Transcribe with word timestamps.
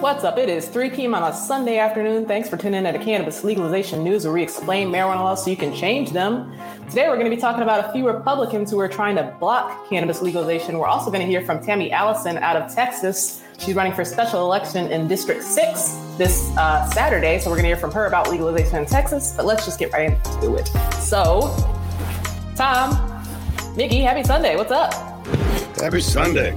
What's 0.00 0.24
up? 0.24 0.36
It 0.36 0.50
is 0.50 0.68
3 0.68 0.90
p.m. 0.90 1.14
on 1.14 1.22
a 1.22 1.34
Sunday 1.34 1.78
afternoon. 1.78 2.26
Thanks 2.26 2.50
for 2.50 2.58
tuning 2.58 2.84
in 2.84 2.92
to 2.92 2.98
Cannabis 3.02 3.42
Legalization 3.42 4.04
News, 4.04 4.24
where 4.24 4.34
we 4.34 4.42
explain 4.42 4.88
marijuana 4.88 5.20
laws 5.20 5.42
so 5.42 5.50
you 5.50 5.56
can 5.56 5.74
change 5.74 6.10
them. 6.10 6.52
Today, 6.90 7.08
we're 7.08 7.16
going 7.16 7.30
to 7.30 7.34
be 7.34 7.40
talking 7.40 7.62
about 7.62 7.88
a 7.88 7.92
few 7.92 8.06
Republicans 8.06 8.70
who 8.70 8.78
are 8.78 8.88
trying 8.88 9.16
to 9.16 9.34
block 9.40 9.88
cannabis 9.88 10.20
legalization. 10.20 10.78
We're 10.78 10.86
also 10.86 11.10
going 11.10 11.22
to 11.22 11.26
hear 11.26 11.40
from 11.40 11.64
Tammy 11.64 11.90
Allison 11.92 12.36
out 12.36 12.56
of 12.56 12.72
Texas. 12.74 13.42
She's 13.58 13.74
running 13.74 13.94
for 13.94 14.04
special 14.04 14.42
election 14.42 14.92
in 14.92 15.08
District 15.08 15.42
6 15.42 15.98
this 16.18 16.54
uh, 16.58 16.84
Saturday. 16.90 17.38
So, 17.38 17.48
we're 17.48 17.56
going 17.56 17.64
to 17.64 17.68
hear 17.68 17.78
from 17.78 17.92
her 17.92 18.04
about 18.04 18.30
legalization 18.30 18.76
in 18.76 18.84
Texas. 18.84 19.32
But 19.34 19.46
let's 19.46 19.64
just 19.64 19.78
get 19.78 19.92
right 19.94 20.10
into 20.10 20.56
it. 20.56 20.68
So, 21.00 21.56
Tom, 22.54 23.24
Mickey, 23.76 24.02
happy 24.02 24.24
Sunday. 24.24 24.56
What's 24.56 24.72
up? 24.72 24.92
Happy 25.78 26.00
Sunday. 26.00 26.54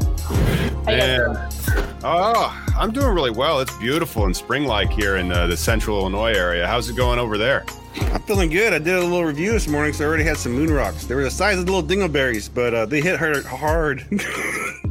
How 0.86 0.92
you 0.92 0.98
guys 0.98 1.18
doing? 1.18 1.59
Oh, 2.04 2.66
I'm 2.78 2.92
doing 2.92 3.14
really 3.14 3.32
well. 3.32 3.60
It's 3.60 3.76
beautiful 3.78 4.26
and 4.26 4.36
spring-like 4.36 4.90
here 4.90 5.18
in 5.18 5.32
uh, 5.32 5.48
the 5.48 5.58
central 5.58 6.00
Illinois 6.00 6.34
area. 6.34 6.66
How's 6.66 6.90
it 6.90 6.96
going 6.96 7.20
over 7.20 7.38
there? 7.38 7.66
I'm 7.96 8.22
feeling 8.22 8.50
good. 8.50 8.74
I 8.74 8.80
did 8.80 8.96
a 8.96 9.02
little 9.02 9.26
review 9.26 9.52
this 9.52 9.68
morning, 9.68 9.94
so 9.94 10.06
I 10.06 10.08
already 10.08 10.24
had 10.24 10.38
some 10.38 10.54
moon 10.54 10.72
rocks. 10.72 11.06
They 11.06 11.16
were 11.16 11.24
the 11.24 11.32
size 11.32 11.60
of 11.60 11.66
little 11.66 11.84
dingleberries, 11.84 12.50
but 12.54 12.74
uh, 12.74 12.86
they 12.86 13.02
hit 13.02 13.20
hard. 13.20 13.44
hard. 13.46 14.00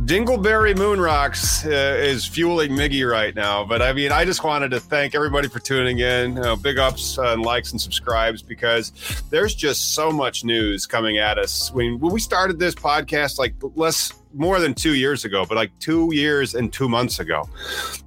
Dingleberry 0.08 0.74
Moon 0.74 0.98
Rocks 0.98 1.66
uh, 1.66 1.68
is 1.68 2.24
fueling 2.26 2.70
Miggy 2.70 3.06
right 3.06 3.34
now. 3.34 3.62
But 3.62 3.82
I 3.82 3.92
mean, 3.92 4.10
I 4.10 4.24
just 4.24 4.42
wanted 4.42 4.70
to 4.70 4.80
thank 4.80 5.14
everybody 5.14 5.48
for 5.48 5.58
tuning 5.58 5.98
in. 5.98 6.34
You 6.34 6.42
know, 6.42 6.56
big 6.56 6.78
ups 6.78 7.18
and 7.18 7.42
likes 7.42 7.72
and 7.72 7.80
subscribes 7.80 8.40
because 8.40 8.92
there's 9.28 9.54
just 9.54 9.94
so 9.94 10.10
much 10.10 10.44
news 10.44 10.86
coming 10.86 11.18
at 11.18 11.36
us. 11.36 11.70
When, 11.72 12.00
when 12.00 12.10
we 12.10 12.20
started 12.20 12.58
this 12.58 12.74
podcast, 12.74 13.38
like 13.38 13.54
less 13.74 14.14
more 14.34 14.60
than 14.60 14.74
two 14.74 14.94
years 14.94 15.24
ago, 15.24 15.44
but 15.46 15.56
like 15.56 15.76
two 15.78 16.12
years 16.12 16.54
and 16.54 16.72
two 16.72 16.88
months 16.88 17.18
ago, 17.18 17.48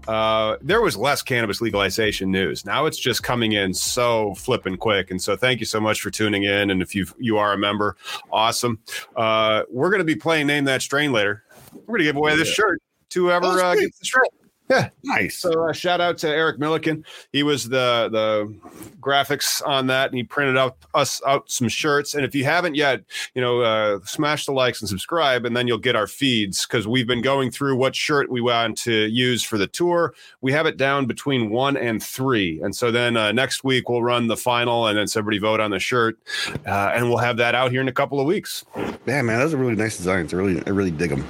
uh, 0.07 0.57
there 0.61 0.81
was 0.81 0.95
less 0.95 1.21
cannabis 1.21 1.61
legalization 1.61 2.31
news. 2.31 2.65
Now 2.65 2.85
it's 2.85 2.97
just 2.97 3.23
coming 3.23 3.53
in 3.53 3.73
so 3.73 4.33
flipping 4.35 4.77
quick. 4.77 5.11
And 5.11 5.21
so 5.21 5.35
thank 5.35 5.59
you 5.59 5.65
so 5.65 5.79
much 5.79 6.01
for 6.01 6.11
tuning 6.11 6.43
in. 6.43 6.69
And 6.69 6.81
if 6.81 6.95
you 6.95 7.05
you 7.17 7.37
are 7.37 7.53
a 7.53 7.57
member, 7.57 7.97
awesome. 8.31 8.79
Uh, 9.15 9.63
we're 9.69 9.89
going 9.89 9.99
to 9.99 10.05
be 10.05 10.15
playing 10.15 10.47
Name 10.47 10.65
That 10.65 10.81
Strain 10.81 11.11
later. 11.11 11.43
We're 11.73 11.97
going 11.97 11.99
to 11.99 12.05
give 12.05 12.15
away 12.15 12.35
this 12.35 12.49
shirt 12.49 12.81
to 13.09 13.25
whoever 13.25 13.47
uh, 13.47 13.75
gets 13.75 13.99
the 13.99 14.05
shirt. 14.05 14.27
Yeah. 14.71 14.89
nice. 15.03 15.37
So 15.37 15.67
uh, 15.67 15.73
shout 15.73 15.99
out 15.99 16.17
to 16.19 16.29
Eric 16.29 16.57
Milliken. 16.57 17.03
He 17.33 17.43
was 17.43 17.67
the 17.67 18.09
the 18.09 18.55
graphics 19.01 19.61
on 19.67 19.87
that, 19.87 20.09
and 20.09 20.17
he 20.17 20.23
printed 20.23 20.57
out 20.57 20.77
us 20.93 21.21
out 21.27 21.51
some 21.51 21.67
shirts. 21.67 22.15
And 22.15 22.23
if 22.23 22.33
you 22.33 22.45
haven't 22.45 22.75
yet, 22.75 23.03
you 23.35 23.41
know, 23.41 23.61
uh, 23.61 23.99
smash 24.05 24.45
the 24.45 24.53
likes 24.53 24.81
and 24.81 24.87
subscribe, 24.87 25.45
and 25.45 25.57
then 25.57 25.67
you'll 25.67 25.77
get 25.77 25.97
our 25.97 26.07
feeds 26.07 26.65
because 26.65 26.87
we've 26.87 27.07
been 27.07 27.21
going 27.21 27.51
through 27.51 27.75
what 27.75 27.95
shirt 27.95 28.31
we 28.31 28.39
want 28.39 28.77
to 28.79 29.07
use 29.07 29.43
for 29.43 29.57
the 29.57 29.67
tour. 29.67 30.13
We 30.39 30.53
have 30.53 30.65
it 30.65 30.77
down 30.77 31.05
between 31.05 31.49
one 31.49 31.75
and 31.75 32.01
three, 32.01 32.61
and 32.61 32.73
so 32.73 32.91
then 32.91 33.17
uh, 33.17 33.33
next 33.33 33.65
week 33.65 33.89
we'll 33.89 34.03
run 34.03 34.27
the 34.27 34.37
final, 34.37 34.87
and 34.87 34.97
then 34.97 35.07
somebody 35.07 35.37
vote 35.37 35.59
on 35.59 35.71
the 35.71 35.79
shirt, 35.79 36.17
uh, 36.65 36.91
and 36.95 37.09
we'll 37.09 37.17
have 37.17 37.35
that 37.37 37.55
out 37.55 37.71
here 37.71 37.81
in 37.81 37.89
a 37.89 37.93
couple 37.93 38.21
of 38.21 38.25
weeks. 38.25 38.63
Yeah, 39.05 39.21
man, 39.21 39.39
those 39.39 39.53
are 39.53 39.57
really 39.57 39.75
nice 39.75 39.97
designs. 39.97 40.33
I 40.33 40.37
really, 40.37 40.63
I 40.65 40.69
really 40.69 40.91
dig 40.91 41.09
them. 41.09 41.27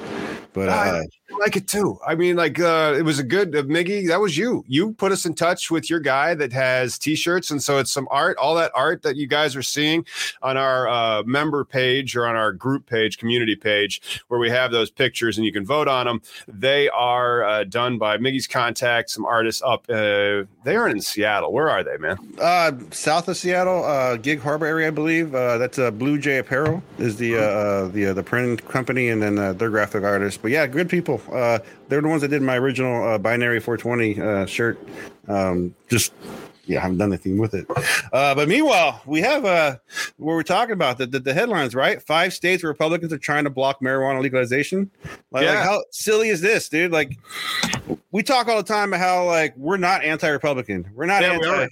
But 0.53 0.69
uh, 0.69 1.03
like 1.39 1.55
it 1.55 1.67
too. 1.67 1.99
I 2.05 2.15
mean, 2.15 2.35
like 2.35 2.59
uh, 2.59 2.95
it 2.97 3.03
was 3.03 3.19
a 3.19 3.23
good 3.23 3.55
uh, 3.55 3.63
Miggy. 3.63 4.07
That 4.07 4.19
was 4.19 4.37
you. 4.37 4.63
You 4.67 4.93
put 4.93 5.11
us 5.11 5.25
in 5.25 5.33
touch 5.33 5.71
with 5.71 5.89
your 5.89 5.99
guy 5.99 6.33
that 6.35 6.51
has 6.53 6.97
T-shirts, 6.97 7.51
and 7.51 7.61
so 7.61 7.77
it's 7.79 7.91
some 7.91 8.07
art. 8.11 8.37
All 8.37 8.55
that 8.55 8.71
art 8.75 9.01
that 9.03 9.15
you 9.15 9.27
guys 9.27 9.55
are 9.55 9.61
seeing 9.63 10.05
on 10.41 10.57
our 10.57 10.87
uh, 10.87 11.23
member 11.23 11.63
page 11.65 12.15
or 12.15 12.25
on 12.27 12.35
our 12.35 12.51
group 12.51 12.85
page, 12.85 13.17
community 13.17 13.55
page, 13.55 14.23
where 14.27 14.39
we 14.39 14.49
have 14.49 14.71
those 14.71 14.89
pictures 14.89 15.37
and 15.37 15.45
you 15.45 15.51
can 15.51 15.65
vote 15.65 15.87
on 15.87 16.05
them. 16.05 16.21
They 16.47 16.89
are 16.89 17.43
uh, 17.43 17.63
done 17.63 17.97
by 17.97 18.17
Miggy's 18.17 18.47
contact. 18.47 19.09
Some 19.09 19.25
artists 19.25 19.61
up. 19.63 19.85
Uh, 19.89 20.43
they 20.63 20.75
are 20.75 20.87
in 20.87 21.01
Seattle. 21.01 21.51
Where 21.53 21.69
are 21.69 21.83
they, 21.83 21.97
man? 21.97 22.17
uh, 22.39 22.71
south 22.91 23.27
of 23.27 23.37
Seattle, 23.37 23.83
uh, 23.85 24.17
Gig 24.17 24.39
Harbor 24.41 24.65
area, 24.65 24.87
I 24.87 24.91
believe. 24.91 25.33
Uh, 25.33 25.57
that's 25.57 25.79
uh, 25.79 25.91
Blue 25.91 26.17
Jay 26.17 26.37
Apparel 26.37 26.83
is 26.97 27.17
the 27.17 27.37
uh, 27.37 27.41
uh, 27.41 27.87
the 27.87 28.07
uh, 28.07 28.13
the 28.13 28.23
printing 28.23 28.57
company, 28.57 29.09
and 29.09 29.21
then 29.21 29.37
uh, 29.37 29.53
their 29.53 29.69
graphic 29.69 30.03
artists. 30.03 30.39
But 30.41 30.51
yeah, 30.51 30.67
good 30.67 30.89
people. 30.89 31.20
Uh, 31.29 31.59
they're 31.89 32.01
the 32.01 32.07
ones 32.07 32.21
that 32.21 32.29
did 32.29 32.41
my 32.41 32.57
original 32.57 33.03
uh, 33.07 33.17
binary 33.17 33.59
420 33.59 34.21
uh, 34.21 34.45
shirt. 34.45 34.79
Um, 35.27 35.75
just 35.89 36.13
yeah, 36.65 36.77
I 36.79 36.81
haven't 36.83 36.99
done 36.99 37.09
anything 37.11 37.37
with 37.37 37.53
it. 37.53 37.65
Uh, 38.13 38.35
but 38.35 38.47
meanwhile, 38.47 39.01
we 39.05 39.19
have 39.21 39.45
uh, 39.45 39.77
what 40.17 40.33
we're 40.33 40.43
talking 40.43 40.73
about 40.73 40.97
the, 40.97 41.07
the 41.07 41.19
the 41.19 41.33
headlines, 41.33 41.73
right? 41.75 42.01
Five 42.01 42.33
states 42.33 42.63
Republicans 42.63 43.11
are 43.11 43.17
trying 43.17 43.43
to 43.45 43.49
block 43.49 43.81
marijuana 43.81 44.21
legalization. 44.21 44.89
Like, 45.31 45.43
Yeah. 45.43 45.55
like 45.55 45.63
how 45.63 45.83
silly 45.91 46.29
is 46.29 46.39
this, 46.41 46.69
dude? 46.69 46.91
Like, 46.91 47.17
we 48.11 48.21
talk 48.23 48.47
all 48.47 48.57
the 48.57 48.63
time 48.63 48.93
about 48.93 48.99
how 49.01 49.25
like 49.25 49.55
we're 49.57 49.77
not 49.77 50.03
anti-Republican. 50.03 50.91
We're 50.93 51.07
not 51.07 51.21
Yeah, 51.23 51.33
anti. 51.33 51.47
are. 51.47 51.69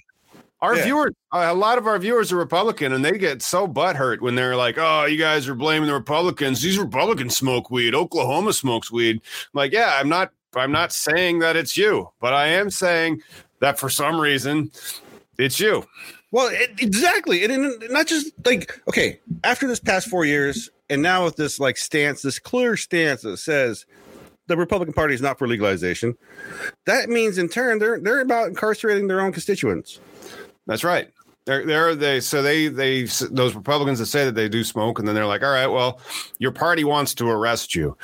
Our 0.62 0.76
Yeah. 0.76 0.84
viewers, 0.84 1.12
uh, 1.32 1.46
a 1.48 1.54
lot 1.54 1.78
of 1.78 1.86
our 1.86 1.98
viewers 1.98 2.32
are 2.32 2.36
Republican, 2.36 2.92
and 2.92 3.02
they 3.04 3.12
get 3.12 3.42
so 3.42 3.66
butthurt 3.66 4.20
when 4.20 4.34
they're 4.34 4.56
like, 4.56 4.76
"Oh, 4.78 5.06
you 5.06 5.16
guys 5.16 5.48
are 5.48 5.54
blaming 5.54 5.88
the 5.88 5.94
Republicans. 5.94 6.60
These 6.60 6.78
Republicans 6.78 7.36
smoke 7.36 7.70
weed. 7.70 7.94
Oklahoma 7.94 8.52
smokes 8.52 8.90
weed." 8.90 9.16
I'm 9.16 9.48
like, 9.54 9.72
yeah, 9.72 9.96
I'm 9.98 10.08
not. 10.08 10.32
I'm 10.54 10.72
not 10.72 10.92
saying 10.92 11.38
that 11.38 11.56
it's 11.56 11.76
you, 11.76 12.10
but 12.20 12.34
I 12.34 12.48
am 12.48 12.70
saying 12.70 13.22
that 13.60 13.78
for 13.78 13.88
some 13.88 14.20
reason, 14.20 14.70
it's 15.38 15.60
you. 15.60 15.86
Well, 16.32 16.48
it, 16.48 16.70
exactly, 16.78 17.44
and, 17.44 17.52
and 17.52 17.90
not 17.90 18.06
just 18.06 18.32
like 18.44 18.78
okay. 18.88 19.18
After 19.44 19.66
this 19.66 19.80
past 19.80 20.08
four 20.08 20.24
years, 20.24 20.68
and 20.90 21.00
now 21.02 21.24
with 21.24 21.36
this 21.36 21.58
like 21.58 21.76
stance, 21.76 22.22
this 22.22 22.38
clear 22.38 22.76
stance 22.76 23.22
that 23.22 23.38
says 23.38 23.86
the 24.46 24.56
Republican 24.56 24.92
Party 24.92 25.14
is 25.14 25.22
not 25.22 25.38
for 25.38 25.48
legalization, 25.48 26.16
that 26.84 27.08
means 27.08 27.38
in 27.38 27.48
turn 27.48 27.78
they're 27.78 27.98
they're 27.98 28.20
about 28.20 28.48
incarcerating 28.48 29.06
their 29.08 29.20
own 29.20 29.32
constituents. 29.32 30.00
That's 30.66 30.84
right. 30.84 31.10
They're, 31.46 31.64
they're 31.64 31.94
they 31.94 32.20
so 32.20 32.42
they 32.42 32.68
they 32.68 33.04
those 33.30 33.54
Republicans 33.54 33.98
that 33.98 34.06
say 34.06 34.26
that 34.26 34.34
they 34.34 34.48
do 34.48 34.62
smoke, 34.62 34.98
and 34.98 35.08
then 35.08 35.14
they're 35.14 35.26
like, 35.26 35.42
all 35.42 35.50
right, 35.50 35.66
well, 35.66 35.98
your 36.38 36.52
party 36.52 36.84
wants 36.84 37.14
to 37.14 37.28
arrest 37.28 37.74
you, 37.74 37.96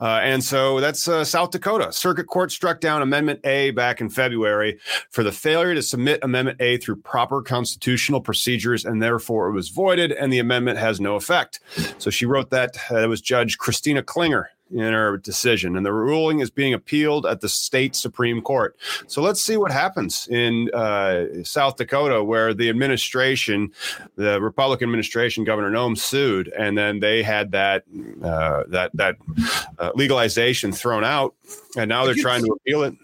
uh, 0.00 0.20
and 0.22 0.44
so 0.44 0.78
that's 0.78 1.08
uh, 1.08 1.24
South 1.24 1.52
Dakota 1.52 1.90
Circuit 1.90 2.26
Court 2.26 2.52
struck 2.52 2.80
down 2.80 3.00
Amendment 3.00 3.40
A 3.44 3.70
back 3.70 4.02
in 4.02 4.10
February 4.10 4.78
for 5.10 5.24
the 5.24 5.32
failure 5.32 5.74
to 5.74 5.82
submit 5.82 6.20
Amendment 6.22 6.60
A 6.60 6.76
through 6.76 6.96
proper 6.96 7.40
constitutional 7.40 8.20
procedures, 8.20 8.84
and 8.84 9.02
therefore 9.02 9.48
it 9.48 9.52
was 9.52 9.70
voided, 9.70 10.12
and 10.12 10.30
the 10.30 10.38
amendment 10.38 10.78
has 10.78 11.00
no 11.00 11.16
effect. 11.16 11.60
So 11.96 12.10
she 12.10 12.26
wrote 12.26 12.50
that. 12.50 12.76
Uh, 12.90 12.98
it 12.98 13.08
was 13.08 13.22
Judge 13.22 13.56
Christina 13.56 14.02
Klinger 14.02 14.50
in 14.72 14.92
her 14.92 15.18
decision, 15.18 15.76
and 15.76 15.84
the 15.84 15.92
ruling 15.92 16.40
is 16.40 16.50
being 16.50 16.74
appealed 16.74 17.26
at 17.26 17.40
the 17.40 17.48
state 17.48 17.94
Supreme 17.94 18.40
Court. 18.40 18.76
So 19.06 19.22
let's 19.22 19.42
see 19.42 19.56
what 19.56 19.70
happens 19.72 20.28
in 20.28 20.70
uh, 20.74 21.44
South 21.44 21.76
Dakota, 21.76 22.22
where 22.24 22.54
the 22.54 22.68
administration, 22.68 23.72
the 24.16 24.40
Republican 24.40 24.88
administration, 24.88 25.44
Governor 25.44 25.70
Noem 25.70 25.96
sued, 25.96 26.48
and 26.56 26.76
then 26.76 27.00
they 27.00 27.22
had 27.22 27.52
that 27.52 27.84
uh, 28.22 28.64
that 28.68 28.90
that 28.94 29.16
uh, 29.78 29.92
legalization 29.94 30.72
thrown 30.72 31.04
out, 31.04 31.34
and 31.76 31.88
now 31.88 32.04
they're 32.04 32.14
trying 32.14 32.44
to 32.44 32.52
appeal 32.52 32.82
it. 32.82 32.94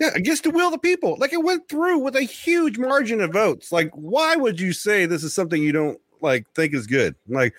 Yeah, 0.00 0.10
against 0.14 0.44
the 0.44 0.50
will 0.50 0.66
of 0.66 0.72
the 0.72 0.78
people. 0.78 1.16
Like 1.18 1.32
it 1.32 1.42
went 1.42 1.68
through 1.68 1.98
with 1.98 2.14
a 2.14 2.22
huge 2.22 2.78
margin 2.78 3.20
of 3.20 3.32
votes. 3.32 3.72
Like, 3.72 3.90
why 3.94 4.36
would 4.36 4.60
you 4.60 4.72
say 4.72 5.06
this 5.06 5.24
is 5.24 5.34
something 5.34 5.60
you 5.60 5.72
don't 5.72 6.00
like 6.20 6.46
think 6.54 6.74
is 6.74 6.86
good? 6.86 7.14
Like, 7.28 7.54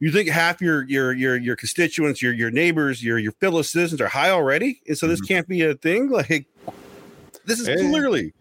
you 0.00 0.10
think 0.12 0.28
half 0.28 0.60
your 0.60 0.84
your 0.84 1.12
your 1.12 1.36
your 1.36 1.56
constituents, 1.56 2.20
your 2.22 2.32
your 2.32 2.50
neighbors, 2.50 3.02
your 3.02 3.18
your 3.18 3.32
fellow 3.32 3.62
citizens 3.62 4.00
are 4.00 4.08
high 4.08 4.30
already, 4.30 4.80
and 4.86 4.96
so 4.96 5.06
this 5.06 5.20
Mhm. 5.20 5.28
can't 5.28 5.48
be 5.48 5.62
a 5.62 5.74
thing. 5.74 6.10
Like, 6.10 6.46
this 7.44 7.60
is 7.60 7.68
Yeah. 7.68 7.76
clearly 7.76 8.32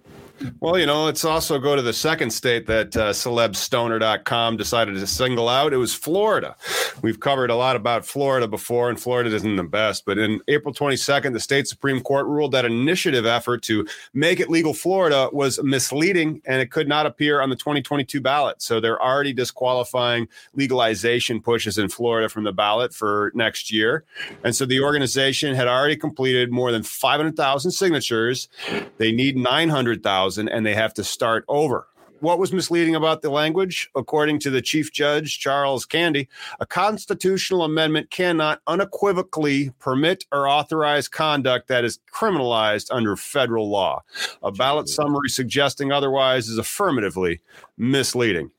Well, 0.59 0.77
you 0.77 0.85
know, 0.85 1.05
let's 1.05 1.23
also 1.23 1.59
go 1.59 1.75
to 1.75 1.81
the 1.81 1.93
second 1.93 2.31
state 2.31 2.65
that 2.67 2.95
uh, 2.97 3.11
celebstoner.com 3.11 4.57
decided 4.57 4.95
to 4.95 5.07
single 5.07 5.47
out. 5.47 5.71
It 5.71 5.77
was 5.77 5.93
Florida. 5.93 6.57
We've 7.01 7.19
covered 7.19 7.49
a 7.49 7.55
lot 7.55 7.75
about 7.75 8.05
Florida 8.05 8.47
before, 8.47 8.89
and 8.89 8.99
Florida 8.99 9.33
isn't 9.33 9.55
the 9.55 9.63
best. 9.63 10.05
But 10.05 10.17
in 10.17 10.41
April 10.49 10.73
22nd, 10.73 11.33
the 11.33 11.39
state 11.39 11.67
Supreme 11.67 12.01
Court 12.01 12.25
ruled 12.25 12.51
that 12.51 12.65
initiative 12.65 13.25
effort 13.25 13.61
to 13.63 13.87
make 14.13 14.39
it 14.39 14.49
legal 14.49 14.73
Florida 14.73 15.29
was 15.31 15.61
misleading 15.63 16.41
and 16.45 16.61
it 16.61 16.69
could 16.69 16.87
not 16.87 17.05
appear 17.05 17.39
on 17.39 17.49
the 17.49 17.55
2022 17.55 18.19
ballot. 18.19 18.61
So 18.61 18.79
they're 18.79 19.01
already 19.01 19.31
disqualifying 19.31 20.27
legalization 20.53 21.41
pushes 21.41 21.77
in 21.77 21.87
Florida 21.87 22.27
from 22.27 22.43
the 22.43 22.53
ballot 22.53 22.93
for 22.93 23.31
next 23.35 23.71
year. 23.71 24.03
And 24.43 24.55
so 24.55 24.65
the 24.65 24.81
organization 24.81 25.55
had 25.55 25.67
already 25.67 25.95
completed 25.95 26.51
more 26.51 26.71
than 26.71 26.83
500,000 26.83 27.71
signatures. 27.71 28.49
They 28.97 29.11
need 29.11 29.37
900,000 29.37 30.24
and 30.37 30.65
they 30.65 30.73
have 30.73 30.93
to 30.95 31.03
start 31.03 31.45
over. 31.47 31.87
What 32.21 32.39
was 32.39 32.53
misleading 32.53 32.95
about 32.95 33.21
the 33.21 33.29
language? 33.29 33.89
According 33.95 34.39
to 34.39 34.49
the 34.49 34.61
Chief 34.61 34.91
Judge, 34.91 35.37
Charles 35.37 35.85
Canady, 35.85 36.29
a 36.59 36.65
constitutional 36.65 37.63
amendment 37.63 38.09
cannot 38.09 38.61
unequivocally 38.67 39.71
permit 39.79 40.25
or 40.31 40.47
authorize 40.47 41.07
conduct 41.07 41.67
that 41.67 41.83
is 41.83 41.99
criminalized 42.11 42.87
under 42.89 43.15
federal 43.15 43.69
law. 43.69 44.01
A 44.41 44.51
ballot 44.51 44.89
summary 44.89 45.29
suggesting 45.29 45.91
otherwise 45.91 46.47
is 46.47 46.57
affirmatively 46.57 47.41
misleading. 47.77 48.49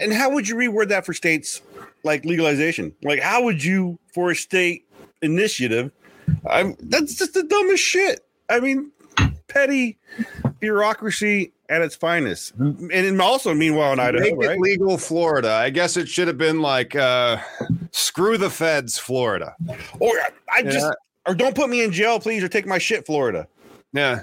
And 0.00 0.12
how 0.12 0.30
would 0.30 0.48
you 0.48 0.56
reword 0.56 0.88
that 0.88 1.06
for 1.06 1.14
states 1.14 1.62
like 2.02 2.24
legalization? 2.24 2.94
Like, 3.02 3.20
how 3.20 3.42
would 3.44 3.62
you 3.62 3.98
for 4.12 4.32
a 4.32 4.36
state 4.36 4.86
initiative? 5.22 5.92
I'm 6.48 6.76
that's 6.80 7.14
just 7.14 7.34
the 7.34 7.44
dumbest 7.44 7.82
shit. 7.82 8.26
I 8.48 8.60
mean, 8.60 8.90
petty 9.52 9.98
bureaucracy 10.60 11.52
at 11.68 11.82
its 11.82 11.94
finest. 11.94 12.52
And 12.56 13.20
also, 13.20 13.54
meanwhile, 13.54 13.92
in 13.92 14.00
Idaho, 14.00 14.24
Make 14.24 14.32
it 14.32 14.48
right? 14.48 14.58
legal 14.60 14.98
Florida. 14.98 15.50
I 15.52 15.70
guess 15.70 15.96
it 15.96 16.08
should 16.08 16.28
have 16.28 16.38
been 16.38 16.60
like 16.60 16.94
uh, 16.94 17.38
screw 17.92 18.36
the 18.38 18.50
feds, 18.50 18.98
Florida. 18.98 19.54
Or 19.98 20.12
I 20.52 20.62
just 20.62 20.78
Yeah. 20.86 20.90
or 21.26 21.34
don't 21.34 21.54
put 21.54 21.70
me 21.70 21.82
in 21.82 21.92
jail, 21.92 22.20
please, 22.20 22.42
or 22.44 22.48
take 22.48 22.66
my 22.66 22.78
shit, 22.78 23.06
Florida. 23.06 23.46
Yeah. 23.94 24.22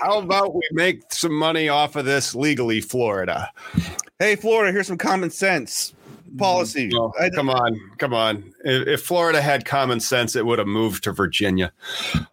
How 0.00 0.18
about 0.20 0.54
we 0.54 0.62
make 0.72 1.02
some 1.12 1.34
money 1.34 1.68
off 1.68 1.96
of 1.96 2.06
this 2.06 2.34
legally, 2.34 2.80
Florida? 2.80 3.50
Hey, 4.18 4.34
Florida, 4.36 4.72
here's 4.72 4.86
some 4.86 4.96
common 4.98 5.30
sense 5.30 5.94
policy. 6.38 6.90
Oh, 6.94 7.12
come 7.34 7.50
on, 7.50 7.78
come 7.98 8.14
on. 8.14 8.52
If, 8.64 8.88
if 8.88 9.02
Florida 9.02 9.40
had 9.40 9.64
common 9.64 10.00
sense, 10.00 10.36
it 10.36 10.46
would 10.46 10.58
have 10.58 10.68
moved 10.68 11.04
to 11.04 11.12
Virginia. 11.12 11.72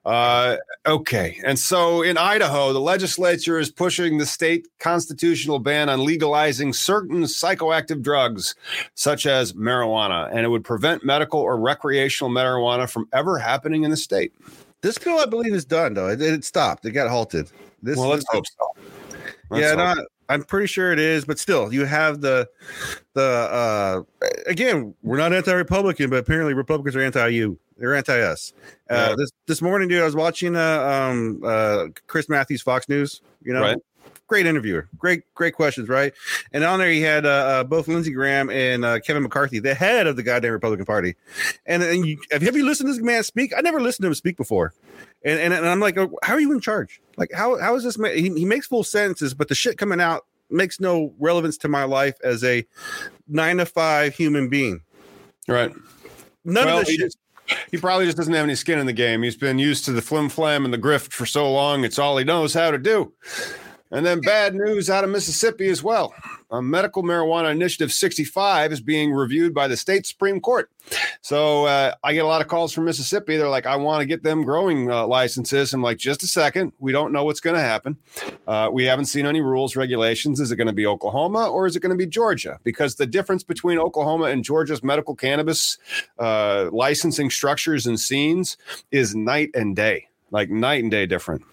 Uh, 0.05 0.57
okay. 0.85 1.39
And 1.43 1.57
so 1.57 2.01
in 2.01 2.17
Idaho, 2.17 2.73
the 2.73 2.81
legislature 2.81 3.59
is 3.59 3.71
pushing 3.71 4.17
the 4.17 4.25
state 4.25 4.67
constitutional 4.79 5.59
ban 5.59 5.89
on 5.89 6.05
legalizing 6.05 6.73
certain 6.73 7.23
psychoactive 7.23 8.01
drugs, 8.01 8.55
such 8.95 9.25
as 9.25 9.53
marijuana, 9.53 10.29
and 10.29 10.39
it 10.39 10.49
would 10.49 10.63
prevent 10.63 11.03
medical 11.03 11.39
or 11.39 11.59
recreational 11.59 12.31
marijuana 12.31 12.89
from 12.89 13.07
ever 13.13 13.37
happening 13.37 13.83
in 13.83 13.91
the 13.91 13.97
state. 13.97 14.33
this 14.81 14.97
bill, 14.97 15.19
I 15.19 15.25
believe, 15.25 15.53
is 15.53 15.65
done 15.65 15.93
though. 15.93 16.09
It, 16.09 16.21
it 16.21 16.43
stopped. 16.43 16.85
It 16.85 16.91
got 16.91 17.09
halted. 17.09 17.51
This, 17.81 17.97
Well, 17.97 18.09
let's 18.09 18.25
hope 18.29 18.45
so. 18.47 19.57
Yeah, 19.57 19.75
not, 19.75 19.97
I'm 20.29 20.43
pretty 20.43 20.67
sure 20.67 20.91
it 20.91 20.99
is, 20.99 21.25
but 21.25 21.39
still, 21.39 21.73
you 21.73 21.85
have 21.85 22.21
the 22.21 22.49
the 23.13 23.21
uh 23.21 24.01
again, 24.45 24.93
we're 25.03 25.17
not 25.17 25.33
anti-Republican, 25.33 26.09
but 26.09 26.17
apparently 26.19 26.53
Republicans 26.53 26.95
are 26.95 27.01
anti-you. 27.01 27.57
They're 27.77 27.95
anti-us. 27.95 28.53
Uh, 28.89 28.93
Yeah. 29.09 29.15
This 29.17 29.31
this 29.45 29.61
morning, 29.61 29.87
dude, 29.87 30.01
I 30.01 30.05
was 30.05 30.15
watching 30.15 30.55
uh, 30.55 31.09
um 31.11 31.41
uh 31.45 31.85
Chris 32.07 32.27
Matthews 32.29 32.61
Fox 32.61 32.89
News. 32.89 33.21
You 33.43 33.53
know, 33.53 33.61
Right. 33.61 33.77
Great 34.27 34.45
interviewer, 34.45 34.87
great 34.97 35.23
great 35.33 35.53
questions, 35.55 35.89
right? 35.89 36.13
And 36.51 36.63
on 36.63 36.79
there, 36.79 36.89
he 36.89 37.01
had 37.01 37.25
uh, 37.25 37.29
uh, 37.29 37.63
both 37.63 37.87
Lindsey 37.87 38.11
Graham 38.11 38.49
and 38.49 38.85
uh, 38.85 38.99
Kevin 38.99 39.23
McCarthy, 39.23 39.59
the 39.59 39.73
head 39.73 40.05
of 40.07 40.15
the 40.15 40.23
goddamn 40.23 40.51
Republican 40.51 40.85
Party. 40.85 41.15
And 41.65 41.81
and 41.81 42.05
you, 42.05 42.19
have 42.31 42.43
you 42.43 42.65
listened 42.65 42.87
to 42.87 42.93
this 42.93 43.01
man 43.01 43.23
speak? 43.23 43.53
I 43.57 43.61
never 43.61 43.81
listened 43.81 44.03
to 44.03 44.07
him 44.07 44.13
speak 44.13 44.37
before. 44.37 44.73
And, 45.25 45.39
and, 45.39 45.53
and 45.53 45.67
I'm 45.67 45.79
like, 45.79 45.97
oh, 45.97 46.17
how 46.23 46.33
are 46.33 46.39
you 46.39 46.51
in 46.51 46.59
charge? 46.61 47.01
Like, 47.17 47.31
how 47.33 47.57
how 47.59 47.75
is 47.75 47.83
this 47.83 47.97
man? 47.97 48.15
He, 48.15 48.29
he 48.29 48.45
makes 48.45 48.67
full 48.67 48.83
sentences, 48.83 49.33
but 49.33 49.47
the 49.47 49.55
shit 49.55 49.77
coming 49.77 49.99
out 49.99 50.25
makes 50.49 50.79
no 50.79 51.13
relevance 51.19 51.57
to 51.57 51.67
my 51.67 51.83
life 51.83 52.15
as 52.23 52.43
a 52.43 52.65
nine 53.27 53.57
to 53.57 53.65
five 53.65 54.13
human 54.15 54.47
being. 54.49 54.81
right. 55.47 55.71
None 56.45 56.65
Well, 56.65 56.79
of 56.79 56.85
this 56.85 56.95
shit. 56.95 57.15
He 57.71 57.77
probably 57.77 58.05
just 58.05 58.17
doesn't 58.17 58.33
have 58.33 58.43
any 58.43 58.55
skin 58.55 58.77
in 58.79 58.85
the 58.85 58.93
game. 58.93 59.23
He's 59.23 59.37
been 59.37 59.57
used 59.57 59.85
to 59.85 59.91
the 59.93 60.01
flim 60.01 60.27
flam 60.29 60.65
and 60.65 60.73
the 60.73 60.77
grift 60.77 61.11
for 61.11 61.25
so 61.25 61.51
long. 61.51 61.85
It's 61.85 61.97
all 61.97 62.17
he 62.17 62.25
knows 62.25 62.53
how 62.53 62.71
to 62.71 62.77
do. 62.77 63.13
And 63.91 64.05
then 64.05 64.19
bad 64.19 64.53
news 64.53 64.89
out 64.89 65.03
of 65.03 65.09
Mississippi 65.09 65.67
as 65.67 65.81
well. 65.81 66.13
A 66.51 66.61
medical 66.61 67.03
marijuana 67.03 67.51
initiative 67.51 67.91
65 67.91 68.71
is 68.71 68.81
being 68.81 69.11
reviewed 69.11 69.53
by 69.53 69.67
the 69.67 69.77
state 69.77 70.05
Supreme 70.05 70.39
Court. 70.39 70.69
So 71.21 71.65
uh, 71.65 71.93
I 72.03 72.13
get 72.13 72.23
a 72.23 72.27
lot 72.27 72.41
of 72.41 72.47
calls 72.47 72.73
from 72.73 72.85
Mississippi. 72.85 73.37
They're 73.37 73.49
like, 73.49 73.65
I 73.65 73.75
want 73.75 74.01
to 74.01 74.05
get 74.05 74.23
them 74.23 74.43
growing 74.43 74.89
uh, 74.89 75.05
licenses. 75.07 75.73
I'm 75.73 75.81
like, 75.81 75.97
just 75.97 76.23
a 76.23 76.27
second. 76.27 76.73
We 76.79 76.91
don't 76.91 77.11
know 77.11 77.23
what's 77.23 77.39
going 77.39 77.55
to 77.55 77.61
happen. 77.61 77.97
Uh, 78.47 78.69
we 78.71 78.85
haven't 78.85 79.05
seen 79.05 79.25
any 79.25 79.41
rules, 79.41 79.75
regulations. 79.75 80.39
Is 80.39 80.51
it 80.51 80.55
going 80.55 80.67
to 80.67 80.73
be 80.73 80.85
Oklahoma 80.85 81.47
or 81.47 81.65
is 81.65 81.75
it 81.75 81.81
going 81.81 81.91
to 81.91 81.97
be 81.97 82.05
Georgia? 82.07 82.59
Because 82.63 82.95
the 82.95 83.07
difference 83.07 83.43
between 83.43 83.77
Oklahoma 83.77 84.25
and 84.25 84.43
Georgia's 84.43 84.83
medical 84.83 85.15
cannabis 85.15 85.77
uh, 86.19 86.69
licensing 86.71 87.29
structures 87.29 87.85
and 87.85 87.99
scenes 87.99 88.57
is 88.91 89.15
night 89.15 89.49
and 89.53 89.75
day, 89.75 90.07
like 90.31 90.49
night 90.49 90.81
and 90.81 90.91
day 90.91 91.05
different. 91.05 91.43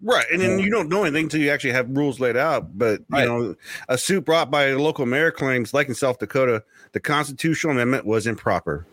Right. 0.00 0.26
And 0.30 0.40
then 0.40 0.58
you 0.60 0.70
don't 0.70 0.88
know 0.88 1.02
anything 1.02 1.24
until 1.24 1.40
you 1.40 1.50
actually 1.50 1.72
have 1.72 1.88
rules 1.90 2.20
laid 2.20 2.36
out. 2.36 2.78
But, 2.78 3.00
you 3.00 3.06
Right. 3.10 3.26
know, 3.26 3.56
a 3.88 3.98
suit 3.98 4.24
brought 4.24 4.50
by 4.50 4.66
a 4.66 4.78
local 4.78 5.06
mayor 5.06 5.30
claims, 5.32 5.74
like 5.74 5.88
in 5.88 5.94
South 5.94 6.18
Dakota, 6.18 6.62
the 6.92 7.00
constitutional 7.00 7.72
amendment 7.72 8.06
was 8.06 8.26
improper. 8.26 8.86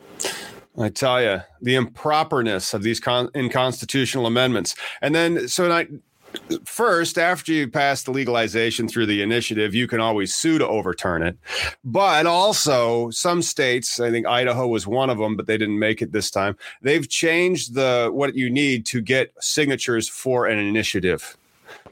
I 0.78 0.90
tell 0.90 1.22
you, 1.22 1.42
the 1.62 1.76
improperness 1.76 2.74
of 2.74 2.84
these 2.84 3.00
con- 3.00 3.30
unconstitutional 3.36 4.26
amendments. 4.26 4.76
And 5.02 5.14
then, 5.16 5.48
so 5.48 5.72
I, 5.72 5.88
first, 6.66 7.18
after 7.18 7.52
you 7.52 7.68
pass 7.68 8.04
the 8.04 8.12
legalization 8.12 8.88
through 8.88 9.06
the 9.06 9.22
initiative, 9.22 9.74
you 9.74 9.88
can 9.88 10.00
always 10.00 10.34
sue 10.34 10.58
to 10.58 10.68
overturn 10.68 11.24
it. 11.24 11.38
But 11.84 12.26
also, 12.26 13.10
some 13.10 13.42
states, 13.42 14.00
I 14.00 14.12
think 14.12 14.28
Idaho 14.28 14.68
was 14.68 14.88
one 14.88 15.10
of 15.10 15.18
them, 15.18 15.36
but 15.36 15.48
they 15.48 15.58
didn't 15.58 15.80
make 15.80 16.02
it 16.02 16.12
this 16.12 16.30
time. 16.32 16.58
They've 16.82 17.08
changed 17.08 17.74
the 17.76 18.10
what 18.12 18.36
you 18.36 18.50
need 18.50 18.86
to 18.88 19.02
get 19.02 19.34
signatures 19.40 20.10
for 20.10 20.46
an 20.48 20.60
initiative. 20.60 21.38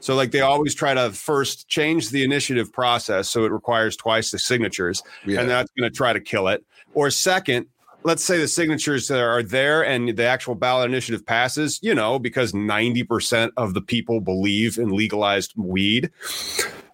So, 0.00 0.14
like, 0.14 0.32
they 0.32 0.40
always 0.40 0.74
try 0.74 0.94
to 0.94 1.10
first 1.12 1.68
change 1.68 2.10
the 2.10 2.24
initiative 2.24 2.72
process 2.72 3.28
so 3.28 3.44
it 3.44 3.52
requires 3.52 3.96
twice 3.96 4.30
the 4.30 4.38
signatures 4.38 5.02
and 5.40 5.48
that's 5.48 5.70
going 5.78 5.90
to 5.90 5.96
try 5.96 6.12
to 6.12 6.20
kill 6.20 6.48
it. 6.48 6.64
Or 6.94 7.10
second, 7.10 7.66
let's 8.04 8.22
say 8.22 8.38
the 8.38 8.46
signatures 8.46 9.08
that 9.08 9.20
are 9.20 9.42
there 9.42 9.84
and 9.84 10.16
the 10.16 10.24
actual 10.24 10.54
ballot 10.54 10.90
initiative 10.90 11.24
passes, 11.24 11.80
you 11.82 11.94
know, 11.94 12.18
because 12.18 12.52
90% 12.52 13.50
of 13.56 13.74
the 13.74 13.80
people 13.80 14.20
believe 14.20 14.78
in 14.78 14.90
legalized 14.90 15.54
weed, 15.56 16.10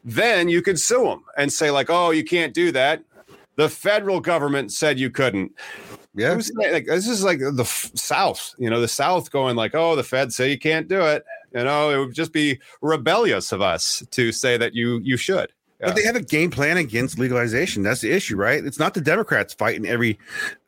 then 0.04 0.48
you 0.48 0.62
could 0.62 0.78
sue 0.78 1.04
them 1.04 1.24
and 1.36 1.52
say, 1.52 1.70
like, 1.70 1.90
oh, 1.90 2.10
you 2.10 2.24
can't 2.24 2.54
do 2.54 2.70
that. 2.72 3.02
The 3.56 3.68
federal 3.68 4.20
government 4.20 4.72
said 4.72 4.98
you 4.98 5.10
couldn't. 5.10 5.52
yeah. 6.14 6.40
Like 6.54 6.86
this 6.86 7.08
is 7.08 7.22
like 7.24 7.40
the 7.40 7.64
f- 7.64 7.90
South, 7.94 8.54
you 8.56 8.70
know, 8.70 8.80
the 8.80 8.88
South 8.88 9.30
going 9.30 9.56
like, 9.56 9.74
oh, 9.74 9.96
the 9.96 10.04
Feds 10.04 10.36
say 10.36 10.50
you 10.50 10.58
can't 10.58 10.88
do 10.88 11.02
it. 11.02 11.24
You 11.52 11.64
know, 11.64 11.90
it 11.90 11.98
would 11.98 12.14
just 12.14 12.32
be 12.32 12.60
rebellious 12.80 13.52
of 13.52 13.60
us 13.60 14.02
to 14.12 14.32
say 14.32 14.56
that 14.56 14.74
you 14.74 15.00
you 15.02 15.16
should. 15.16 15.52
But 15.80 15.96
they 15.96 16.02
have 16.02 16.16
a 16.16 16.22
game 16.22 16.50
plan 16.50 16.76
against 16.76 17.18
legalization. 17.18 17.82
That's 17.82 18.02
the 18.02 18.12
issue, 18.12 18.36
right? 18.36 18.62
It's 18.64 18.78
not 18.78 18.92
the 18.92 19.00
Democrats 19.00 19.54
fighting 19.54 19.86
every 19.86 20.18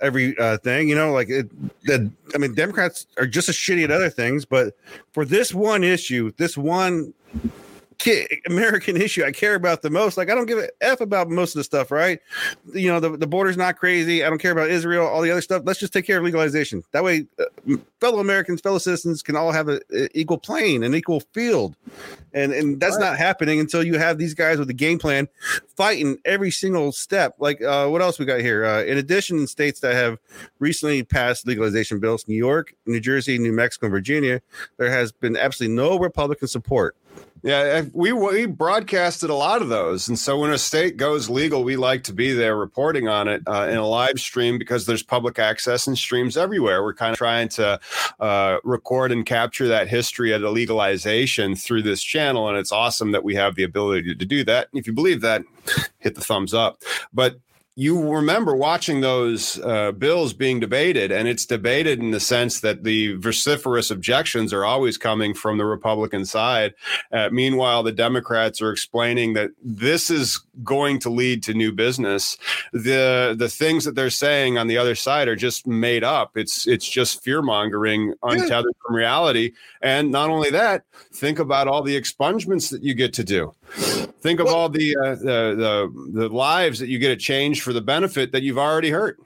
every 0.01 0.37
uh, 0.39 0.57
thing. 0.59 0.89
You 0.89 0.95
know, 0.95 1.13
like 1.13 1.29
it, 1.29 1.51
the 1.83 2.11
I 2.35 2.39
mean, 2.39 2.55
Democrats 2.55 3.07
are 3.19 3.27
just 3.27 3.49
as 3.49 3.55
shitty 3.55 3.85
at 3.85 3.91
other 3.91 4.09
things, 4.09 4.45
but 4.45 4.75
for 5.13 5.25
this 5.25 5.53
one 5.53 5.85
issue, 5.85 6.33
this 6.39 6.57
one 6.57 7.13
American 8.47 8.97
issue 8.97 9.25
I 9.25 9.33
care 9.33 9.55
about 9.55 9.83
the 9.83 9.91
most. 9.91 10.17
Like 10.17 10.31
I 10.31 10.35
don't 10.35 10.47
give 10.47 10.59
a 10.59 10.69
f 10.81 11.01
about 11.01 11.29
most 11.29 11.55
of 11.55 11.61
the 11.61 11.65
stuff, 11.65 11.91
right? 11.91 12.21
You 12.73 12.89
know, 12.89 13.01
the, 13.01 13.17
the 13.17 13.27
border's 13.27 13.57
not 13.57 13.77
crazy. 13.77 14.25
I 14.25 14.31
don't 14.31 14.39
care 14.39 14.53
about 14.53 14.71
Israel, 14.71 15.07
all 15.07 15.23
the 15.23 15.31
other 15.31 15.41
stuff. 15.41 15.63
Let's 15.65 15.81
just 15.81 15.93
take 15.93 16.07
care 16.07 16.19
of 16.19 16.25
legalization. 16.25 16.83
That 16.93 17.05
way, 17.05 17.27
uh, 17.39 17.77
fellow 18.01 18.21
Americans, 18.21 18.61
fellow 18.61 18.79
citizens 18.79 19.23
can 19.23 19.37
all 19.37 19.53
have 19.53 19.69
an 19.69 19.81
equal 20.15 20.39
plane, 20.39 20.83
an 20.83 20.95
equal 20.95 21.21
field, 21.33 21.77
and 22.35 22.53
and 22.53 22.81
that's 22.81 22.97
right. 22.97 23.11
not 23.11 23.19
happening 23.19 23.61
until 23.61 23.83
you 23.83 23.99
have 23.99 24.19
these 24.19 24.35
guys 24.35 24.59
with 24.59 24.71
a 24.71 24.75
game 24.75 24.99
plan 24.99 25.29
fighting 25.77 26.19
every 26.25 26.51
single 26.51 26.93
step. 26.93 27.35
Like 27.39 27.63
uh, 27.63 27.89
what 27.89 28.03
else 28.03 28.19
we 28.19 28.25
got 28.25 28.41
here? 28.41 28.65
Uh, 28.65 28.83
in 28.85 28.99
addition, 28.99 29.39
in 29.39 29.47
states 29.47 29.81
that 29.81 29.95
have 29.95 30.19
recently 30.59 31.03
passed 31.03 31.47
legalization 31.47 32.01
bills, 32.01 32.27
New 32.29 32.37
York, 32.37 32.75
New 32.87 33.01
Jersey, 33.01 33.39
New 33.39 33.53
Mexico, 33.53 33.87
and 33.87 33.93
Virginia, 33.93 34.41
there 34.77 34.91
has 34.91 35.13
been 35.13 35.37
absolutely 35.37 35.77
no 35.77 35.99
Republican 35.99 36.49
support 36.49 36.97
yeah, 37.43 37.83
we 37.93 38.13
we 38.13 38.47
broadcasted 38.47 39.29
a 39.29 39.35
lot 39.35 39.63
of 39.63 39.69
those, 39.69 40.07
and 40.07 40.17
so 40.17 40.39
when 40.39 40.53
a 40.53 40.59
state 40.59 40.97
goes 40.97 41.29
legal, 41.29 41.65
we 41.65 41.75
like 41.75 42.05
to 42.05 42.13
be 42.13 42.33
there 42.33 42.57
reporting 42.57 43.09
on 43.09 43.27
it 43.27 43.43
uh, 43.49 43.67
in 43.69 43.79
a 43.79 43.87
live 43.87 44.21
stream 44.21 44.59
because 44.59 44.87
there's 44.87 45.03
public 45.03 45.41
access 45.41 45.89
and 45.89 45.99
streams 45.99 46.37
everywhere. 46.37 46.85
We're 46.85 46.95
kind 46.95 47.13
of 47.13 47.19
trying 47.19 47.49
to 47.51 47.81
uh, 48.21 48.59
record 48.63 49.11
and 49.11 49.27
capture 49.27 49.67
that 49.69 49.89
history 49.89 50.31
of 50.31 50.41
the 50.41 50.51
legalization 50.51 51.57
through 51.57 51.83
this 51.83 52.01
channel, 52.03 52.49
and 52.49 52.57
it's 52.57 52.71
awesome 52.71 53.11
that 53.11 53.25
we 53.25 53.35
have 53.35 53.57
the 53.57 53.65
ability 53.65 54.15
to 54.15 54.25
do 54.25 54.45
that. 54.45 54.69
And 54.71 54.79
if 54.79 54.87
you 54.87 54.93
believe 54.93 55.21
that, 55.23 55.43
hit 55.99 56.15
the 56.15 56.21
thumbs 56.21 56.55
up. 56.55 56.81
But 57.13 57.41
you 57.75 58.13
remember 58.13 58.55
watching 58.55 59.01
those 59.01 59.59
uh, 59.61 59.93
bills 59.93 60.35
being 60.35 60.61
debated, 60.61 61.11
and 61.11 61.27
it's 61.27 61.47
debated 61.47 62.01
in 62.01 62.11
the 62.11 62.21
sense 62.21 62.61
that 62.61 62.85
the 62.85 63.15
vociferous 63.15 63.91
objections 63.91 64.53
are 64.53 64.65
always 64.65 64.99
coming 64.99 65.33
from 65.33 65.57
the 65.57 65.65
Republican 65.65 66.27
side. 66.27 66.75
Uh, 67.11 67.31
meanwhile, 67.33 67.83
the 67.83 67.93
Democrats 67.93 68.61
are 68.61 68.71
explaining 68.71 69.33
that 69.33 69.51
this 69.65 70.11
is 70.11 70.39
going 70.63 70.99
to 70.99 71.09
lead 71.09 71.43
to 71.45 71.55
new 71.55 71.73
business. 71.73 72.37
the 72.75 73.35
The 73.39 73.49
things 73.49 73.87
that 73.87 73.95
they're 73.95 74.11
saying 74.11 74.59
on 74.59 74.67
the 74.67 74.77
other 74.77 74.95
side 74.95 75.29
are 75.29 75.37
just 75.37 75.67
made 75.67 76.05
up. 76.05 76.37
It's 76.37 76.67
it's 76.67 76.89
just 76.89 77.23
fear 77.25 77.41
mongering, 77.41 78.13
untethered 78.23 78.75
from 78.87 78.95
reality. 78.95 79.53
And 79.81 80.11
not 80.11 80.29
only 80.29 80.51
that, 80.51 80.85
think 81.13 81.39
about 81.39 81.69
all 81.69 81.83
the 81.83 81.99
expungements 81.99 82.71
that 82.71 82.83
you 82.83 82.93
get 82.93 83.15
to 83.15 83.25
do. 83.25 83.55
Think 84.23 84.39
of 84.39 84.47
all 84.47 84.69
the, 84.69 84.97
uh, 84.97 85.15
the 85.17 85.91
the 86.15 86.21
the 86.21 86.29
lives 86.29 86.79
that 86.79 86.89
you 86.89 87.01
get 87.01 87.09
to 87.09 87.17
change 87.17 87.63
for 87.63 87.73
the 87.73 87.81
benefit 87.81 88.31
that 88.33 88.43
you've 88.43 88.59
already 88.59 88.89
hurt. 88.89 89.19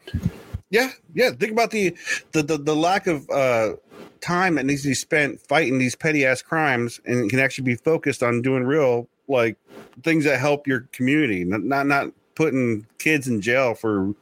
Yeah, 0.71 0.91
yeah. 1.15 1.31
Think 1.31 1.53
about 1.53 1.71
the 1.71 1.95
the 2.33 2.43
the, 2.43 2.57
the 2.57 2.75
lack 2.75 3.07
of 3.07 3.29
uh, 3.29 3.75
time 4.23 4.55
that 4.55 4.65
needs 4.65 4.83
to 4.83 4.89
be 4.89 4.95
spent 4.95 5.41
fighting 5.41 5.79
these 5.79 5.95
petty 5.95 6.25
ass 6.25 6.41
crimes, 6.41 6.99
and 7.05 7.29
can 7.29 7.39
actually 7.39 7.65
be 7.65 7.77
focused 7.77 8.23
on 8.23 8.41
doing 8.41 8.65
real 8.65 9.07
like 9.29 9.59
things 10.03 10.25
that 10.25 10.41
help 10.41 10.67
your 10.67 10.89
community, 10.93 11.45
not 11.45 11.63
not, 11.63 11.87
not 11.87 12.13
putting 12.35 12.87
kids 12.99 13.29
in 13.29 13.43
jail 13.43 13.75
for 13.75 14.15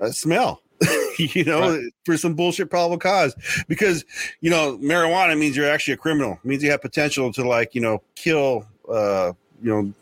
a 0.00 0.12
smell. 0.12 0.60
you 1.18 1.44
know, 1.44 1.76
right. 1.76 1.92
for 2.06 2.16
some 2.16 2.34
bullshit 2.34 2.70
probable 2.70 2.96
cause. 2.96 3.34
Because, 3.68 4.02
you 4.40 4.48
know, 4.48 4.78
marijuana 4.78 5.38
means 5.38 5.54
you're 5.54 5.68
actually 5.68 5.92
a 5.92 5.98
criminal. 5.98 6.38
It 6.42 6.44
means 6.44 6.62
you 6.62 6.70
have 6.70 6.80
potential 6.80 7.30
to 7.34 7.46
like, 7.46 7.74
you 7.74 7.82
know, 7.82 8.02
kill 8.14 8.64
uh, 8.90 9.32
you 9.62 9.70
know 9.70 9.92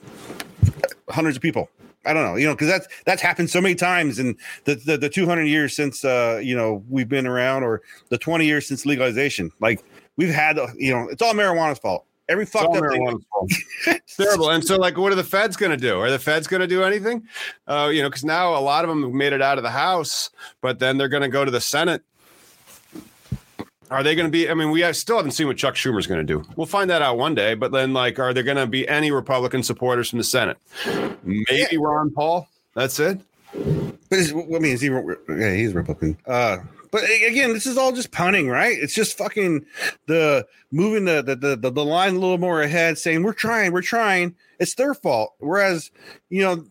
hundreds 1.08 1.36
of 1.36 1.42
people. 1.42 1.68
I 2.06 2.14
don't 2.14 2.22
know, 2.22 2.36
you 2.36 2.46
know, 2.46 2.54
because 2.54 2.68
that's 2.68 2.88
that's 3.04 3.20
happened 3.20 3.50
so 3.50 3.60
many 3.60 3.74
times 3.74 4.18
in 4.18 4.36
the, 4.64 4.76
the, 4.76 4.96
the 4.96 5.08
200 5.10 5.42
years 5.42 5.76
since 5.76 6.04
uh, 6.04 6.40
you 6.42 6.56
know 6.56 6.82
we've 6.88 7.08
been 7.08 7.26
around, 7.26 7.64
or 7.64 7.82
the 8.08 8.18
20 8.18 8.46
years 8.46 8.66
since 8.66 8.86
legalization. 8.86 9.50
Like 9.60 9.84
we've 10.16 10.32
had, 10.32 10.58
uh, 10.58 10.68
you 10.76 10.92
know, 10.92 11.08
it's 11.08 11.22
all 11.22 11.34
marijuana's 11.34 11.78
fault. 11.78 12.04
Every 12.28 12.44
fucked 12.44 12.76
up 12.76 12.84
thing. 12.90 13.24
it's 13.86 14.16
terrible. 14.16 14.50
And 14.50 14.62
so, 14.62 14.76
like, 14.76 14.98
what 14.98 15.12
are 15.12 15.14
the 15.14 15.24
feds 15.24 15.56
going 15.56 15.70
to 15.70 15.78
do? 15.78 15.98
Are 15.98 16.10
the 16.10 16.18
feds 16.18 16.46
going 16.46 16.60
to 16.60 16.66
do 16.66 16.82
anything? 16.82 17.26
Uh, 17.66 17.88
you 17.90 18.02
know, 18.02 18.10
because 18.10 18.24
now 18.24 18.54
a 18.54 18.60
lot 18.60 18.84
of 18.84 18.90
them 18.90 19.02
have 19.02 19.12
made 19.12 19.32
it 19.32 19.40
out 19.40 19.56
of 19.56 19.64
the 19.64 19.70
House, 19.70 20.28
but 20.60 20.78
then 20.78 20.98
they're 20.98 21.08
going 21.08 21.22
to 21.22 21.30
go 21.30 21.46
to 21.46 21.50
the 21.50 21.60
Senate 21.60 22.02
are 23.90 24.02
they 24.02 24.14
going 24.14 24.26
to 24.26 24.30
be? 24.30 24.48
I 24.48 24.54
mean, 24.54 24.70
we 24.70 24.90
still 24.92 25.16
haven't 25.16 25.32
seen 25.32 25.46
what 25.46 25.56
Chuck 25.56 25.74
Schumer's 25.74 26.06
going 26.06 26.24
to 26.24 26.24
do. 26.24 26.44
We'll 26.56 26.66
find 26.66 26.90
that 26.90 27.02
out 27.02 27.18
one 27.18 27.34
day. 27.34 27.54
But 27.54 27.72
then, 27.72 27.92
like, 27.92 28.18
are 28.18 28.34
there 28.34 28.42
going 28.42 28.56
to 28.56 28.66
be 28.66 28.86
any 28.88 29.10
Republican 29.10 29.62
supporters 29.62 30.10
from 30.10 30.18
the 30.18 30.24
Senate? 30.24 30.58
Maybe 31.22 31.76
Ron 31.76 32.10
Paul. 32.10 32.48
That's 32.74 33.00
it. 33.00 33.20
But 33.52 34.18
I 34.18 34.58
mean, 34.58 34.72
is 34.72 34.80
he? 34.80 34.88
Yeah, 34.88 35.54
he's 35.54 35.72
Republican. 35.72 36.16
Uh, 36.26 36.58
but 36.90 37.04
again, 37.04 37.52
this 37.52 37.66
is 37.66 37.76
all 37.76 37.92
just 37.92 38.10
punning, 38.10 38.48
right? 38.48 38.76
It's 38.78 38.94
just 38.94 39.16
fucking 39.18 39.66
the 40.06 40.46
moving 40.70 41.04
the 41.04 41.22
the 41.22 41.56
the, 41.56 41.70
the 41.70 41.84
line 41.84 42.14
a 42.14 42.18
little 42.18 42.38
more 42.38 42.62
ahead, 42.62 42.98
saying 42.98 43.22
we're 43.22 43.32
trying, 43.32 43.72
we're 43.72 43.82
trying. 43.82 44.34
It's 44.58 44.74
their 44.74 44.92
fault. 44.92 45.34
Whereas, 45.38 45.92
you 46.30 46.42
know, 46.42 46.64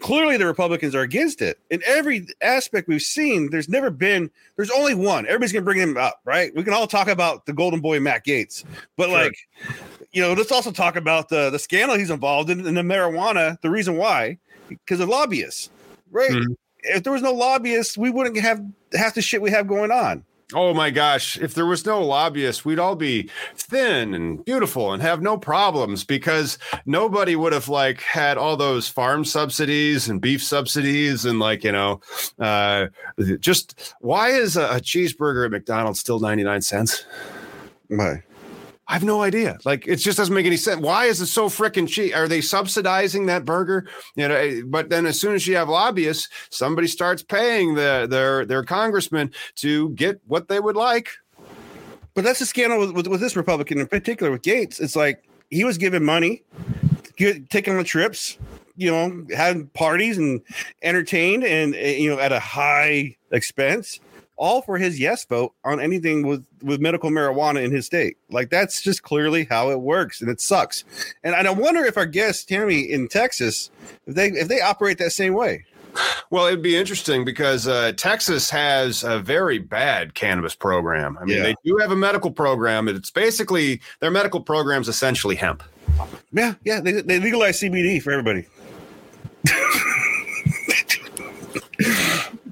clearly 0.00 0.36
the 0.36 0.46
Republicans 0.46 0.94
are 0.94 1.00
against 1.00 1.40
it. 1.40 1.58
In 1.70 1.80
every 1.86 2.26
aspect 2.42 2.88
we've 2.88 3.00
seen, 3.00 3.50
there's 3.50 3.68
never 3.68 3.90
been. 3.90 4.30
There's 4.56 4.70
only 4.70 4.94
one. 4.94 5.26
Everybody's 5.26 5.52
gonna 5.52 5.64
bring 5.64 5.78
him 5.78 5.96
up, 5.96 6.20
right? 6.24 6.54
We 6.54 6.62
can 6.62 6.74
all 6.74 6.86
talk 6.86 7.08
about 7.08 7.46
the 7.46 7.52
golden 7.52 7.80
boy 7.80 8.00
Matt 8.00 8.26
Gaetz, 8.26 8.64
but 8.96 9.08
sure. 9.08 9.18
like, 9.18 9.36
you 10.12 10.20
know, 10.22 10.34
let's 10.34 10.52
also 10.52 10.72
talk 10.72 10.96
about 10.96 11.28
the 11.28 11.50
the 11.50 11.58
scandal 11.58 11.96
he's 11.96 12.10
involved 12.10 12.50
in 12.50 12.66
and 12.66 12.76
the 12.76 12.82
marijuana. 12.82 13.60
The 13.60 13.70
reason 13.70 13.96
why, 13.96 14.38
because 14.68 15.00
of 15.00 15.08
lobbyists, 15.08 15.70
right? 16.10 16.30
Mm-hmm 16.30 16.52
if 16.82 17.02
there 17.02 17.12
was 17.12 17.22
no 17.22 17.32
lobbyists, 17.32 17.96
we 17.96 18.10
wouldn't 18.10 18.36
have 18.38 18.60
half 18.94 19.14
the 19.14 19.22
shit 19.22 19.42
we 19.42 19.50
have 19.50 19.66
going 19.66 19.90
on. 19.90 20.24
Oh 20.54 20.74
my 20.74 20.90
gosh, 20.90 21.38
if 21.38 21.54
there 21.54 21.64
was 21.64 21.86
no 21.86 22.04
lobbyists, 22.04 22.64
we'd 22.64 22.78
all 22.78 22.96
be 22.96 23.30
thin 23.54 24.12
and 24.12 24.44
beautiful 24.44 24.92
and 24.92 25.02
have 25.02 25.22
no 25.22 25.38
problems 25.38 26.04
because 26.04 26.58
nobody 26.84 27.36
would 27.36 27.54
have 27.54 27.68
like 27.68 28.02
had 28.02 28.36
all 28.36 28.56
those 28.56 28.86
farm 28.86 29.24
subsidies 29.24 30.08
and 30.08 30.20
beef 30.20 30.42
subsidies 30.42 31.24
and 31.24 31.38
like, 31.38 31.64
you 31.64 31.72
know, 31.72 32.00
uh 32.38 32.88
just 33.40 33.94
why 34.00 34.28
is 34.28 34.56
a, 34.56 34.64
a 34.64 34.80
cheeseburger 34.80 35.46
at 35.46 35.50
McDonald's 35.50 36.00
still 36.00 36.20
99 36.20 36.60
cents? 36.60 37.04
Why? 37.88 38.22
I 38.92 38.96
have 38.96 39.04
no 39.04 39.22
idea. 39.22 39.56
Like 39.64 39.88
it 39.88 39.96
just 39.96 40.18
doesn't 40.18 40.34
make 40.34 40.44
any 40.44 40.58
sense. 40.58 40.78
Why 40.78 41.06
is 41.06 41.18
it 41.22 41.28
so 41.28 41.48
freaking 41.48 41.88
cheap? 41.88 42.14
Are 42.14 42.28
they 42.28 42.42
subsidizing 42.42 43.24
that 43.24 43.46
burger? 43.46 43.88
You 44.16 44.28
know, 44.28 44.34
eh, 44.34 44.60
but 44.66 44.90
then 44.90 45.06
as 45.06 45.18
soon 45.18 45.34
as 45.34 45.46
you 45.46 45.56
have 45.56 45.70
lobbyists, 45.70 46.28
somebody 46.50 46.86
starts 46.88 47.22
paying 47.22 47.74
the, 47.74 48.06
their 48.08 48.44
their 48.44 48.62
congressman 48.62 49.32
to 49.56 49.88
get 49.90 50.20
what 50.26 50.48
they 50.48 50.60
would 50.60 50.76
like. 50.76 51.08
But 52.12 52.24
that's 52.24 52.42
a 52.42 52.46
scandal 52.46 52.80
with, 52.80 52.90
with, 52.90 53.06
with 53.06 53.20
this 53.22 53.34
Republican 53.34 53.78
in 53.78 53.86
particular 53.86 54.30
with 54.30 54.42
Gaetz. 54.42 54.78
It's 54.78 54.94
like 54.94 55.24
he 55.48 55.64
was 55.64 55.78
given 55.78 56.04
money, 56.04 56.42
taking 57.16 57.74
on 57.74 57.84
trips, 57.84 58.36
you 58.76 58.90
know, 58.90 59.24
having 59.34 59.68
parties 59.68 60.18
and 60.18 60.42
entertained, 60.82 61.44
and 61.44 61.74
eh, 61.76 61.96
you 61.96 62.10
know, 62.10 62.20
at 62.20 62.30
a 62.30 62.40
high 62.40 63.16
expense 63.30 64.00
all 64.42 64.60
for 64.60 64.76
his 64.76 64.98
yes 64.98 65.24
vote 65.24 65.54
on 65.64 65.80
anything 65.80 66.26
with 66.26 66.44
with 66.62 66.80
medical 66.80 67.10
marijuana 67.10 67.62
in 67.64 67.70
his 67.70 67.86
state. 67.86 68.16
Like 68.28 68.50
that's 68.50 68.82
just 68.82 69.04
clearly 69.04 69.44
how 69.44 69.70
it 69.70 69.80
works, 69.80 70.20
and 70.20 70.28
it 70.28 70.40
sucks. 70.40 70.84
And 71.22 71.34
I 71.34 71.50
wonder 71.52 71.84
if 71.84 71.96
our 71.96 72.06
guest 72.06 72.48
Tammy 72.48 72.80
in 72.80 73.06
Texas, 73.06 73.70
if 74.04 74.16
they 74.16 74.26
if 74.28 74.48
they 74.48 74.60
operate 74.60 74.98
that 74.98 75.12
same 75.12 75.34
way. 75.34 75.64
Well, 76.30 76.46
it'd 76.46 76.62
be 76.62 76.74
interesting 76.74 77.24
because 77.24 77.68
uh, 77.68 77.92
Texas 77.96 78.50
has 78.50 79.04
a 79.04 79.20
very 79.20 79.58
bad 79.58 80.14
cannabis 80.14 80.54
program. 80.54 81.18
I 81.20 81.24
mean, 81.24 81.36
yeah. 81.36 81.42
they 81.42 81.54
do 81.64 81.76
have 81.76 81.92
a 81.92 81.96
medical 81.96 82.30
program. 82.30 82.88
and 82.88 82.96
It's 82.96 83.10
basically 83.10 83.80
their 84.00 84.10
medical 84.10 84.40
program 84.40 84.80
is 84.80 84.88
essentially 84.88 85.36
hemp. 85.36 85.62
Yeah, 86.32 86.54
yeah, 86.64 86.80
they, 86.80 86.92
they 86.92 87.20
legalize 87.20 87.60
CBD 87.60 88.02
for 88.02 88.10
everybody. 88.10 88.46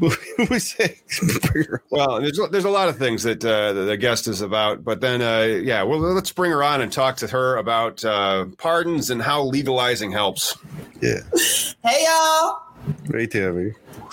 we 0.50 0.59
say. 0.59 0.99
Well 1.90 2.21
there's, 2.21 2.40
there's 2.50 2.64
a 2.64 2.71
lot 2.71 2.88
of 2.88 2.97
things 2.97 3.23
that 3.25 3.45
uh, 3.45 3.73
the 3.73 3.97
guest 3.97 4.26
is 4.28 4.40
about 4.40 4.83
but 4.85 5.00
then 5.00 5.21
uh, 5.21 5.61
yeah 5.62 5.83
well 5.83 5.99
let's 5.99 6.33
bring 6.33 6.50
her 6.50 6.62
on 6.62 6.80
and 6.80 6.92
talk 6.92 7.16
to 7.19 7.26
her 7.26 7.57
about 7.57 8.04
uh, 8.04 8.47
pardons 8.59 9.11
and 9.11 9.21
how 9.21 9.42
legalizing 9.42 10.11
helps. 10.12 10.57
Yeah. 11.00 11.21
Hey 11.85 12.04
y'all. 12.07 12.62
Hey 13.12 13.26
tammy. 13.26 13.73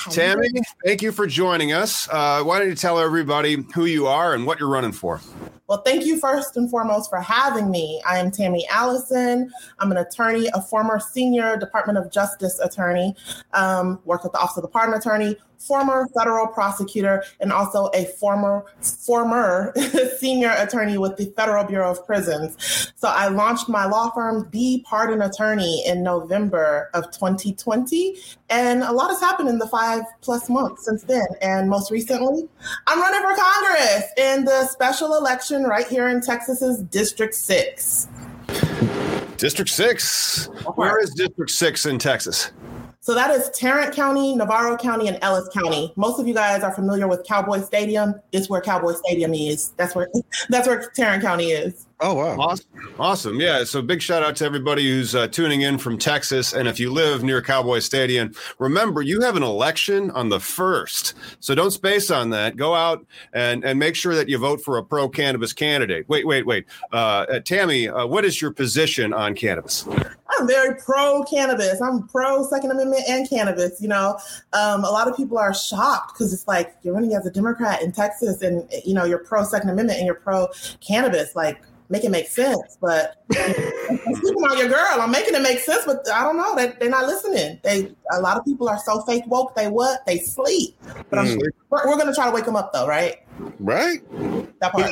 Tammy 0.10 0.50
thank 0.86 1.01
you 1.01 1.12
for 1.12 1.25
joining 1.25 1.74
us. 1.74 2.08
Uh, 2.10 2.44
why 2.44 2.60
don't 2.60 2.70
you 2.70 2.75
tell 2.75 3.00
everybody 3.00 3.65
who 3.74 3.86
you 3.86 4.08
are 4.08 4.34
and 4.34 4.46
what 4.46 4.60
you're 4.60 4.70
running 4.70 4.91
for 4.91 5.22
well, 5.68 5.82
thank 5.86 6.06
you 6.06 6.18
first 6.18 6.56
and 6.56 6.70
foremost 6.70 7.10
for 7.10 7.20
having 7.20 7.70
me. 7.70 8.02
I 8.08 8.20
am 8.20 8.32
Tammy 8.32 8.66
Allison. 8.70 9.52
I'm 9.80 9.92
an 9.92 9.98
attorney, 9.98 10.50
a 10.54 10.62
former 10.62 11.00
senior 11.00 11.58
Department 11.58 11.98
of 11.98 12.10
Justice 12.10 12.60
attorney, 12.60 13.16
um, 13.54 14.00
worked 14.06 14.26
at 14.26 14.32
the 14.32 14.40
Office 14.40 14.58
of 14.58 14.64
the 14.64 14.70
Pardon 14.70 14.96
Attorney, 14.96 15.36
former 15.58 16.08
federal 16.16 16.48
prosecutor 16.48 17.24
and 17.40 17.52
also 17.52 17.90
a 17.94 18.06
former 18.06 18.66
former 18.82 19.74
senior 20.20 20.54
attorney 20.58 20.98
with 20.98 21.18
the 21.18 21.26
Federal 21.36 21.64
Bureau 21.64 21.92
of 21.92 22.06
Prisons. 22.06 22.92
So 22.96 23.08
I 23.08 23.28
launched 23.28 23.70
my 23.70 23.86
law 23.86 24.10
firm, 24.12 24.50
The 24.52 24.84
Pardon 24.88 25.22
Attorney, 25.22 25.84
in 25.86 26.04
November 26.04 26.90
of 26.94 27.06
2020, 27.12 28.18
and 28.50 28.84
a 28.84 28.92
lot 28.92 29.10
has 29.10 29.20
happened 29.20 29.50
in 29.50 29.58
the 29.60 29.68
five 29.68 30.04
plus 30.22 30.50
months 30.50 30.86
since 30.86 31.04
then. 31.04 31.28
And 31.42 31.70
most 31.70 31.92
recently, 31.92 32.48
I'm 32.88 33.00
running 33.00 33.22
for 33.22 33.36
Congress 33.36 34.04
in 34.18 34.46
the 34.46 34.66
special 34.68 35.16
election 35.16 35.57
right 35.64 35.88
here 35.88 36.08
in 36.08 36.22
Texas's 36.22 36.82
District 36.84 37.34
Six. 37.34 38.08
District 39.38 39.70
Six. 39.70 40.48
Where 40.76 41.00
is 41.00 41.12
District 41.12 41.52
Six 41.52 41.86
in 41.86 42.00
Texas? 42.00 42.52
So 43.00 43.14
that 43.14 43.32
is 43.32 43.50
Tarrant 43.52 43.96
County, 43.96 44.36
Navarro 44.36 44.76
County, 44.76 45.08
and 45.08 45.18
Ellis 45.22 45.48
County. 45.54 45.94
Most 45.96 46.20
of 46.20 46.28
you 46.28 46.34
guys 46.34 46.62
are 46.62 46.74
familiar 46.74 47.08
with 47.08 47.24
Cowboy 47.26 47.62
Stadium. 47.62 48.16
It's 48.34 48.50
where 48.50 48.60
Cowboy 48.60 48.94
Stadium 48.94 49.34
is. 49.34 49.70
That's 49.78 49.96
where 49.96 50.10
that's 50.50 50.68
where 50.68 50.92
Tarrant 50.94 51.24
County 51.24 51.52
is. 51.52 51.87
Oh 52.00 52.13
wow! 52.13 52.38
Awesome, 52.38 52.68
awesome. 53.00 53.39
Yeah. 53.39 53.63
So 53.63 53.82
big 53.82 54.04
shout 54.04 54.22
out 54.22 54.36
to 54.36 54.46
everybody 54.46 54.88
who's 54.88 55.16
uh, 55.16 55.27
tuning 55.30 55.62
in 55.62 55.80
from 55.80 55.98
Texas, 55.98 56.54
and 56.54 56.68
if 56.68 56.80
you 56.80 56.92
live 56.92 57.24
near 57.24 57.42
Cowboy 57.42 57.80
Stadium, 57.80 58.36
remember 58.60 59.01
you 59.01 59.20
have 59.22 59.36
an 59.36 59.42
election 59.42 60.12
on 60.12 60.30
the 60.30 60.39
first, 60.39 61.16
so 61.39 61.56
don't 61.56 61.72
space 61.72 62.12
on 62.12 62.30
that. 62.30 62.56
Go 62.56 62.75
out 62.75 63.04
and 63.34 63.66
and 63.66 63.80
make 63.80 63.96
sure 63.96 64.13
that 64.13 64.30
you 64.30 64.38
vote 64.38 64.62
for 64.62 64.77
a 64.77 64.84
pro 64.84 65.10
cannabis 65.10 65.54
candidate. 65.54 66.08
Wait, 66.08 66.27
wait, 66.27 66.46
wait. 66.46 66.66
Uh, 66.94 67.25
uh, 67.30 67.39
Tammy, 67.39 67.89
uh, 67.89 68.06
what 68.06 68.25
is 68.25 68.39
your 68.39 68.51
position 68.51 69.12
on 69.12 69.34
cannabis? 69.34 69.88
I'm 70.38 70.46
very 70.46 70.75
pro 70.75 71.24
cannabis. 71.24 71.82
I'm 71.82 72.08
pro 72.08 72.46
Second 72.48 72.70
Amendment 72.70 73.06
and 73.10 73.27
cannabis. 73.27 73.82
You 73.82 73.88
know, 73.88 74.20
um, 74.54 74.84
a 74.84 74.92
lot 74.92 75.08
of 75.08 75.18
people 75.18 75.39
are 75.39 75.54
shocked 75.54 76.13
because 76.13 76.32
it's 76.32 76.48
like 76.48 76.75
you're 76.84 76.94
running 76.94 77.16
as 77.16 77.25
a 77.25 77.32
Democrat 77.32 77.82
in 77.82 77.92
Texas, 77.92 78.44
and 78.44 78.70
you 78.86 78.94
know 78.94 79.04
you're 79.04 79.18
pro 79.18 79.44
Second 79.44 79.72
Amendment 79.72 79.98
and 79.98 80.06
you're 80.06 80.13
pro 80.13 80.48
cannabis. 80.80 81.36
Like 81.36 81.60
make 81.89 82.03
it 82.03 82.10
make 82.10 82.27
sense. 82.27 82.77
But 82.82 83.24
I'm 83.36 84.15
speaking 84.15 84.44
on 84.44 84.58
your 84.58 84.67
girl. 84.67 85.00
I'm 85.00 85.12
making 85.12 85.36
it 85.36 85.41
make 85.41 85.60
sense, 85.60 85.84
but 85.86 86.08
I 86.12 86.24
don't 86.24 86.38
know. 86.38 86.56
They, 86.56 86.74
they're 86.79 86.89
not 86.89 87.06
listening. 87.06 87.60
They 87.63 87.91
a 88.12 88.22
lot 88.22 88.38
of 88.38 88.46
people 88.46 88.70
are 88.70 88.79
so 88.79 89.01
fake 89.01 89.24
woke. 89.27 89.56
They 89.56 89.67
what? 89.67 90.06
They 90.06 90.20
sleep. 90.20 90.75
But 91.10 91.20
mm. 91.20 91.41
we're, 91.70 91.88
we're 91.88 91.96
going 91.96 92.08
to 92.08 92.13
try 92.13 92.25
to 92.25 92.32
wake 92.32 92.46
them 92.46 92.56
up, 92.56 92.74
though, 92.74 92.88
right? 92.88 93.17
Right. 93.60 94.01
That 94.60 94.72
part. 94.72 94.91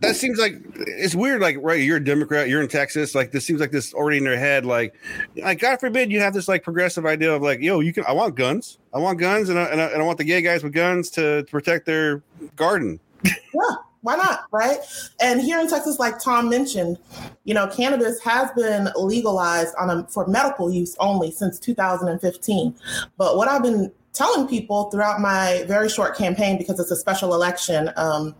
that 0.00 0.16
seems 0.16 0.38
like 0.38 0.54
it's 0.74 1.14
weird. 1.14 1.40
Like, 1.40 1.56
right, 1.60 1.80
you're 1.80 1.96
a 1.96 2.04
Democrat, 2.04 2.48
you're 2.48 2.62
in 2.62 2.68
Texas. 2.68 3.14
Like, 3.14 3.32
this 3.32 3.44
seems 3.44 3.60
like 3.60 3.70
this 3.70 3.92
already 3.92 4.18
in 4.18 4.24
their 4.24 4.38
head. 4.38 4.64
Like, 4.64 4.94
like 5.36 5.58
God 5.58 5.80
forbid 5.80 6.10
you 6.10 6.20
have 6.20 6.32
this 6.32 6.48
like 6.48 6.62
progressive 6.62 7.06
idea 7.06 7.34
of 7.34 7.42
like, 7.42 7.60
yo, 7.60 7.80
you 7.80 7.92
can. 7.92 8.04
I 8.06 8.12
want 8.12 8.36
guns. 8.36 8.78
I 8.94 8.98
want 8.98 9.18
guns, 9.18 9.48
and 9.48 9.58
I, 9.58 9.64
and 9.64 9.80
I, 9.80 9.86
and 9.86 10.02
I 10.02 10.04
want 10.04 10.18
the 10.18 10.24
gay 10.24 10.40
guys 10.40 10.62
with 10.62 10.72
guns 10.72 11.10
to, 11.10 11.42
to 11.42 11.50
protect 11.50 11.86
their 11.86 12.22
garden. 12.56 13.00
Yeah. 13.24 13.74
Why 14.02 14.16
not? 14.16 14.44
Right. 14.50 14.78
And 15.20 15.40
here 15.40 15.60
in 15.60 15.68
Texas, 15.68 15.98
like 15.98 16.18
Tom 16.18 16.48
mentioned, 16.48 16.98
you 17.44 17.54
know, 17.54 17.66
cannabis 17.66 18.20
has 18.20 18.50
been 18.52 18.88
legalized 18.96 19.74
on 19.78 19.90
a, 19.90 20.06
for 20.08 20.26
medical 20.26 20.72
use 20.72 20.96
only 21.00 21.30
since 21.30 21.58
2015. 21.58 22.74
But 23.18 23.36
what 23.36 23.48
I've 23.48 23.62
been 23.62 23.92
telling 24.12 24.48
people 24.48 24.90
throughout 24.90 25.20
my 25.20 25.64
very 25.66 25.88
short 25.88 26.16
campaign, 26.16 26.58
because 26.58 26.80
it's 26.80 26.90
a 26.90 26.96
special 26.96 27.34
election, 27.34 27.90
um, 27.96 28.34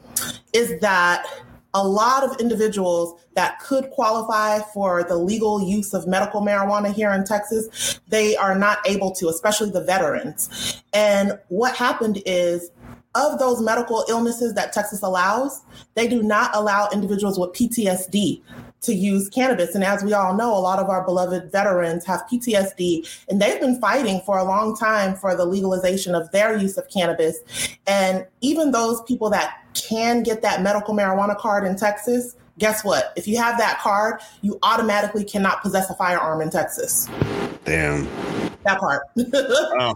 is 0.52 0.80
that 0.80 1.26
a 1.74 1.86
lot 1.86 2.24
of 2.24 2.40
individuals 2.40 3.20
that 3.34 3.60
could 3.60 3.90
qualify 3.90 4.58
for 4.74 5.04
the 5.04 5.16
legal 5.16 5.62
use 5.62 5.94
of 5.94 6.06
medical 6.06 6.40
marijuana 6.40 6.92
here 6.92 7.12
in 7.12 7.24
Texas, 7.24 8.00
they 8.08 8.36
are 8.36 8.58
not 8.58 8.78
able 8.86 9.12
to, 9.12 9.28
especially 9.28 9.70
the 9.70 9.84
veterans. 9.84 10.82
And 10.92 11.38
what 11.48 11.76
happened 11.76 12.22
is 12.26 12.70
of 13.14 13.38
those 13.38 13.60
medical 13.60 14.04
illnesses 14.08 14.54
that 14.54 14.72
Texas 14.72 15.02
allows, 15.02 15.62
they 15.94 16.06
do 16.06 16.22
not 16.22 16.50
allow 16.54 16.88
individuals 16.92 17.38
with 17.38 17.52
PTSD 17.52 18.42
to 18.82 18.94
use 18.94 19.28
cannabis. 19.28 19.74
And 19.74 19.84
as 19.84 20.02
we 20.02 20.12
all 20.12 20.34
know, 20.34 20.56
a 20.56 20.58
lot 20.58 20.78
of 20.78 20.88
our 20.88 21.04
beloved 21.04 21.52
veterans 21.52 22.04
have 22.06 22.22
PTSD, 22.30 23.24
and 23.28 23.40
they've 23.40 23.60
been 23.60 23.80
fighting 23.80 24.20
for 24.24 24.38
a 24.38 24.44
long 24.44 24.76
time 24.76 25.16
for 25.16 25.34
the 25.34 25.44
legalization 25.44 26.14
of 26.14 26.30
their 26.30 26.56
use 26.56 26.78
of 26.78 26.88
cannabis. 26.88 27.38
And 27.86 28.26
even 28.40 28.70
those 28.70 29.02
people 29.02 29.28
that 29.30 29.58
can 29.74 30.22
get 30.22 30.42
that 30.42 30.62
medical 30.62 30.94
marijuana 30.94 31.36
card 31.36 31.66
in 31.66 31.76
Texas, 31.76 32.36
guess 32.58 32.84
what? 32.84 33.12
If 33.16 33.26
you 33.26 33.36
have 33.38 33.58
that 33.58 33.80
card, 33.80 34.20
you 34.42 34.58
automatically 34.62 35.24
cannot 35.24 35.62
possess 35.62 35.90
a 35.90 35.94
firearm 35.94 36.40
in 36.40 36.50
Texas. 36.50 37.08
Damn. 37.64 38.04
That 38.64 38.78
part. 38.78 39.02
oh. 39.18 39.94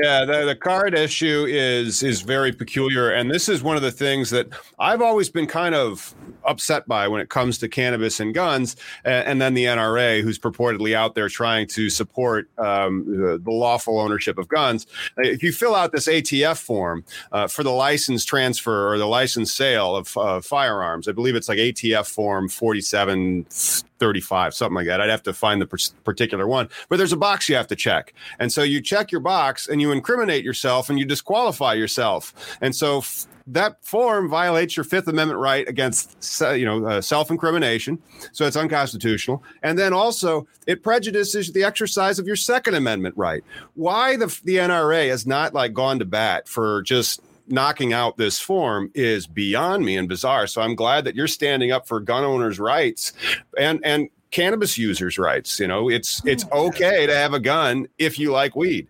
Yeah, 0.00 0.24
the, 0.24 0.44
the 0.44 0.54
card 0.54 0.94
issue 0.94 1.46
is 1.48 2.02
is 2.02 2.22
very 2.22 2.52
peculiar, 2.52 3.10
and 3.10 3.30
this 3.30 3.48
is 3.48 3.62
one 3.62 3.76
of 3.76 3.82
the 3.82 3.90
things 3.90 4.30
that 4.30 4.48
I've 4.78 5.02
always 5.02 5.28
been 5.28 5.46
kind 5.46 5.74
of 5.74 6.14
upset 6.48 6.88
by 6.88 7.06
when 7.08 7.20
it 7.20 7.28
comes 7.28 7.58
to 7.58 7.68
cannabis 7.68 8.20
and 8.20 8.34
guns, 8.34 8.76
and, 9.04 9.26
and 9.28 9.42
then 9.42 9.54
the 9.54 9.64
NRA, 9.64 10.22
who's 10.22 10.38
purportedly 10.38 10.94
out 10.94 11.14
there 11.14 11.28
trying 11.28 11.66
to 11.68 11.90
support 11.90 12.48
um, 12.58 13.04
the, 13.06 13.38
the, 13.38 13.50
lawful 13.50 13.98
ownership 13.98 14.38
of 14.38 14.48
guns. 14.48 14.86
If 15.16 15.42
you 15.42 15.52
fill 15.52 15.74
out 15.74 15.92
this 15.92 16.06
ATF 16.06 16.60
form 16.62 17.04
uh, 17.32 17.48
for 17.48 17.62
the 17.62 17.72
license 17.72 18.24
transfer 18.24 18.92
or 18.92 18.98
the 18.98 19.06
license 19.06 19.52
sale 19.52 19.96
of 19.96 20.16
uh, 20.16 20.40
firearms, 20.40 21.08
I 21.08 21.12
believe 21.12 21.34
it's 21.34 21.48
like 21.48 21.58
ATF 21.58 22.08
form 22.08 22.48
forty 22.48 22.80
seven 22.80 23.46
35, 23.98 24.54
something 24.54 24.74
like 24.74 24.86
that. 24.86 25.00
I'd 25.00 25.10
have 25.10 25.22
to 25.24 25.32
find 25.32 25.60
the 25.60 25.66
particular 26.04 26.46
one, 26.46 26.68
but 26.88 26.96
there's 26.96 27.12
a 27.12 27.16
box 27.16 27.48
you 27.48 27.56
have 27.56 27.66
to 27.68 27.76
check. 27.76 28.14
And 28.38 28.52
so 28.52 28.62
you 28.62 28.80
check 28.80 29.10
your 29.10 29.20
box 29.20 29.68
and 29.68 29.80
you 29.80 29.92
incriminate 29.92 30.44
yourself 30.44 30.88
and 30.88 30.98
you 30.98 31.04
disqualify 31.04 31.74
yourself. 31.74 32.56
And 32.60 32.74
so 32.74 33.02
that 33.52 33.84
form 33.84 34.28
violates 34.28 34.76
your 34.76 34.84
Fifth 34.84 35.08
Amendment 35.08 35.40
right 35.40 35.68
against, 35.68 36.40
you 36.40 36.64
know, 36.64 36.86
uh, 36.86 37.00
self-incrimination. 37.00 37.98
So 38.32 38.46
it's 38.46 38.56
unconstitutional. 38.56 39.42
And 39.62 39.78
then 39.78 39.92
also 39.92 40.46
it 40.66 40.82
prejudices 40.82 41.52
the 41.52 41.64
exercise 41.64 42.18
of 42.18 42.26
your 42.26 42.36
Second 42.36 42.74
Amendment 42.74 43.16
right. 43.16 43.42
Why 43.74 44.16
the 44.16 44.26
the 44.44 44.56
NRA 44.56 45.08
has 45.08 45.26
not 45.26 45.54
like 45.54 45.72
gone 45.72 45.98
to 45.98 46.04
bat 46.04 46.48
for 46.48 46.82
just 46.82 47.20
knocking 47.48 47.92
out 47.92 48.18
this 48.18 48.38
form 48.38 48.90
is 48.94 49.26
beyond 49.26 49.84
me 49.84 49.96
and 49.96 50.08
bizarre. 50.08 50.46
So 50.46 50.60
I'm 50.60 50.74
glad 50.74 51.04
that 51.04 51.14
you're 51.14 51.26
standing 51.26 51.72
up 51.72 51.88
for 51.88 52.00
gun 52.00 52.24
owners' 52.24 52.60
rights 52.60 53.12
and 53.58 53.80
and 53.84 54.08
cannabis 54.30 54.76
users' 54.76 55.18
rights. 55.18 55.58
You 55.58 55.68
know, 55.68 55.88
it's 55.88 56.22
it's 56.26 56.44
okay 56.52 57.06
to 57.06 57.14
have 57.14 57.32
a 57.32 57.40
gun 57.40 57.88
if 57.98 58.18
you 58.18 58.30
like 58.32 58.54
weed 58.54 58.88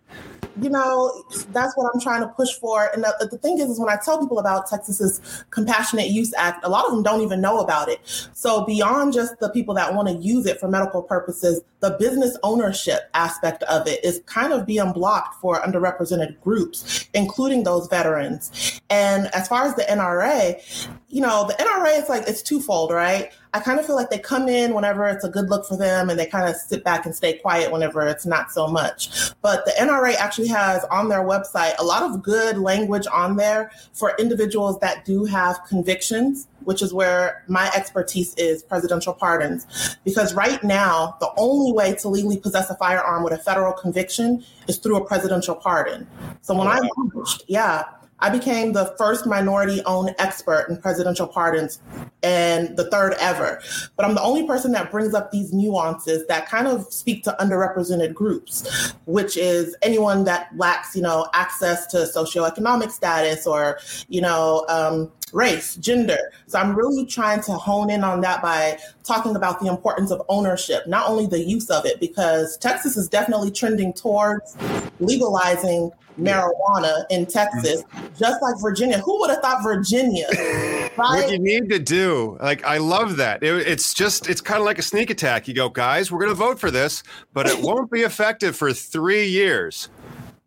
you 0.61 0.69
know, 0.69 1.23
that's 1.51 1.75
what 1.75 1.91
I'm 1.93 1.99
trying 1.99 2.21
to 2.21 2.27
push 2.27 2.53
for. 2.53 2.89
And 2.93 3.03
the, 3.03 3.27
the, 3.31 3.37
thing 3.37 3.59
is, 3.59 3.69
is 3.69 3.79
when 3.79 3.89
I 3.89 3.97
tell 4.03 4.19
people 4.19 4.39
about 4.39 4.67
Texas's 4.67 5.43
Compassionate 5.49 6.07
Use 6.07 6.33
Act, 6.35 6.63
a 6.65 6.69
lot 6.69 6.85
of 6.85 6.91
them 6.91 7.03
don't 7.03 7.21
even 7.21 7.41
know 7.41 7.59
about 7.59 7.89
it. 7.89 7.99
So 8.33 8.65
beyond 8.65 9.13
just 9.13 9.39
the 9.39 9.49
people 9.49 9.73
that 9.75 9.93
want 9.93 10.07
to 10.07 10.15
use 10.15 10.45
it 10.45 10.59
for 10.59 10.67
medical 10.67 11.01
purposes, 11.01 11.61
the 11.79 11.91
business 11.99 12.37
ownership 12.43 13.09
aspect 13.13 13.63
of 13.63 13.87
it 13.87 14.03
is 14.03 14.21
kind 14.25 14.53
of 14.53 14.65
being 14.65 14.91
blocked 14.91 15.35
for 15.35 15.61
underrepresented 15.61 16.39
groups, 16.41 17.09
including 17.13 17.63
those 17.63 17.87
veterans. 17.87 18.81
And 18.89 19.27
as 19.33 19.47
far 19.47 19.63
as 19.63 19.75
the 19.75 19.83
NRA, 19.83 20.61
you 21.07 21.21
know, 21.21 21.47
the 21.47 21.53
NRA 21.53 22.01
is 22.01 22.09
like, 22.09 22.27
it's 22.27 22.41
twofold, 22.41 22.91
right? 22.91 23.31
I 23.51 23.59
kind 23.59 23.79
of 23.79 23.85
feel 23.85 23.95
like 23.95 24.11
they 24.11 24.19
come 24.19 24.47
in 24.47 24.75
whenever 24.75 25.07
it's 25.07 25.23
a 25.23 25.29
good 25.29 25.49
look 25.49 25.65
for 25.65 25.75
them 25.75 26.09
and 26.09 26.19
they 26.19 26.27
kind 26.27 26.47
of 26.47 26.55
sit 26.55 26.83
back 26.83 27.05
and 27.05 27.15
stay 27.15 27.33
quiet 27.33 27.71
whenever 27.71 28.05
it's 28.05 28.25
not 28.25 28.51
so 28.51 28.67
much. 28.67 29.31
But 29.41 29.65
the 29.65 29.71
NRA 29.71 30.15
actually 30.15 30.49
has 30.49 30.83
on 30.85 31.09
their 31.09 31.21
website 31.21 31.73
a 31.79 31.83
lot 31.83 32.03
of 32.03 32.21
good 32.21 32.59
language 32.59 33.07
on 33.11 33.37
there 33.37 33.71
for 33.93 34.13
individuals 34.19 34.79
that 34.81 35.03
do 35.03 35.25
have 35.25 35.59
convictions, 35.67 36.47
which 36.65 36.83
is 36.83 36.93
where 36.93 37.43
my 37.47 37.71
expertise 37.75 38.35
is 38.35 38.61
presidential 38.61 39.13
pardons. 39.13 39.97
Because 40.03 40.35
right 40.35 40.63
now, 40.63 41.17
the 41.19 41.31
only 41.35 41.71
way 41.71 41.95
to 41.95 42.07
legally 42.07 42.37
possess 42.37 42.69
a 42.69 42.75
firearm 42.75 43.23
with 43.23 43.33
a 43.33 43.39
federal 43.39 43.73
conviction 43.73 44.45
is 44.67 44.77
through 44.77 44.97
a 44.97 45.05
presidential 45.05 45.55
pardon. 45.55 46.07
So 46.41 46.53
when 46.53 46.67
I 46.67 46.79
launched, 46.97 47.45
yeah, 47.47 47.85
I 48.21 48.29
became 48.29 48.73
the 48.73 48.93
first 48.97 49.25
minority 49.25 49.81
owned 49.85 50.15
expert 50.19 50.67
in 50.69 50.77
presidential 50.77 51.27
pardons 51.27 51.79
and 52.23 52.75
the 52.77 52.89
third 52.89 53.13
ever. 53.19 53.61
But 53.95 54.05
I'm 54.05 54.15
the 54.15 54.21
only 54.21 54.45
person 54.45 54.71
that 54.73 54.91
brings 54.91 55.13
up 55.13 55.31
these 55.31 55.53
nuances 55.53 56.27
that 56.27 56.47
kind 56.47 56.67
of 56.67 56.91
speak 56.93 57.23
to 57.23 57.35
underrepresented 57.39 58.13
groups, 58.13 58.93
which 59.05 59.37
is 59.37 59.75
anyone 59.81 60.25
that 60.25 60.49
lacks, 60.57 60.95
you 60.95 61.01
know, 61.01 61.27
access 61.33 61.87
to 61.87 61.97
socioeconomic 61.97 62.91
status 62.91 63.47
or, 63.47 63.79
you 64.07 64.21
know, 64.21 64.65
um, 64.69 65.11
race, 65.33 65.75
gender. 65.75 66.31
So 66.47 66.59
I'm 66.59 66.75
really 66.75 67.05
trying 67.05 67.41
to 67.43 67.53
hone 67.53 67.89
in 67.89 68.03
on 68.03 68.21
that 68.21 68.41
by 68.41 68.79
talking 69.03 69.35
about 69.35 69.59
the 69.59 69.67
importance 69.67 70.11
of 70.11 70.21
ownership, 70.29 70.87
not 70.87 71.09
only 71.09 71.25
the 71.25 71.39
use 71.39 71.69
of 71.69 71.85
it, 71.85 71.99
because 71.99 72.57
Texas 72.57 72.97
is 72.97 73.07
definitely 73.07 73.51
trending 73.51 73.93
towards 73.93 74.55
legalizing 74.99 75.91
marijuana 76.19 77.05
in 77.09 77.25
Texas, 77.25 77.83
just 78.17 78.41
like 78.41 78.55
Virginia. 78.61 78.99
Who 78.99 79.19
would 79.19 79.29
have 79.29 79.39
thought 79.39 79.63
Virginia? 79.63 80.27
Right? 80.97 81.23
What 81.23 81.31
you 81.31 81.39
need 81.39 81.69
to 81.69 81.79
do, 81.79 82.37
like, 82.41 82.65
I 82.65 82.77
love 82.77 83.15
that. 83.17 83.41
It, 83.41 83.65
it's 83.65 83.93
just, 83.93 84.27
it's 84.27 84.41
kind 84.41 84.59
of 84.59 84.65
like 84.65 84.79
a 84.79 84.81
sneak 84.81 85.09
attack. 85.09 85.47
You 85.47 85.53
go, 85.53 85.69
guys, 85.69 86.11
we're 86.11 86.19
going 86.19 86.31
to 86.31 86.35
vote 86.35 86.59
for 86.59 86.71
this, 86.71 87.03
but 87.31 87.47
it 87.47 87.57
won't 87.61 87.89
be 87.89 88.01
effective 88.01 88.57
for 88.57 88.73
three 88.73 89.25
years. 89.25 89.87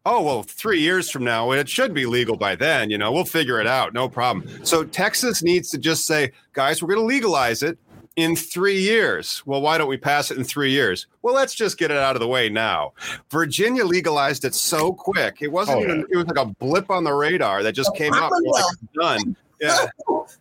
Oh, 0.04 0.20
well, 0.22 0.42
three 0.42 0.80
years 0.80 1.10
from 1.10 1.22
now, 1.22 1.52
it 1.52 1.68
should 1.68 1.94
be 1.94 2.06
legal 2.06 2.36
by 2.36 2.56
then. 2.56 2.90
You 2.90 2.98
know, 2.98 3.12
we'll 3.12 3.24
figure 3.24 3.60
it 3.60 3.68
out. 3.68 3.94
No 3.94 4.08
problem. 4.08 4.64
So 4.64 4.82
Texas 4.82 5.42
needs 5.44 5.70
to 5.70 5.78
just 5.78 6.06
say, 6.06 6.32
guys, 6.54 6.82
we're 6.82 6.94
going 6.94 7.00
to 7.00 7.06
legalize 7.06 7.62
it 7.62 7.78
in 8.16 8.34
three 8.34 8.78
years. 8.78 9.42
Well, 9.46 9.60
why 9.60 9.78
don't 9.78 9.88
we 9.88 9.96
pass 9.96 10.32
it 10.32 10.38
in 10.38 10.44
three 10.44 10.72
years? 10.72 11.06
Well, 11.22 11.34
let's 11.34 11.54
just 11.54 11.78
get 11.78 11.92
it 11.92 11.98
out 11.98 12.16
of 12.16 12.20
the 12.20 12.26
way 12.26 12.48
now. 12.48 12.94
Virginia 13.30 13.84
legalized 13.84 14.44
it 14.44 14.54
so 14.54 14.92
quick. 14.92 15.38
It 15.40 15.52
wasn't 15.52 15.78
oh, 15.78 15.84
even, 15.84 15.98
yeah. 16.00 16.06
it 16.10 16.16
was 16.16 16.26
like 16.26 16.38
a 16.38 16.46
blip 16.46 16.90
on 16.90 17.04
the 17.04 17.14
radar 17.14 17.62
that 17.62 17.72
just 17.72 17.94
came 17.94 18.12
up. 18.12 18.32
Like, 18.44 18.64
done. 18.94 19.36
Yeah. 19.62 19.86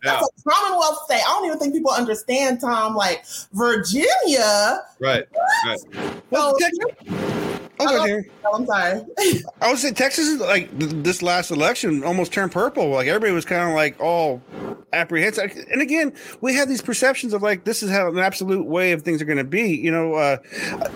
That's 0.02 0.26
a 0.26 0.50
Commonwealth 0.50 1.04
state. 1.04 1.20
I 1.24 1.28
don't 1.28 1.46
even 1.46 1.56
think 1.60 1.74
people 1.74 1.92
understand, 1.92 2.60
Tom. 2.60 2.96
Like 2.96 3.24
Virginia. 3.52 4.80
Right. 4.98 5.24
right. 5.64 5.78
Well, 6.30 6.56
So, 6.58 7.51
I'll 7.80 7.88
go 7.88 8.06
there. 8.06 8.24
Oh, 8.44 8.54
I'm 8.54 8.66
sorry. 8.66 9.02
I 9.60 9.70
would 9.70 9.78
say 9.78 9.92
Texas 9.92 10.28
is 10.28 10.40
like 10.40 10.68
this 10.78 11.22
last 11.22 11.50
election 11.50 12.04
almost 12.04 12.32
turned 12.32 12.52
purple. 12.52 12.90
Like 12.90 13.06
everybody 13.06 13.32
was 13.32 13.44
kind 13.44 13.68
of 13.68 13.74
like 13.74 13.98
all 14.00 14.42
apprehensive. 14.92 15.52
And 15.70 15.80
again, 15.80 16.12
we 16.40 16.54
have 16.54 16.68
these 16.68 16.82
perceptions 16.82 17.32
of 17.32 17.42
like 17.42 17.64
this 17.64 17.82
is 17.82 17.90
how 17.90 18.08
an 18.08 18.18
absolute 18.18 18.66
way 18.66 18.92
of 18.92 19.02
things 19.02 19.22
are 19.22 19.24
going 19.24 19.38
to 19.38 19.44
be. 19.44 19.76
You 19.76 19.90
know, 19.90 20.14
uh, 20.14 20.36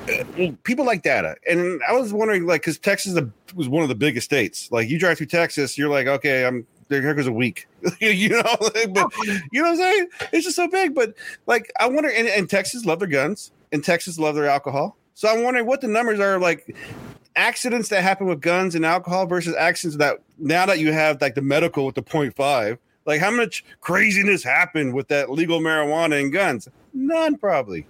uh, 0.09 0.53
people 0.65 0.85
like 0.85 1.03
data, 1.03 1.37
and 1.49 1.81
I 1.89 1.93
was 1.93 2.13
wondering 2.13 2.47
like 2.47 2.63
because 2.63 2.79
Texas 2.79 3.19
was 3.55 3.69
one 3.69 3.83
of 3.83 3.89
the 3.89 3.95
biggest 3.95 4.27
states. 4.27 4.71
Like 4.71 4.89
you 4.89 4.99
drive 4.99 5.19
through 5.19 5.27
Texas, 5.27 5.77
you're 5.79 5.91
like, 5.91 6.07
okay, 6.07 6.47
I'm 6.47 6.67
there. 6.89 7.03
Here 7.03 7.15
goes 7.15 7.27
a 7.27 7.33
week. 7.33 7.69
you 8.01 8.29
know, 8.29 8.43
but 8.61 9.13
you 9.51 9.63
know 9.63 9.71
what 9.71 9.71
I'm 9.71 9.77
saying? 9.77 10.09
It's 10.33 10.45
just 10.45 10.57
so 10.57 10.69
big. 10.69 10.95
But 10.95 11.15
like, 11.47 11.73
I 11.81 11.89
wonder. 11.89 12.11
And, 12.11 12.29
and 12.29 12.49
Texas 12.49 12.85
love 12.85 12.99
their 12.99 13.09
guns, 13.09 13.53
and 13.73 13.83
Texas 13.83 14.19
love 14.19 14.35
their 14.35 14.47
alcohol. 14.47 14.97
So 15.17 15.29
I'm 15.29 15.43
wondering 15.43 15.65
what 15.65 15.81
the 15.81 15.89
numbers 15.89 16.21
are 16.21 16.39
like 16.39 16.77
accidents 17.37 17.89
that 17.89 18.03
happen 18.03 18.27
with 18.27 18.43
guns 18.43 18.75
and 18.75 18.85
alcohol 18.85 19.25
versus 19.25 19.57
accidents 19.57 19.97
that 19.97 20.19
now 20.37 20.67
that 20.67 20.79
you 20.79 20.93
have 20.93 21.23
like 21.23 21.35
the 21.35 21.41
medical 21.41 21.87
with 21.87 21.95
the 21.95 22.03
0.5 22.03 22.77
like 23.07 23.21
how 23.21 23.31
much 23.31 23.65
craziness 23.81 24.43
happened 24.43 24.93
with 24.93 25.09
that 25.09 25.31
legal 25.31 25.61
marijuana 25.61 26.21
and 26.21 26.33
guns 26.33 26.69
none 26.93 27.37
probably 27.39 27.87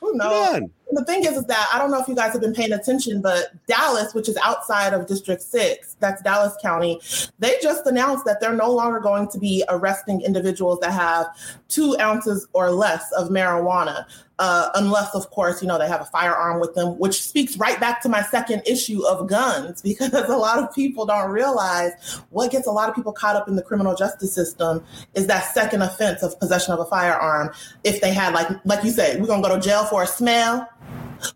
Who 0.00 0.12
knows? 0.14 0.52
none 0.52 0.70
the 0.92 1.04
thing 1.04 1.24
is, 1.24 1.36
is 1.36 1.44
that 1.44 1.68
I 1.72 1.78
don't 1.78 1.90
know 1.90 2.00
if 2.00 2.08
you 2.08 2.14
guys 2.14 2.32
have 2.32 2.40
been 2.40 2.54
paying 2.54 2.72
attention, 2.72 3.20
but 3.20 3.48
Dallas, 3.66 4.14
which 4.14 4.28
is 4.28 4.36
outside 4.42 4.92
of 4.94 5.06
District 5.06 5.42
6, 5.42 5.96
that's 6.00 6.22
Dallas 6.22 6.54
County, 6.62 7.00
they 7.38 7.56
just 7.60 7.86
announced 7.86 8.24
that 8.24 8.40
they're 8.40 8.54
no 8.54 8.70
longer 8.70 9.00
going 9.00 9.28
to 9.28 9.38
be 9.38 9.64
arresting 9.68 10.20
individuals 10.22 10.78
that 10.80 10.92
have 10.92 11.26
two 11.68 11.96
ounces 12.00 12.46
or 12.52 12.70
less 12.70 13.10
of 13.12 13.28
marijuana. 13.28 14.06
Uh, 14.38 14.68
unless, 14.74 15.14
of 15.14 15.30
course, 15.30 15.62
you 15.62 15.68
know, 15.68 15.78
they 15.78 15.88
have 15.88 16.02
a 16.02 16.06
firearm 16.06 16.60
with 16.60 16.74
them, 16.74 16.98
which 16.98 17.22
speaks 17.22 17.56
right 17.56 17.80
back 17.80 18.02
to 18.02 18.08
my 18.08 18.22
second 18.22 18.62
issue 18.66 19.02
of 19.06 19.26
guns, 19.26 19.80
because 19.88 20.12
a 20.12 20.36
lot 20.36 20.58
of 20.58 20.74
people 20.74 21.06
don't 21.06 21.30
realize 21.30 21.92
what 22.30 22.50
gets 22.50 22.66
a 22.66 22.70
lot 22.70 22.88
of 22.88 22.94
people 22.94 23.12
caught 23.12 23.34
up 23.34 23.48
in 23.48 23.56
the 23.56 23.62
criminal 23.62 23.94
justice 23.94 24.34
system 24.34 24.84
is 25.14 25.26
that 25.26 25.54
second 25.54 25.80
offense 25.80 26.22
of 26.22 26.38
possession 26.38 26.74
of 26.74 26.80
a 26.80 26.84
firearm. 26.84 27.50
If 27.82 28.02
they 28.02 28.12
had, 28.12 28.34
like, 28.34 28.48
like 28.66 28.84
you 28.84 28.90
said, 28.90 29.20
we're 29.20 29.26
gonna 29.26 29.42
go 29.42 29.54
to 29.54 29.60
jail 29.60 29.84
for 29.86 30.02
a 30.02 30.06
smell, 30.06 30.68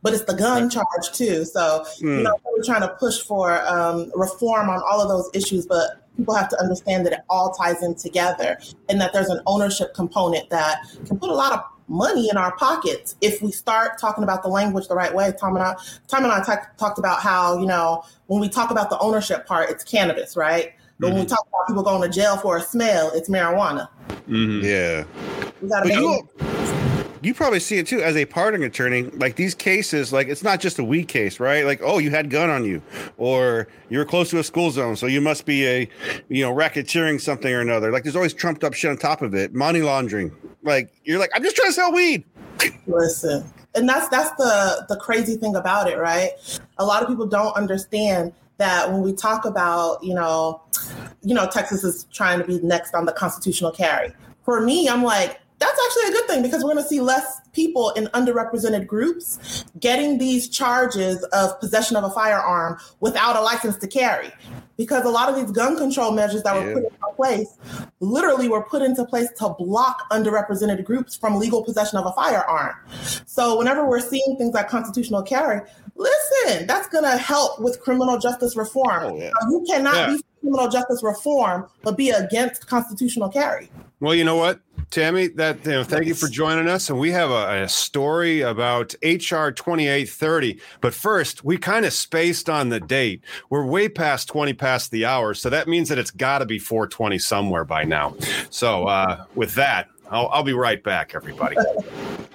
but 0.02 0.12
it's 0.12 0.24
the 0.24 0.34
gun 0.34 0.68
charge 0.68 1.10
too. 1.12 1.44
So 1.46 1.86
you 2.00 2.06
Mm. 2.06 2.22
know 2.24 2.34
we're 2.44 2.62
trying 2.62 2.82
to 2.82 2.88
push 2.88 3.20
for 3.22 3.66
um, 3.66 4.12
reform 4.14 4.68
on 4.68 4.82
all 4.82 5.00
of 5.00 5.08
those 5.08 5.30
issues, 5.32 5.64
but 5.64 6.06
people 6.18 6.34
have 6.34 6.50
to 6.50 6.60
understand 6.60 7.06
that 7.06 7.14
it 7.14 7.20
all 7.30 7.52
ties 7.52 7.82
in 7.82 7.94
together, 7.94 8.58
and 8.90 9.00
that 9.00 9.14
there's 9.14 9.30
an 9.30 9.40
ownership 9.46 9.94
component 9.94 10.50
that 10.50 10.80
can 11.06 11.18
put 11.18 11.30
a 11.30 11.34
lot 11.34 11.52
of 11.52 11.60
money 11.90 12.29
in 12.31 12.37
our 12.37 12.57
pockets 12.57 13.16
if 13.20 13.42
we 13.42 13.50
start 13.50 13.98
talking 13.98 14.24
about 14.24 14.42
the 14.42 14.48
language 14.48 14.88
the 14.88 14.94
right 14.94 15.14
way. 15.14 15.33
Tom 15.38 15.57
and 15.57 15.64
I, 15.64 15.74
Tom 16.09 16.24
and 16.24 16.33
I 16.33 16.42
talked 16.79 16.98
about 16.98 17.20
how 17.20 17.59
you 17.59 17.66
know 17.66 18.05
when 18.29 18.40
we 18.40 18.48
talk 18.48 18.70
about 18.70 18.88
the 18.88 18.98
ownership 19.00 19.46
part, 19.46 19.68
it's 19.68 19.85
cannabis, 19.85 20.37
right? 20.37 20.72
But 21.00 21.12
when 21.12 21.20
we 21.20 21.26
talk 21.26 21.46
about 21.48 21.66
people 21.66 21.83
going 21.83 22.03
to 22.03 22.14
jail 22.14 22.37
for 22.37 22.59
a 22.59 22.61
smell, 22.61 23.11
it's 23.14 23.29
marijuana. 23.29 23.88
Mhm. 24.29 24.62
yeah 24.62 25.05
We 25.62 25.68
got 25.68 25.81
to 25.83 25.88
But 25.88 25.88
make 25.88 25.98
you, 25.98 26.29
you 27.22 27.35
probably 27.35 27.61
see 27.61 27.79
it 27.79 27.87
too 27.87 28.03
as 28.03 28.16
a 28.16 28.26
pardoning 28.26 28.66
attorney. 28.66 29.05
Like 29.05 29.37
these 29.37 29.55
cases, 29.55 30.12
like 30.12 30.29
it's 30.29 30.42
not 30.42 30.61
just 30.61 30.79
a 30.79 30.85
weed 30.85 31.09
case, 31.09 31.40
right? 31.40 31.64
Like, 31.64 31.81
oh, 31.83 31.98
you 31.98 32.11
had 32.11 32.31
gun 32.31 32.50
on 32.50 32.64
you, 32.64 32.83
or 33.16 33.66
you're 33.88 34.05
close 34.05 34.31
to 34.31 34.38
a 34.38 34.44
school 34.44 34.70
zone, 34.70 34.94
so 34.96 35.07
you 35.07 35.20
must 35.22 35.46
be 35.46 35.66
a, 35.66 35.88
you 36.29 36.44
know, 36.44 36.55
racketeering 36.55 37.20
something 37.20 37.53
or 37.53 37.61
another. 37.61 37.90
Like 37.90 38.03
there's 38.03 38.16
always 38.16 38.35
trumped 38.35 38.62
up 38.62 38.74
shit 38.74 38.90
on 38.90 38.96
top 38.98 39.22
of 39.22 39.35
it, 39.35 39.55
money 39.55 39.81
laundering. 39.81 40.33
Like 40.62 40.92
you're 41.05 41.18
like, 41.18 41.31
I'm 41.35 41.42
just 41.42 41.57
trying 41.57 41.68
to 41.68 41.73
sell 41.73 41.92
weed. 41.92 42.25
Listen, 42.87 43.44
and 43.75 43.88
that's 43.88 44.09
that's 44.09 44.31
the 44.37 44.87
the 44.88 44.96
crazy 44.96 45.37
thing 45.37 45.57
about 45.57 45.88
it, 45.88 45.99
right? 45.99 46.31
A 46.79 46.85
lot 46.85 47.03
of 47.03 47.09
people 47.09 47.27
don't 47.27 47.55
understand 47.57 48.33
that 48.59 48.92
when 48.92 49.01
we 49.01 49.14
talk 49.14 49.46
about, 49.46 50.03
you 50.05 50.14
know, 50.14 50.61
you 51.23 51.35
know, 51.35 51.46
Texas 51.46 51.83
is 51.83 52.05
trying 52.12 52.38
to 52.38 52.44
be 52.44 52.61
next 52.61 52.94
on 52.94 53.07
the 53.07 53.12
constitutional 53.12 53.73
carry. 53.73 54.12
For 54.44 54.61
me, 54.61 54.88
I'm 54.88 55.03
like, 55.03 55.40
that's 55.61 55.79
actually 55.87 56.09
a 56.09 56.12
good 56.12 56.27
thing 56.29 56.42
because 56.42 56.64
we're 56.64 56.73
going 56.73 56.83
to 56.83 56.88
see 56.88 57.01
less 57.01 57.40
people 57.53 57.90
in 57.90 58.07
underrepresented 58.09 58.87
groups 58.87 59.64
getting 59.79 60.18
these 60.18 60.49
charges 60.49 61.23
of 61.27 61.59
possession 61.61 61.96
of 61.96 62.05
a 62.05 62.11
firearm 62.11 62.79
without 63.01 63.37
a 63.37 63.40
license 63.40 63.77
to 63.77 63.87
carry. 63.87 64.33
Because 64.77 65.05
a 65.05 65.11
lot 65.11 65.29
of 65.29 65.37
these 65.37 65.51
gun 65.53 65.77
control 65.77 66.11
measures 66.12 66.42
that 66.44 66.55
were 66.55 66.66
Yeah. 66.66 66.75
put 66.75 66.85
into 66.85 67.14
place 67.14 67.49
literally 68.01 68.49
were 68.49 68.62
put 68.62 68.81
into 68.81 69.05
place 69.05 69.29
to 69.37 69.51
block 69.59 70.09
underrepresented 70.11 70.85
groups 70.85 71.14
from 71.14 71.37
legal 71.37 71.62
possession 71.62 71.99
of 71.99 72.07
a 72.07 72.12
firearm. 72.12 72.75
So 73.27 73.59
whenever 73.59 73.87
we're 73.87 74.01
seeing 74.01 74.37
things 74.38 74.55
like 74.55 74.68
constitutional 74.70 75.23
carry, 75.23 75.61
listen, 75.96 76.66
that's 76.66 76.88
going 76.88 77.05
to 77.05 77.18
help 77.18 77.61
with 77.61 77.81
criminal 77.81 78.16
justice 78.16 78.57
reform. 78.57 79.03
Oh, 79.03 79.16
yeah. 79.16 79.31
You 79.51 79.64
cannot 79.68 79.94
Yeah. 79.96 80.07
be 80.16 80.25
criminal 80.40 80.68
justice 80.68 81.03
reform 81.03 81.68
but 81.83 81.96
be 81.96 82.11
against 82.11 82.66
constitutional 82.66 83.29
carry. 83.29 83.70
Well, 84.00 84.14
you 84.14 84.24
know 84.24 84.37
what, 84.37 84.61
Tammy? 84.90 85.29
That 85.29 85.64
you 85.64 85.72
know, 85.72 85.85
thank 85.85 86.07
you 86.07 86.14
for 86.14 86.29
joining 86.29 86.68
us, 86.68 86.88
and 86.88 86.98
we 86.98 87.11
have 87.11 87.31
a, 87.31 87.64
a 87.64 87.68
story 87.68 88.40
about 88.40 88.94
HR 89.03 89.50
twenty 89.50 89.88
eight 89.88 90.09
thirty. 90.09 90.59
But 90.81 90.94
first, 90.94 91.44
we 91.44 91.59
kind 91.59 91.85
of 91.85 91.92
spaced 91.92 92.48
on 92.48 92.70
the 92.70 92.81
date. 92.81 93.22
We're 93.50 93.66
way 93.66 93.88
past 93.90 94.29
twenty 94.29 94.55
past 94.55 94.90
the 94.90 95.05
hour, 95.05 95.35
so 95.35 95.50
that 95.50 95.68
means 95.68 95.90
that 95.90 95.98
it's 95.98 96.11
got 96.11 96.38
to 96.38 96.46
be 96.46 96.59
four 96.59 96.87
twenty 96.87 97.18
somewhere 97.18 97.64
by 97.64 97.85
now. 97.85 98.14
So, 98.48 98.87
uh, 98.87 99.24
with 99.35 99.55
that, 99.57 99.88
I'll, 100.11 100.29
I'll 100.29 100.44
be 100.44 100.55
right 100.55 100.83
back, 100.83 101.14
everybody. 101.14 101.57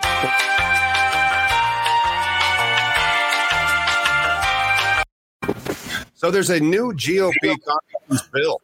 So 6.15 6.31
there's 6.31 6.49
a 6.49 6.59
new 6.61 6.93
GOP 6.93 7.57
bill 8.31 8.61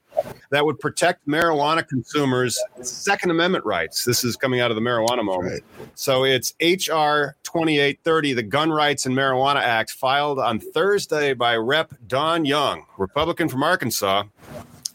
that 0.52 0.66
would 0.66 0.80
protect 0.80 1.28
marijuana 1.28 1.86
consumers' 1.86 2.58
Second 2.82 3.30
Amendment 3.30 3.66
rights. 3.66 4.06
This 4.06 4.24
is 4.24 4.38
coming 4.38 4.62
out 4.62 4.72
of 4.72 4.76
the 4.76 4.82
marijuana 4.82 5.24
moment. 5.24 5.62
So 5.96 6.24
it's 6.24 6.54
HR 6.62 7.36
2830, 7.44 8.34
the 8.34 8.44
Gun 8.44 8.72
Rights 8.72 9.06
and 9.06 9.16
Marijuana 9.16 9.58
Act, 9.58 9.92
filed 9.92 10.40
on 10.40 10.60
Thursday 10.60 11.34
by 11.34 11.58
Rep. 11.58 11.94
Don 12.08 12.46
Young, 12.46 12.86
Republican 12.98 13.50
from 13.50 13.64
Arkansas. 13.64 14.24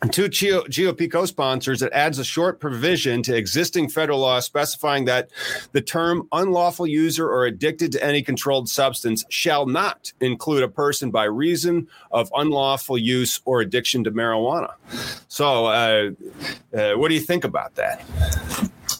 And 0.07 0.12
two 0.12 0.29
GOP 0.29 1.11
co 1.11 1.27
sponsors, 1.27 1.83
it 1.83 1.92
adds 1.92 2.21
a 2.21 2.25
short 2.25 2.61
provision 2.61 3.25
to 3.25 3.37
existing 3.37 3.88
federal 3.88 4.21
law 4.21 4.38
specifying 4.38 5.05
that 5.07 5.31
the 5.73 5.81
term 5.81 6.29
unlawful 6.31 6.87
user 6.87 7.29
or 7.29 7.45
addicted 7.45 7.90
to 7.90 8.05
any 8.05 8.23
controlled 8.23 8.69
substance 8.69 9.25
shall 9.31 9.66
not 9.66 10.12
include 10.21 10.62
a 10.62 10.69
person 10.69 11.11
by 11.11 11.25
reason 11.25 11.88
of 12.12 12.31
unlawful 12.37 12.97
use 12.97 13.40
or 13.47 13.61
addiction 13.61 14.05
to 14.05 14.12
marijuana. 14.12 14.75
So, 15.27 15.66
uh, 15.66 16.11
uh, 16.73 16.92
what 16.92 17.09
do 17.09 17.14
you 17.14 17.21
think 17.21 17.42
about 17.42 17.75
that, 17.75 18.05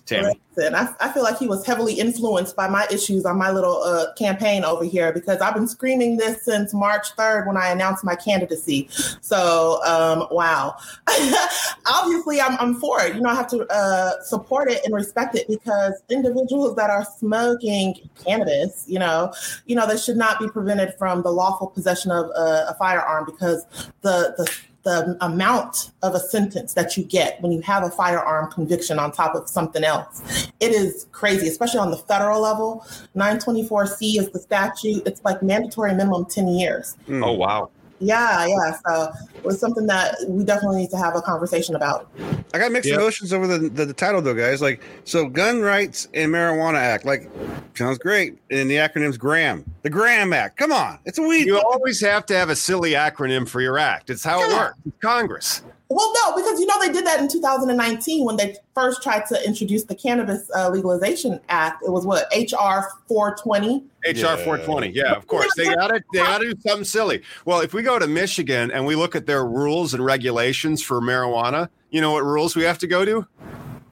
Tammy? 0.07 0.41
I, 0.59 0.95
I 1.01 1.13
feel 1.13 1.23
like 1.23 1.39
he 1.39 1.49
was 1.49 1.67
heavily 1.67 1.95
influenced 1.95 2.57
by 2.57 2.69
my 2.69 2.87
issues 2.91 3.27
on 3.27 3.37
my 3.37 3.51
little 3.51 3.83
uh, 3.83 4.13
campaign 4.15 4.65
over 4.65 4.85
here 4.85 5.13
because 5.13 5.41
I've 5.41 5.55
been 5.55 5.69
screaming 5.69 6.17
this 6.17 6.45
since 6.45 6.73
March 6.73 7.15
3rd 7.17 7.47
when 7.47 7.57
I 7.57 7.69
announced 7.69 8.05
my 8.05 8.15
candidacy. 8.15 8.89
So, 9.21 9.83
um, 9.85 10.27
wow. 10.31 10.77
Obviously, 11.87 12.41
I'm, 12.41 12.57
I'm 12.59 12.77
for 12.77 13.03
it. 13.03 13.15
You 13.15 13.21
know, 13.21 13.31
I 13.31 13.35
have 13.35 13.51
to 13.51 13.67
uh, 13.67 14.23
support 14.23 14.71
it 14.71 14.85
and 14.85 14.95
respect 14.95 15.35
it 15.35 15.47
because 15.49 15.93
individuals 16.09 16.77
that 16.77 16.89
are 16.89 17.05
smoking 17.05 18.09
cannabis, 18.25 18.85
you 18.87 18.99
know, 18.99 19.33
you 19.67 19.77
know, 19.77 19.87
they 19.87 19.99
should 19.99 20.17
not 20.17 20.39
be 20.39 20.49
prevented 20.49 20.95
from 20.99 21.23
the 21.23 21.31
lawful 21.31 21.67
possession 21.67 22.11
of 22.13 22.27
a, 22.31 22.67
a 22.69 22.77
firearm 22.79 23.27
because 23.27 23.67
the 24.01 24.35
the 24.39 24.59
the 24.87 25.19
amount 25.21 25.91
of 26.05 26.15
a 26.15 26.21
sentence 26.21 26.75
that 26.75 26.97
you 26.97 27.03
get 27.03 27.43
when 27.43 27.51
you 27.51 27.61
have 27.61 27.83
a 27.83 27.91
firearm 27.91 28.49
conviction 28.53 29.01
on 29.01 29.11
top 29.11 29.35
of 29.35 29.49
something 29.49 29.83
else. 29.83 30.49
It 30.61 30.71
is 30.71 31.09
crazy, 31.11 31.49
especially 31.49 31.81
on 31.81 31.91
the 31.91 31.97
federal 31.97 32.41
level. 32.41 32.87
924C 33.17 34.21
is 34.21 34.31
the 34.31 34.39
statute. 34.39 35.05
It's 35.05 35.25
like 35.25 35.43
mandatory 35.43 35.93
minimum 35.93 36.27
10 36.27 36.47
years. 36.47 36.97
Oh, 37.09 37.33
wow. 37.33 37.69
Yeah, 37.99 38.47
yeah. 38.47 38.77
So 38.87 39.11
it 39.37 39.45
was 39.45 39.59
something 39.59 39.87
that 39.87 40.17
we 40.29 40.45
definitely 40.45 40.79
need 40.79 40.91
to 40.91 40.99
have 40.99 41.17
a 41.17 41.23
conversation 41.23 41.75
about. 41.77 42.09
I 42.53 42.59
got 42.59 42.71
mixed 42.71 42.91
Yep. 42.91 42.99
emotions 43.01 43.33
over 43.33 43.47
the, 43.47 43.69
the 43.71 43.87
the 43.87 43.93
title 43.95 44.21
though, 44.21 44.35
guys. 44.35 44.61
Like, 44.61 44.83
so 45.05 45.29
Gun 45.29 45.61
Rights 45.63 46.09
and 46.13 46.31
Marijuana 46.33 46.77
Act, 46.79 47.05
like, 47.07 47.31
sounds 47.75 47.99
great. 47.99 48.39
And 48.51 48.71
the 48.71 48.77
acronym's 48.77 49.17
GRAM, 49.17 49.65
the 49.83 49.91
GRAM 49.91 50.33
Act. 50.33 50.57
Come 50.59 50.73
on, 50.73 50.99
it's 51.07 51.19
a 51.19 51.23
weed. 51.23 51.47
You 51.47 51.59
always 51.59 52.01
have 52.01 52.27
to 52.27 52.35
have 52.37 52.51
a 52.51 52.57
silly 52.57 52.93
acronym 52.93 53.49
for 53.49 53.61
your 53.61 53.79
act. 53.79 54.11
It's 54.11 54.25
how 54.25 54.43
it 54.43 54.53
works. 54.55 54.79
It's 54.87 54.97
Congress. 55.01 55.63
Well, 55.89 56.13
no, 56.25 56.35
because 56.35 56.59
you 56.59 56.67
know 56.67 56.81
they 56.81 56.91
did 56.91 57.07
that 57.07 57.21
in 57.21 57.29
2019 57.29 58.25
when 58.25 58.37
they 58.37 58.57
first 58.75 59.03
tried 59.03 59.25
to 59.27 59.47
introduce 59.47 59.85
the 59.85 59.95
Cannabis 59.95 60.51
uh, 60.57 60.69
Legalization 60.69 61.39
Act. 61.49 61.85
It 61.85 61.93
was 61.93 62.05
what 62.05 62.27
HR 62.35 62.89
420. 63.07 63.85
HR 64.05 64.17
Yeah. 64.17 64.37
420. 64.37 64.89
Yeah, 64.89 65.13
of 65.13 65.29
course. 65.29 65.47
They 65.57 65.67
got 65.67 65.89
to 65.89 66.03
they 66.13 66.19
got 66.19 66.39
to 66.39 66.55
do 66.55 66.61
something 66.61 66.85
silly. 66.85 67.23
Well, 67.45 67.61
if 67.61 67.73
we 67.73 67.83
go 67.83 68.01
to 68.01 68.09
Michigan 68.09 68.73
and 68.73 68.85
we 68.85 68.97
look 68.97 69.15
at 69.15 69.27
their 69.27 69.47
rules 69.47 69.95
and 69.95 70.05
regulations 70.05 70.83
for 70.83 71.01
marijuana, 71.01 71.69
you 71.91 72.01
know 72.01 72.11
what 72.11 72.25
rules 72.25 72.57
we 72.57 72.65
have 72.65 72.79
to 72.79 72.89
go 72.89 73.05
to? 73.05 73.27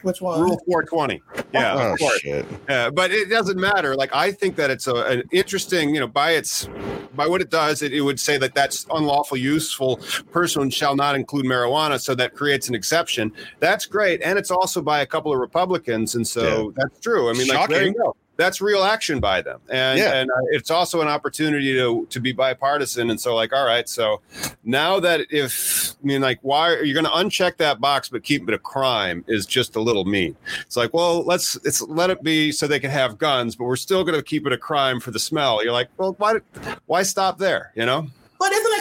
Which 0.05 0.21
one? 0.21 0.40
Rule 0.40 0.61
420. 0.67 1.23
Yeah, 1.53 1.75
oh 1.75 1.93
of 1.93 1.99
course. 1.99 2.21
shit. 2.21 2.47
Uh, 2.69 2.90
but 2.90 3.11
it 3.11 3.29
doesn't 3.31 3.59
matter. 3.59 3.95
Like 3.97 4.14
I 4.14 4.31
think 4.31 4.57
that 4.57 4.71
it's 4.71 4.87
a, 4.87 4.95
an 4.95 5.23
interesting, 5.33 5.95
you 5.95 6.01
know, 6.01 6.07
by 6.07 6.33
its 6.33 6.69
by 7.14 7.27
what 7.27 7.40
it 7.40 7.51
does, 7.51 7.83
it, 7.83 7.93
it 7.93 8.01
would 8.01 8.21
say 8.21 8.38
that 8.38 8.55
that's 8.55 8.87
unlawful, 8.93 9.37
useful 9.37 10.01
person 10.33 10.69
shall 10.69 10.95
not 10.95 11.14
include 11.14 11.47
marijuana. 11.47 12.01
So 12.01 12.14
that 12.17 12.35
creates 12.35 12.69
an 12.69 12.75
exception. 12.75 13.33
That's 13.61 13.87
great, 13.87 14.21
and 14.23 14.38
it's 14.38 14.51
also 14.51 14.83
by 14.83 15.01
a 15.01 15.07
couple 15.07 15.33
of 15.33 15.38
Republicans, 15.38 16.14
and 16.14 16.27
so 16.27 16.73
that's 16.77 17.01
true. 17.01 17.31
I 17.31 17.33
mean, 17.33 17.49
like 17.49 17.69
there 17.69 17.85
you 17.85 17.88
Shocking. 17.88 18.03
go. 18.03 18.17
That's 18.37 18.61
real 18.61 18.83
action 18.83 19.20
by 19.20 19.42
them, 19.42 19.61
and 19.70 19.99
Yeah. 19.99 20.14
and 20.14 20.31
uh, 20.31 20.35
it's 20.51 20.70
also 20.70 21.01
an 21.01 21.09
opportunity 21.09 21.73
to 21.75 22.07
to 22.11 22.20
be 22.20 22.33
bipartisan. 22.33 23.11
And 23.11 23.20
so, 23.20 23.35
like, 23.35 23.53
all 23.53 23.64
right, 23.64 23.88
so 23.88 24.20
now 24.64 24.99
that 25.01 25.27
if 25.31 25.94
I 26.03 26.07
mean, 26.07 26.20
like, 26.20 26.38
why 26.42 26.70
are 26.73 26.83
you 26.85 26.94
going 26.94 27.05
to 27.07 27.11
uncheck 27.12 27.57
that 27.59 27.81
box 27.81 28.09
but 28.09 28.23
keep 28.25 28.49
it 28.49 28.55
a 28.55 28.59
crime 28.59 29.25
is 29.29 29.47
just 29.47 29.77
a 29.77 29.81
little 29.81 30.05
mean. 30.05 30.37
It's 30.62 30.77
like, 30.77 30.92
well, 30.92 31.23
let's 31.25 31.55
it's 31.64 31.81
let 31.83 32.11
it 32.11 32.23
be 32.23 32.51
so 32.53 32.66
they 32.66 32.81
can 32.81 32.90
have 32.90 33.18
guns, 33.18 33.55
but 33.57 33.64
we're 33.64 33.77
still 33.77 34.03
going 34.05 34.16
to 34.18 34.23
keep 34.23 34.47
it 34.47 34.53
a 34.53 34.59
crime 34.59 35.01
for 35.01 35.12
the 35.12 35.18
smell. 35.20 35.62
You're 35.62 35.73
like, 35.73 35.88
well, 35.97 36.14
why 36.18 36.38
why 36.87 37.03
stop 37.05 37.38
there? 37.38 37.73
You 37.77 37.87
know? 37.87 38.09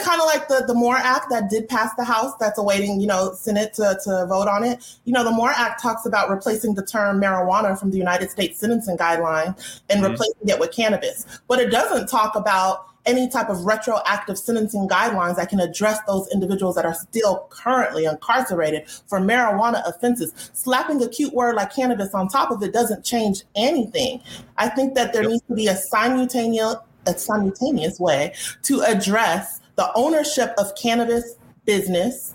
But 0.04 0.12
isn't 0.12 0.14
it 0.14 0.18
kind 0.18 0.20
of 0.20 0.26
like 0.26 0.48
the, 0.48 0.66
the 0.66 0.78
MORE 0.78 0.96
Act 0.96 1.30
that 1.30 1.50
did 1.50 1.68
pass 1.68 1.94
the 1.96 2.04
House 2.04 2.32
that's 2.38 2.58
awaiting, 2.58 3.00
you 3.00 3.06
know, 3.06 3.32
Senate 3.34 3.74
to, 3.74 3.98
to 4.04 4.26
vote 4.26 4.48
on 4.48 4.64
it? 4.64 4.84
You 5.04 5.12
know, 5.12 5.24
the 5.24 5.30
MORE 5.30 5.50
Act 5.50 5.80
talks 5.82 6.06
about 6.06 6.30
replacing 6.30 6.74
the 6.74 6.84
term 6.84 7.20
marijuana 7.20 7.78
from 7.78 7.90
the 7.90 7.98
United 7.98 8.30
States 8.30 8.60
sentencing 8.60 8.96
guideline 8.96 9.56
and 9.90 10.02
Mhm. 10.02 10.10
replacing 10.10 10.48
it 10.48 10.58
with 10.58 10.72
cannabis. 10.72 11.26
But 11.48 11.60
it 11.60 11.70
doesn't 11.70 12.08
talk 12.08 12.34
about 12.36 12.86
any 13.06 13.28
type 13.28 13.50
of 13.50 13.66
retroactive 13.66 14.38
sentencing 14.38 14.88
guidelines 14.88 15.36
that 15.36 15.50
can 15.50 15.60
address 15.60 15.98
those 16.06 16.26
individuals 16.32 16.74
that 16.74 16.86
are 16.86 16.94
still 16.94 17.46
currently 17.50 18.06
incarcerated 18.06 18.88
for 19.06 19.20
marijuana 19.20 19.86
offenses. 19.86 20.32
Slapping 20.54 21.02
a 21.02 21.08
cute 21.08 21.34
word 21.34 21.54
like 21.54 21.74
cannabis 21.74 22.14
on 22.14 22.28
top 22.28 22.50
of 22.50 22.62
it 22.62 22.72
doesn't 22.72 23.04
change 23.04 23.42
anything. 23.56 24.22
I 24.56 24.70
think 24.70 24.94
that 24.94 25.12
there 25.12 25.22
Yep. 25.22 25.30
needs 25.30 25.42
to 25.48 25.54
be 25.54 25.66
a 25.68 25.76
simultaneous 25.76 26.76
a 27.06 27.18
simultaneous 27.18 28.00
way 28.00 28.32
to 28.62 28.80
address 28.80 29.60
the 29.76 29.90
ownership 29.94 30.54
of 30.58 30.74
cannabis 30.76 31.36
business 31.64 32.34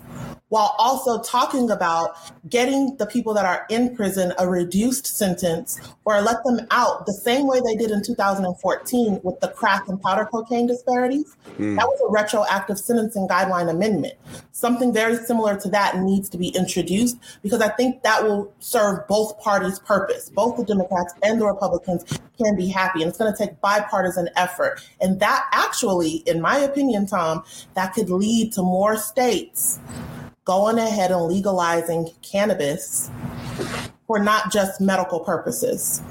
while 0.50 0.74
also 0.78 1.20
talking 1.22 1.70
about 1.70 2.16
getting 2.48 2.96
the 2.98 3.06
people 3.06 3.32
that 3.32 3.46
are 3.46 3.64
in 3.70 3.96
prison 3.96 4.32
a 4.38 4.48
reduced 4.48 5.06
sentence 5.06 5.80
or 6.04 6.20
let 6.20 6.42
them 6.44 6.60
out 6.70 7.06
the 7.06 7.12
same 7.12 7.46
way 7.46 7.60
they 7.64 7.76
did 7.76 7.90
in 7.90 8.02
2014 8.02 9.20
with 9.22 9.40
the 9.40 9.48
crack 9.48 9.88
and 9.88 10.00
powder 10.02 10.26
cocaine 10.26 10.66
disparities. 10.66 11.36
Hmm. 11.56 11.76
That 11.76 11.86
was 11.86 12.00
a 12.06 12.12
retroactive 12.12 12.78
sentencing 12.78 13.28
guideline 13.28 13.70
amendment. 13.70 14.14
Something 14.52 14.92
very 14.92 15.16
similar 15.16 15.56
to 15.60 15.68
that 15.70 15.98
needs 15.98 16.28
to 16.30 16.38
be 16.38 16.48
introduced 16.48 17.16
because 17.42 17.62
I 17.62 17.68
think 17.68 18.02
that 18.02 18.24
will 18.24 18.52
serve 18.58 19.06
both 19.06 19.40
parties' 19.40 19.78
purpose. 19.78 20.30
Both 20.30 20.56
the 20.56 20.64
Democrats 20.64 21.14
and 21.22 21.40
the 21.40 21.46
Republicans 21.46 22.04
can 22.36 22.56
be 22.56 22.68
happy. 22.68 23.02
And 23.02 23.08
it's 23.08 23.18
going 23.18 23.32
to 23.32 23.38
take 23.38 23.60
bipartisan 23.60 24.28
effort. 24.36 24.84
And 25.00 25.20
that 25.20 25.46
actually, 25.52 26.24
in 26.26 26.40
my 26.40 26.58
opinion, 26.58 27.06
Tom, 27.06 27.44
that 27.74 27.94
could 27.94 28.10
lead 28.10 28.52
to 28.54 28.62
more 28.62 28.96
states 28.96 29.78
going 30.44 30.78
ahead 30.78 31.10
and 31.10 31.22
legalizing 31.22 32.10
cannabis 32.22 33.10
for 34.06 34.18
not 34.18 34.50
just 34.50 34.80
medical 34.80 35.20
purposes. 35.20 36.02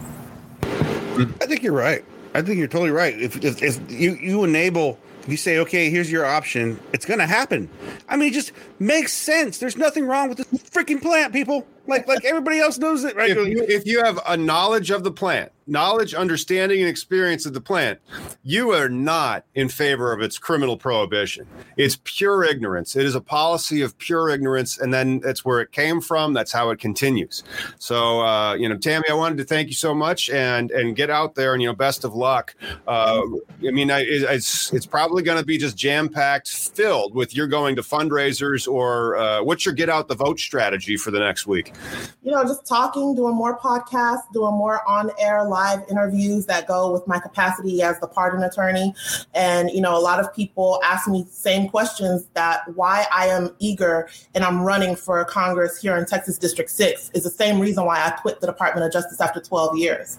I 0.63 1.45
think 1.45 1.63
you're 1.63 1.73
right. 1.73 2.05
I 2.33 2.41
think 2.41 2.59
you're 2.59 2.67
totally 2.67 2.91
right. 2.91 3.19
If, 3.19 3.43
if, 3.43 3.61
if 3.61 3.91
you, 3.91 4.15
you 4.15 4.43
enable, 4.43 4.99
if 5.23 5.29
you 5.29 5.37
say, 5.37 5.57
okay, 5.59 5.89
here's 5.89 6.11
your 6.11 6.25
option, 6.25 6.79
it's 6.93 7.05
going 7.05 7.19
to 7.19 7.25
happen. 7.25 7.69
I 8.07 8.15
mean, 8.15 8.29
it 8.29 8.33
just 8.33 8.51
makes 8.77 9.13
sense. 9.13 9.57
There's 9.57 9.77
nothing 9.77 10.05
wrong 10.05 10.29
with 10.29 10.37
this 10.37 10.47
freaking 10.69 11.01
plant, 11.01 11.33
people. 11.33 11.67
Like, 11.89 12.07
like 12.07 12.25
everybody 12.25 12.59
else 12.59 12.77
knows 12.77 13.03
it, 13.03 13.15
right? 13.15 13.31
If 13.31 13.47
you, 13.47 13.65
if 13.67 13.85
you 13.85 14.03
have 14.03 14.19
a 14.27 14.37
knowledge 14.37 14.91
of 14.91 15.03
the 15.03 15.11
plant, 15.11 15.51
knowledge, 15.69 16.13
understanding, 16.13 16.79
and 16.79 16.89
experience 16.89 17.45
of 17.45 17.53
the 17.53 17.61
plant, 17.61 17.99
you 18.43 18.71
are 18.71 18.89
not 18.89 19.45
in 19.55 19.69
favor 19.69 20.11
of 20.11 20.21
its 20.21 20.37
criminal 20.37 20.77
prohibition. 20.77 21.45
It's 21.77 21.99
pure 22.03 22.43
ignorance. 22.43 22.95
It 22.95 23.05
is 23.05 23.15
a 23.15 23.21
policy 23.21 23.81
of 23.81 23.97
pure 23.97 24.29
ignorance, 24.29 24.79
and 24.79 24.93
then 24.93 25.19
that's 25.19 25.45
where 25.45 25.61
it 25.61 25.71
came 25.71 26.01
from. 26.01 26.33
That's 26.33 26.51
how 26.51 26.69
it 26.71 26.79
continues. 26.79 27.43
So, 27.77 28.21
uh, 28.21 28.55
you 28.55 28.67
know, 28.67 28.77
Tammy, 28.77 29.05
I 29.09 29.13
wanted 29.13 29.37
to 29.37 29.43
thank 29.43 29.67
you 29.67 29.75
so 29.75 29.93
much, 29.93 30.29
and 30.29 30.71
and 30.71 30.95
get 30.95 31.09
out 31.09 31.35
there, 31.35 31.53
and 31.53 31.61
you 31.61 31.67
know, 31.67 31.75
best 31.75 32.03
of 32.03 32.15
luck. 32.15 32.55
Uh, 32.87 33.21
I 33.67 33.71
mean, 33.71 33.91
I, 33.91 34.01
it's 34.01 34.73
it's 34.73 34.85
probably 34.85 35.23
going 35.23 35.39
to 35.39 35.45
be 35.45 35.57
just 35.57 35.77
jam 35.77 36.09
packed, 36.09 36.49
filled 36.49 37.13
with 37.13 37.35
you're 37.35 37.47
going 37.47 37.75
to 37.75 37.81
fundraisers 37.81 38.67
or 38.67 39.17
uh, 39.17 39.43
what's 39.43 39.65
your 39.65 39.73
get 39.73 39.89
out 39.89 40.07
the 40.07 40.15
vote 40.15 40.39
strategy 40.39 40.97
for 40.97 41.11
the 41.11 41.19
next 41.19 41.47
week. 41.47 41.73
You 42.21 42.31
know, 42.31 42.43
just 42.43 42.67
talking, 42.67 43.15
doing 43.15 43.33
more 43.33 43.57
podcasts, 43.57 44.23
doing 44.33 44.53
more 44.53 44.87
on 44.87 45.09
air 45.19 45.45
live 45.45 45.79
interviews 45.89 46.45
that 46.47 46.67
go 46.67 46.91
with 46.91 47.07
my 47.07 47.17
capacity 47.19 47.81
as 47.81 47.99
the 47.99 48.07
pardon 48.07 48.43
attorney. 48.43 48.93
And, 49.33 49.69
you 49.71 49.81
know, 49.81 49.97
a 49.97 49.99
lot 49.99 50.19
of 50.19 50.33
people 50.35 50.81
ask 50.83 51.07
me 51.07 51.23
the 51.23 51.31
same 51.31 51.69
questions 51.69 52.27
that 52.33 52.61
why 52.75 53.05
I 53.11 53.27
am 53.27 53.55
eager 53.59 54.09
and 54.35 54.43
I'm 54.43 54.61
running 54.61 54.95
for 54.95 55.23
Congress 55.25 55.81
here 55.81 55.95
in 55.95 56.05
Texas 56.05 56.37
District 56.37 56.69
6 56.69 57.11
is 57.13 57.23
the 57.23 57.29
same 57.29 57.59
reason 57.59 57.85
why 57.85 58.05
I 58.05 58.11
quit 58.11 58.41
the 58.41 58.47
Department 58.47 58.85
of 58.85 58.91
Justice 58.91 59.21
after 59.21 59.39
12 59.39 59.77
years. 59.77 60.17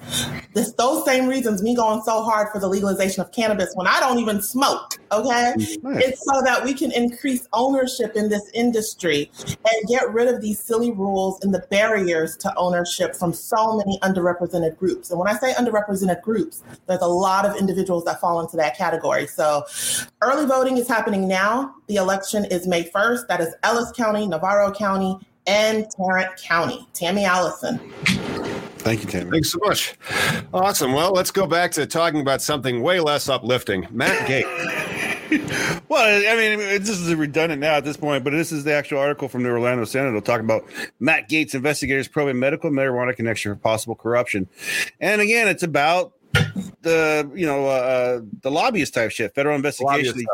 This, 0.54 0.72
those 0.72 1.04
same 1.04 1.28
reasons, 1.28 1.62
me 1.62 1.76
going 1.76 2.02
so 2.02 2.22
hard 2.22 2.48
for 2.50 2.60
the 2.60 2.68
legalization 2.68 3.20
of 3.20 3.30
cannabis 3.30 3.72
when 3.74 3.86
I 3.86 4.00
don't 4.00 4.18
even 4.18 4.40
smoke, 4.40 4.94
okay? 5.12 5.52
Nice. 5.56 5.76
It's 5.84 6.24
so 6.24 6.42
that 6.42 6.64
we 6.64 6.72
can 6.72 6.92
increase 6.92 7.46
ownership 7.52 8.16
in 8.16 8.30
this 8.30 8.50
industry 8.54 9.30
and 9.46 9.88
get 9.88 10.10
rid 10.12 10.28
of 10.28 10.40
these 10.40 10.58
silly 10.58 10.90
rules 10.90 11.38
and 11.42 11.49
the 11.52 11.60
barriers 11.70 12.36
to 12.38 12.54
ownership 12.56 13.14
from 13.14 13.32
so 13.32 13.76
many 13.76 13.98
underrepresented 14.00 14.76
groups. 14.78 15.10
And 15.10 15.18
when 15.18 15.28
I 15.28 15.34
say 15.34 15.52
underrepresented 15.54 16.22
groups, 16.22 16.62
there's 16.86 17.00
a 17.00 17.06
lot 17.06 17.46
of 17.46 17.56
individuals 17.56 18.04
that 18.04 18.20
fall 18.20 18.40
into 18.40 18.56
that 18.56 18.76
category. 18.76 19.26
So 19.26 19.64
early 20.22 20.46
voting 20.46 20.78
is 20.78 20.88
happening 20.88 21.28
now. 21.28 21.74
The 21.86 21.96
election 21.96 22.44
is 22.46 22.66
May 22.66 22.84
1st. 22.84 23.26
That 23.28 23.40
is 23.40 23.54
Ellis 23.62 23.92
County, 23.92 24.26
Navarro 24.26 24.72
County, 24.72 25.18
and 25.46 25.90
Tarrant 25.90 26.36
County. 26.36 26.86
Tammy 26.92 27.24
Allison. 27.24 27.78
Thank 28.78 29.02
you, 29.02 29.10
Tammy. 29.10 29.30
Thanks 29.30 29.52
so 29.52 29.58
much. 29.62 29.94
Awesome. 30.54 30.92
Well, 30.92 31.12
let's 31.12 31.30
go 31.30 31.46
back 31.46 31.70
to 31.72 31.86
talking 31.86 32.20
about 32.20 32.40
something 32.40 32.82
way 32.82 33.00
less 33.00 33.28
uplifting. 33.28 33.86
Matt 33.90 34.26
Gate. 34.26 34.46
Well, 35.88 36.28
I 36.28 36.36
mean, 36.36 36.58
this 36.58 36.88
is 36.88 37.14
redundant 37.14 37.60
now 37.60 37.74
at 37.74 37.84
this 37.84 37.96
point, 37.96 38.24
but 38.24 38.30
this 38.30 38.52
is 38.52 38.64
the 38.64 38.72
actual 38.72 38.98
article 38.98 39.28
from 39.28 39.42
the 39.42 39.50
Orlando 39.50 39.84
Sentinel 39.84 40.20
talking 40.22 40.44
about 40.44 40.64
Matt 40.98 41.28
Gaetz 41.28 41.54
investigators 41.54 42.08
probing 42.08 42.38
medical 42.38 42.70
marijuana 42.70 43.14
connection 43.14 43.52
for 43.52 43.60
possible 43.60 43.94
corruption. 43.94 44.48
And 45.00 45.20
again, 45.20 45.48
it's 45.48 45.62
about 45.62 46.12
the 46.82 47.30
you 47.34 47.46
know 47.46 47.66
uh, 47.66 48.20
the 48.42 48.50
lobbyist 48.50 48.94
type 48.94 49.10
shit, 49.10 49.34
federal 49.34 49.56
investigation. 49.56 50.24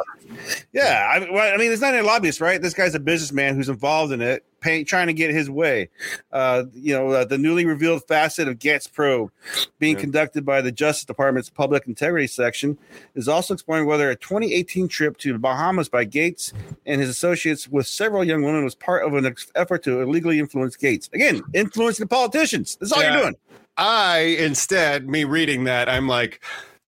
Yeah, 0.72 1.08
I, 1.10 1.30
well, 1.30 1.54
I 1.54 1.56
mean, 1.56 1.72
it's 1.72 1.82
not 1.82 1.94
a 1.94 2.02
lobbyist, 2.02 2.40
right? 2.40 2.60
This 2.60 2.74
guy's 2.74 2.94
a 2.94 3.00
businessman 3.00 3.54
who's 3.56 3.68
involved 3.68 4.12
in 4.12 4.20
it, 4.20 4.44
pay, 4.60 4.84
trying 4.84 5.06
to 5.06 5.12
get 5.12 5.30
his 5.32 5.48
way. 5.50 5.88
Uh, 6.32 6.64
you 6.74 6.94
know, 6.94 7.08
uh, 7.10 7.24
the 7.24 7.38
newly 7.38 7.64
revealed 7.64 8.02
facet 8.06 8.48
of 8.48 8.58
Gaetz 8.58 8.92
probe 8.92 9.30
being 9.78 9.94
Yeah. 9.94 10.00
conducted 10.02 10.44
by 10.44 10.60
the 10.60 10.70
Justice 10.72 11.04
Department's 11.04 11.48
Public 11.50 11.86
Integrity 11.86 12.26
Section 12.26 12.76
is 13.14 13.28
also 13.28 13.54
exploring 13.54 13.86
whether 13.86 14.10
a 14.10 14.16
2018 14.16 14.88
trip 14.88 15.16
to 15.18 15.32
the 15.32 15.38
Bahamas 15.38 15.88
by 15.88 16.04
Gaetz 16.04 16.52
and 16.84 17.00
his 17.00 17.08
associates 17.10 17.68
with 17.68 17.86
several 17.86 18.22
young 18.24 18.42
women 18.42 18.64
was 18.64 18.74
part 18.74 19.04
of 19.06 19.14
an 19.14 19.34
effort 19.54 19.82
to 19.84 20.00
illegally 20.00 20.38
influence 20.38 20.76
Gaetz. 20.76 21.12
Again, 21.12 21.42
influencing 21.54 22.04
the 22.04 22.08
politicians. 22.08 22.76
That's 22.80 22.92
all 22.92 23.02
Yeah. 23.02 23.12
you're 23.14 23.22
doing. 23.22 23.36
I 23.76 24.36
instead, 24.38 25.08
me 25.08 25.24
reading 25.24 25.64
that, 25.64 25.88
I'm 25.88 26.08
like, 26.08 26.42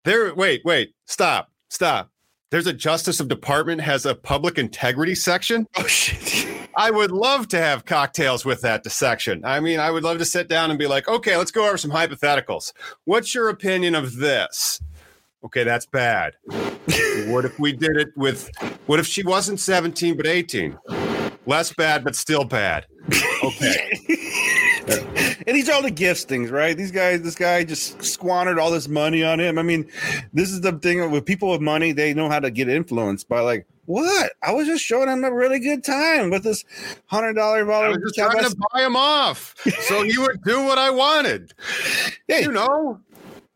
there. 0.05 0.35
Wait, 0.35 0.62
wait, 0.64 0.94
stop, 1.07 1.51
stop. 1.68 2.11
There's 2.51 2.68
a 2.68 2.72
Justice 2.72 3.18
of 3.18 3.29
Department 3.29 3.81
has 3.81 4.07
a 4.07 4.14
public 4.14 4.59
integrity 4.59 5.14
section. 5.14 5.66
Oh 5.77 5.87
shit. 5.87 6.46
I 6.79 6.90
would 6.90 7.11
love 7.11 7.49
to 7.49 7.59
have 7.59 7.87
cocktails 7.87 8.44
with 8.44 8.61
that 8.61 8.85
section. 8.90 9.42
I 9.46 9.61
mean, 9.61 9.81
I 9.81 9.90
would 9.90 10.05
love 10.05 10.18
to 10.18 10.27
sit 10.27 10.46
down 10.46 10.68
and 10.68 10.79
be 10.79 10.87
like, 10.87 11.09
okay, 11.09 11.35
let's 11.37 11.51
go 11.51 11.66
over 11.66 11.79
some 11.79 11.90
hypotheticals. 11.90 12.72
What's 13.05 13.35
your 13.35 13.49
opinion 13.49 13.94
of 13.94 14.16
this? 14.16 14.83
Okay, 15.42 15.64
that's 15.64 15.87
bad. 15.87 16.35
what 17.29 17.46
if 17.46 17.59
we 17.59 17.72
did 17.72 17.96
it 17.96 18.09
with, 18.14 18.51
what 18.87 19.01
if 19.01 19.07
she 19.07 19.22
wasn't 19.22 19.59
17 19.59 20.18
but 20.18 20.27
18? 20.27 20.79
Less 21.46 21.72
bad, 21.72 22.05
but 22.05 22.14
still 22.14 22.44
bad. 22.44 22.87
Okay. 23.42 24.01
And 24.88 25.57
these 25.57 25.68
are 25.68 25.72
all 25.72 25.83
the 25.83 25.90
gifts 25.90 26.25
things, 26.25 26.51
right? 26.51 26.77
These 26.77 26.90
guys, 26.90 27.22
this 27.22 27.35
guy 27.35 27.64
just 27.64 28.03
squandered 28.05 28.59
all 28.59 28.70
this 28.70 28.88
money 28.88 29.25
on 29.25 29.40
him. 29.40 29.59
I 29.59 29.62
mean, 29.62 29.90
this 30.33 30.51
is 30.51 30.61
the 30.61 30.72
thing 30.72 31.11
with 31.11 31.25
people 31.25 31.51
with 31.51 31.61
money; 31.61 31.92
they 31.92 32.14
know 32.14 32.29
how 32.29 32.40
to 32.40 32.51
get 32.51 32.68
influenced 32.68 33.29
by 33.29 33.40
like 33.40 33.66
What? 33.87 34.33
I 34.42 34.53
was 34.53 34.66
just 34.66 34.85
showing 34.85 35.09
him 35.09 35.25
a 35.25 35.33
really 35.33 35.59
good 35.59 35.85
time 35.85 36.31
with 36.31 36.44
this 36.44 36.64
hundred 37.07 37.35
dollar 37.35 37.70
I 37.70 37.88
was 37.88 37.99
just 37.99 38.14
trying 38.14 38.44
to 38.44 38.57
buy 38.72 38.85
him 38.85 38.96
off 38.96 39.55
so 39.81 40.03
he 40.03 40.18
would 40.18 40.42
do 40.42 40.64
what 40.64 40.79
I 40.79 40.90
wanted. 40.90 41.53
Hey, 42.29 42.42
You 42.42 42.53
know, 42.53 43.01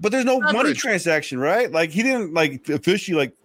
but 0.00 0.12
there's 0.12 0.24
no 0.24 0.40
money 0.40 0.74
transaction, 0.74 1.38
right? 1.38 1.70
Like 1.70 1.90
he 1.90 2.02
didn't 2.02 2.34
like 2.34 2.68
officially 2.68 3.16
like 3.16 3.36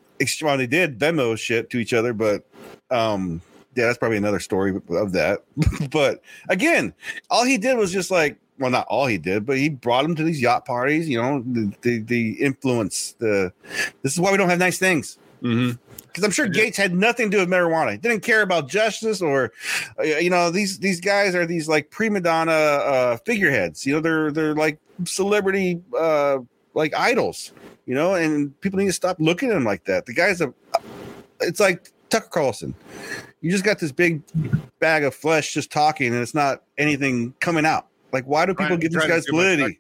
well, 0.42 0.58
they 0.58 0.68
did 0.68 0.98
Venmo 0.98 1.38
shit 1.38 1.70
to 1.72 1.78
each 1.78 1.94
other, 1.94 2.14
but 2.14 2.46
um 2.90 3.42
yeah, 3.76 3.86
that's 3.86 3.98
probably 3.98 4.18
another 4.18 4.40
story 4.40 4.80
of 4.90 5.12
that. 5.14 5.44
but 5.92 6.22
again, 6.50 6.94
all 7.30 7.46
he 7.46 7.58
did 7.58 7.78
was 7.78 7.92
just 7.92 8.12
like 8.12 8.38
well, 8.58 8.72
not 8.72 8.88
all 8.88 9.06
he 9.06 9.18
did, 9.18 9.46
but 9.46 9.58
he 9.58 9.68
brought 9.70 10.06
him 10.06 10.16
to 10.16 10.24
these 10.24 10.42
yacht 10.42 10.66
parties. 10.66 11.10
You 11.10 11.22
know, 11.22 11.44
the 11.46 11.74
the, 11.82 12.00
the 12.00 12.32
influence. 12.42 13.14
The 13.20 13.52
this 14.02 14.14
is 14.14 14.20
why 14.20 14.32
we 14.32 14.38
don't 14.38 14.50
have 14.50 14.60
nice 14.60 14.80
things. 14.80 15.18
Mhm. 15.44 15.78
because 16.08 16.24
I'm 16.24 16.32
sure 16.32 16.48
Gaetz 16.48 16.78
had 16.78 16.96
nothing 16.96 17.30
to 17.30 17.38
do 17.38 17.42
with 17.42 17.50
marijuana. 17.50 17.92
He 17.92 17.98
didn't 17.98 18.22
care 18.22 18.42
about 18.42 18.70
justice 18.70 19.22
or, 19.22 19.52
uh, 20.00 20.04
you 20.04 20.30
know, 20.30 20.50
these 20.50 20.80
these 20.80 21.02
guys 21.02 21.36
are 21.36 21.46
these 21.46 21.68
like 21.68 21.92
prima 21.92 22.22
donna 22.22 22.52
uh, 22.54 23.18
figureheads. 23.18 23.86
You 23.86 23.96
know, 23.96 24.00
they're 24.00 24.32
they're 24.32 24.56
like 24.56 24.80
celebrity 25.04 25.82
uh, 25.98 26.40
like 26.74 26.96
idols. 26.96 27.52
You 27.86 27.94
know, 27.94 28.16
and 28.16 28.60
people 28.62 28.80
need 28.80 28.88
to 28.88 28.94
stop 28.94 29.18
looking 29.20 29.52
at 29.52 29.58
him 29.58 29.66
like 29.66 29.84
that. 29.86 30.08
The 30.08 30.14
guy's 30.14 30.42
a, 30.42 30.52
it's 31.42 31.60
like 31.60 31.92
Tucker 32.10 32.30
Carlson. 32.30 32.74
You 33.46 33.52
just 33.52 33.64
got 33.64 33.78
this 33.78 33.92
big 33.92 34.24
bag 34.80 35.04
of 35.04 35.14
flesh 35.14 35.54
just 35.54 35.72
talking, 35.72 36.08
and 36.08 36.16
it's 36.20 36.34
not 36.34 36.64
anything 36.80 37.32
coming 37.40 37.64
out. 37.64 37.86
Like, 38.12 38.26
why 38.26 38.48
do 38.48 38.56
people 38.56 38.76
give 38.76 38.92
these 38.92 39.06
guys 39.06 39.28
validity? 39.30 39.80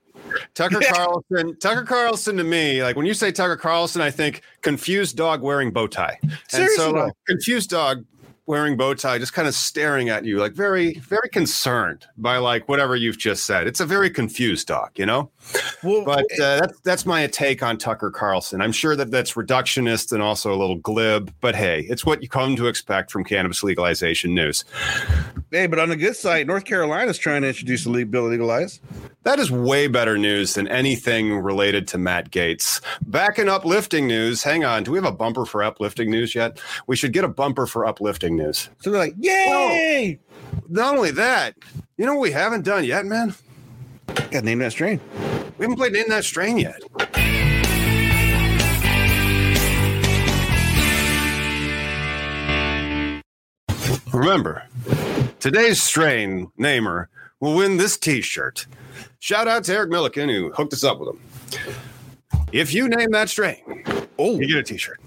Tucker 0.53 0.77
Yeah. 0.83 0.91
Carlson. 0.91 1.57
Tucker 1.57 1.81
Carlson 1.81 2.37
to 2.37 2.43
me, 2.43 2.83
like 2.83 2.95
when 2.95 3.07
you 3.07 3.15
say 3.15 3.31
Tucker 3.31 3.57
Carlson, 3.57 4.03
I 4.03 4.11
think 4.11 4.43
confused 4.61 5.17
dog 5.17 5.41
wearing 5.41 5.71
bow 5.71 5.87
tie. 5.87 6.19
And 6.21 6.31
Seriously, 6.47 6.75
so, 6.75 6.91
like, 6.91 7.13
confused 7.25 7.71
dog 7.71 8.05
wearing 8.47 8.77
bow 8.77 8.93
tie, 8.93 9.17
just 9.17 9.33
kind 9.33 9.47
of 9.47 9.55
staring 9.55 10.09
at 10.09 10.25
you, 10.25 10.37
like 10.37 10.53
very, 10.53 10.95
very 10.99 11.29
concerned 11.29 12.05
by 12.17 12.37
like 12.37 12.67
whatever 12.69 12.95
you've 12.95 13.17
just 13.17 13.45
said. 13.45 13.67
It's 13.67 13.79
a 13.79 13.85
very 13.85 14.09
confused 14.09 14.67
dog, 14.67 14.91
you 14.95 15.05
know. 15.05 15.31
Well, 15.83 16.05
But 16.05 16.25
uh, 16.39 16.59
that's 16.59 16.79
that's 16.81 17.05
my 17.05 17.25
take 17.27 17.63
on 17.63 17.77
Tucker 17.77 18.11
Carlson. 18.11 18.61
I'm 18.61 18.71
sure 18.71 18.95
that 18.95 19.11
that's 19.11 19.33
reductionist 19.33 20.11
and 20.11 20.21
also 20.21 20.53
a 20.53 20.57
little 20.57 20.77
glib. 20.77 21.33
But 21.41 21.55
hey, 21.55 21.81
it's 21.89 22.05
what 22.05 22.21
you 22.21 22.29
come 22.29 22.55
to 22.55 22.67
expect 22.67 23.11
from 23.11 23.23
cannabis 23.23 23.63
legalization 23.63 24.33
news. 24.33 24.65
hey, 25.51 25.67
but 25.67 25.79
on 25.79 25.89
the 25.89 25.95
good 25.95 26.15
side, 26.15 26.47
North 26.47 26.65
Carolina 26.65 27.09
is 27.11 27.17
trying 27.17 27.41
to 27.41 27.47
introduce 27.47 27.85
a 27.85 27.89
le- 27.89 28.05
bill 28.05 28.23
to 28.23 28.29
legalize. 28.29 28.79
That 29.25 29.39
is 29.39 29.49
way 29.49 29.87
better 29.87 30.19
news 30.19 30.53
than 30.53 30.67
anything 30.67 31.39
related 31.39 31.87
to 31.89 31.97
Matt 31.97 32.29
Gaetz. 32.29 32.79
Back 33.07 33.39
in 33.39 33.49
uplifting 33.49 34.05
news, 34.05 34.43
hang 34.43 34.63
on. 34.63 34.83
Do 34.83 34.91
we 34.91 34.99
have 34.99 35.05
a 35.05 35.11
bumper 35.11 35.45
for 35.45 35.63
uplifting 35.63 36.11
news 36.11 36.35
yet? 36.35 36.61
We 36.85 36.95
should 36.95 37.11
get 37.11 37.23
a 37.23 37.27
bumper 37.27 37.65
for 37.65 37.87
uplifting 37.87 38.37
news. 38.37 38.69
So 38.81 38.91
they're 38.91 38.99
like, 38.99 39.15
"Yay!" 39.17 40.19
Not 40.69 40.95
only 40.95 41.09
that, 41.09 41.55
you 41.97 42.05
know 42.05 42.13
what 42.13 42.21
we 42.21 42.31
haven't 42.31 42.65
done 42.65 42.83
yet, 42.83 43.03
man? 43.07 43.33
Got 44.29 44.43
name 44.43 44.59
that 44.59 44.71
strain. 44.71 45.01
We 45.57 45.63
haven't 45.63 45.77
played 45.77 45.93
Name 45.93 46.05
That 46.09 46.23
Strain 46.23 46.59
yet. 46.59 46.79
Remember, 54.13 54.63
today's 55.39 55.81
strain 55.81 56.51
namer 56.57 57.09
will 57.39 57.55
win 57.55 57.77
this 57.77 57.97
t-shirt. 57.97 58.67
Shout 59.19 59.47
out 59.47 59.63
to 59.65 59.73
Eric 59.73 59.89
Milliken 59.89 60.29
who 60.29 60.51
hooked 60.51 60.73
us 60.73 60.83
up 60.83 60.99
with 60.99 61.09
them. 61.09 61.19
If 62.51 62.73
you 62.73 62.87
name 62.87 63.11
that 63.11 63.29
strain, 63.29 63.83
Oh, 64.17 64.39
you 64.39 64.47
get 64.47 64.57
a 64.57 64.63
t-shirt. 64.63 64.99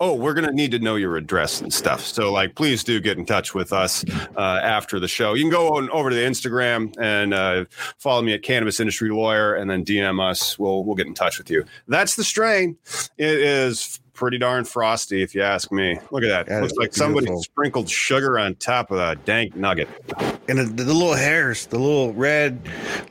Oh, 0.00 0.14
we're 0.14 0.34
gonna 0.34 0.50
need 0.50 0.72
to 0.72 0.80
know 0.80 0.96
your 0.96 1.16
address 1.16 1.60
and 1.60 1.72
stuff. 1.72 2.04
So, 2.04 2.32
like, 2.32 2.56
please 2.56 2.82
do 2.82 2.98
get 2.98 3.18
in 3.18 3.24
touch 3.24 3.54
with 3.54 3.72
us 3.72 4.04
uh, 4.36 4.60
after 4.62 4.98
the 4.98 5.06
show. 5.06 5.34
You 5.34 5.44
can 5.44 5.50
go 5.50 5.76
on 5.76 5.88
over 5.90 6.10
to 6.10 6.16
the 6.16 6.22
Instagram 6.22 6.92
and 7.00 7.32
uh, 7.32 7.66
follow 7.98 8.20
me 8.20 8.32
at 8.32 8.42
Cannabis 8.42 8.80
Industry 8.80 9.10
Lawyer, 9.10 9.54
and 9.54 9.70
then 9.70 9.84
DM 9.84 10.20
us. 10.20 10.58
We'll 10.58 10.82
we'll 10.82 10.96
get 10.96 11.06
in 11.06 11.14
touch 11.14 11.38
with 11.38 11.50
you. 11.50 11.64
That's 11.86 12.16
the 12.16 12.24
strain. 12.24 12.76
It 13.16 13.38
is 13.38 14.00
pretty 14.14 14.38
darn 14.38 14.64
frosty, 14.64 15.22
if 15.22 15.34
you 15.34 15.42
ask 15.42 15.70
me. 15.72 15.98
Look 16.10 16.22
at 16.22 16.28
that. 16.28 16.46
That 16.46 16.62
Looks 16.62 16.74
like 16.76 16.94
somebody 16.94 17.26
beautiful. 17.26 17.42
sprinkled 17.42 17.88
sugar 17.90 18.38
on 18.38 18.54
top 18.56 18.90
of 18.90 18.98
a 18.98 19.16
dank 19.16 19.56
nugget. 19.56 19.88
and 20.48 20.58
the, 20.58 20.84
the 20.84 20.92
little 20.92 21.14
hairs, 21.14 21.66
the 21.66 21.78
little 21.78 22.12
red, 22.12 22.60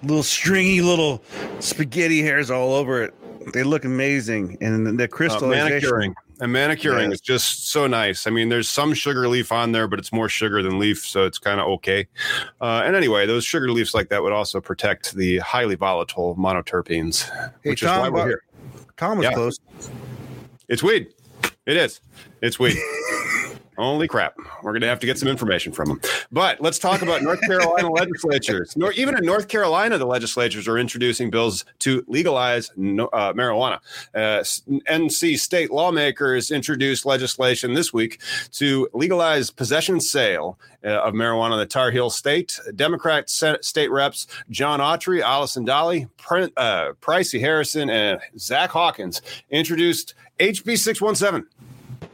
little 0.03 0.23
stringy 0.23 0.81
little 0.81 1.23
spaghetti 1.59 2.21
hairs 2.21 2.51
all 2.51 2.73
over 2.73 3.03
it. 3.03 3.13
They 3.53 3.63
look 3.63 3.85
amazing, 3.85 4.57
and 4.61 4.85
the, 4.85 4.91
the 5.07 5.27
Uh, 5.29 5.47
manicuring. 5.47 6.13
And 6.39 6.51
manicuring 6.51 7.09
Yeah. 7.09 7.13
is 7.13 7.21
just 7.21 7.69
so 7.71 7.85
nice. 7.87 8.25
I 8.25 8.29
mean, 8.31 8.49
there's 8.49 8.69
some 8.69 8.93
sugar 8.95 9.27
leaf 9.27 9.51
on 9.51 9.71
there, 9.71 9.87
but 9.87 9.99
it's 9.99 10.11
more 10.11 10.27
sugar 10.29 10.61
than 10.63 10.79
leaf, 10.79 11.05
so 11.05 11.25
it's 11.25 11.37
kind 11.37 11.59
of 11.59 11.67
okay. 11.67 12.07
Uh, 12.59 12.81
and 12.85 12.95
anyway, 12.95 13.25
those 13.27 13.43
sugar 13.43 13.71
leaves 13.71 13.93
like 13.93 14.09
that 14.09 14.21
would 14.23 14.31
also 14.33 14.59
protect 14.61 15.13
the 15.15 15.37
highly 15.39 15.75
volatile 15.75 16.35
monoterpenes, 16.35 17.29
Hey, 17.63 17.69
which 17.71 17.83
is 17.83 17.87
why 17.89 17.95
Tom, 18.05 18.13
we're 18.13 18.19
uh, 18.21 18.25
here. 18.25 18.41
Tom 18.97 19.17
was 19.19 19.25
Yeah. 19.25 19.33
close. 19.33 19.57
It's 20.71 20.81
weed. 20.81 21.13
It 21.65 21.75
is. 21.75 21.99
It's 22.41 22.57
weed. 22.57 22.77
Holy 23.77 24.07
crap. 24.07 24.37
We're 24.63 24.71
going 24.71 24.81
to 24.81 24.87
have 24.87 25.01
to 25.01 25.05
get 25.05 25.17
some 25.17 25.27
information 25.27 25.73
from 25.73 25.89
them. 25.89 26.01
But 26.31 26.61
let's 26.61 26.79
talk 26.79 27.01
about 27.01 27.21
North 27.21 27.41
Carolina 27.41 27.91
legislatures. 27.91 28.77
Nor, 28.77 28.93
even 28.93 29.17
in 29.17 29.25
North 29.25 29.49
Carolina, 29.49 29.97
the 29.97 30.05
legislatures 30.05 30.69
are 30.69 30.77
introducing 30.77 31.29
bills 31.29 31.65
to 31.79 32.05
legalize 32.07 32.71
no, 32.77 33.07
uh, 33.07 33.33
marijuana. 33.33 33.79
Uh, 34.15 34.43
NC 34.89 35.39
state 35.39 35.71
lawmakers 35.71 36.51
introduced 36.51 37.05
legislation 37.05 37.73
this 37.73 37.91
week 37.91 38.21
to 38.53 38.87
legalize 38.93 39.49
possession 39.51 39.99
sale 39.99 40.57
uh, 40.85 41.01
of 41.01 41.13
marijuana 41.13 41.53
in 41.53 41.59
the 41.59 41.65
Tar 41.65 41.91
Heel 41.91 42.09
state. 42.09 42.57
Democrat 42.75 43.29
Senate 43.29 43.65
state 43.65 43.91
reps 43.91 44.25
John 44.49 44.79
Autry, 44.79 45.21
Allison 45.21 45.65
Dahle, 45.65 46.09
Prin- 46.17 46.53
uh, 46.55 46.93
Pricey 47.01 47.39
Harrison, 47.41 47.89
and 47.89 48.21
Zach 48.37 48.69
Hawkins 48.69 49.21
introduced 49.49 50.13
HB 50.41 50.75
617 50.79 51.47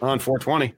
on 0.02 0.20
420. 0.20 0.74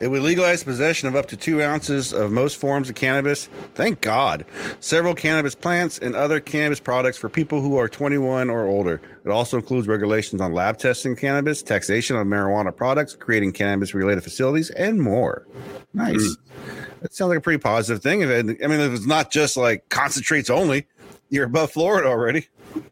It 0.00 0.08
would 0.08 0.20
legalize 0.20 0.62
possession 0.62 1.08
of 1.08 1.16
up 1.16 1.26
to 1.28 1.36
two 1.36 1.62
ounces 1.62 2.12
of 2.12 2.30
most 2.30 2.58
forms 2.58 2.90
of 2.90 2.94
cannabis. 2.94 3.46
Thank 3.74 4.02
God. 4.02 4.44
Several 4.78 5.14
cannabis 5.14 5.54
plants 5.54 5.98
and 5.98 6.14
other 6.14 6.40
cannabis 6.40 6.78
products 6.78 7.16
for 7.16 7.30
people 7.30 7.62
who 7.62 7.78
are 7.78 7.88
21 7.88 8.50
or 8.50 8.66
older. 8.66 9.00
It 9.24 9.30
also 9.30 9.56
includes 9.56 9.88
regulations 9.88 10.42
on 10.42 10.52
lab 10.52 10.76
testing 10.76 11.16
cannabis, 11.16 11.62
taxation 11.62 12.16
of 12.16 12.26
marijuana 12.26 12.76
products, 12.76 13.16
creating 13.16 13.52
cannabis 13.52 13.94
related 13.94 14.22
facilities, 14.22 14.68
and 14.70 15.00
more. 15.00 15.46
Nice. 15.94 16.36
Hmm. 16.36 16.60
That 17.00 17.14
sounds 17.14 17.30
like 17.30 17.38
a 17.38 17.40
pretty 17.42 17.60
positive 17.60 18.02
thing. 18.02 18.20
If 18.20 18.28
I 18.30 18.42
mean, 18.42 18.80
if 18.80 18.92
it's 18.92 19.06
not 19.06 19.30
just 19.30 19.56
like 19.56 19.88
concentrates 19.88 20.50
only, 20.50 20.86
you're 21.30 21.46
above 21.46 21.72
Florida 21.72 22.08
already. 22.08 22.48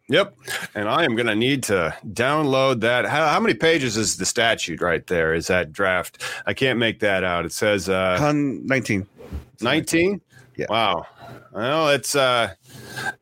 Yep. 0.08 0.36
And 0.74 0.88
I 0.88 1.04
am 1.04 1.16
going 1.16 1.26
to 1.26 1.34
need 1.34 1.62
to 1.64 1.96
download 2.06 2.80
that. 2.80 3.06
How, 3.06 3.28
how 3.28 3.40
many 3.40 3.54
pages 3.54 3.96
is 3.96 4.16
the 4.16 4.24
statute 4.24 4.80
right 4.80 5.06
there? 5.06 5.34
Is 5.34 5.46
that 5.48 5.72
draft? 5.72 6.22
I 6.46 6.54
can't 6.54 6.78
make 6.78 7.00
that 7.00 7.24
out. 7.24 7.44
It 7.44 7.52
says 7.52 7.88
uh, 7.88 8.16
Hun 8.18 8.64
19. 8.66 9.06
19. 9.60 10.20
Yeah. 10.56 10.66
Wow. 10.68 11.06
Well, 11.52 11.88
it's 11.88 12.14
uh, 12.14 12.52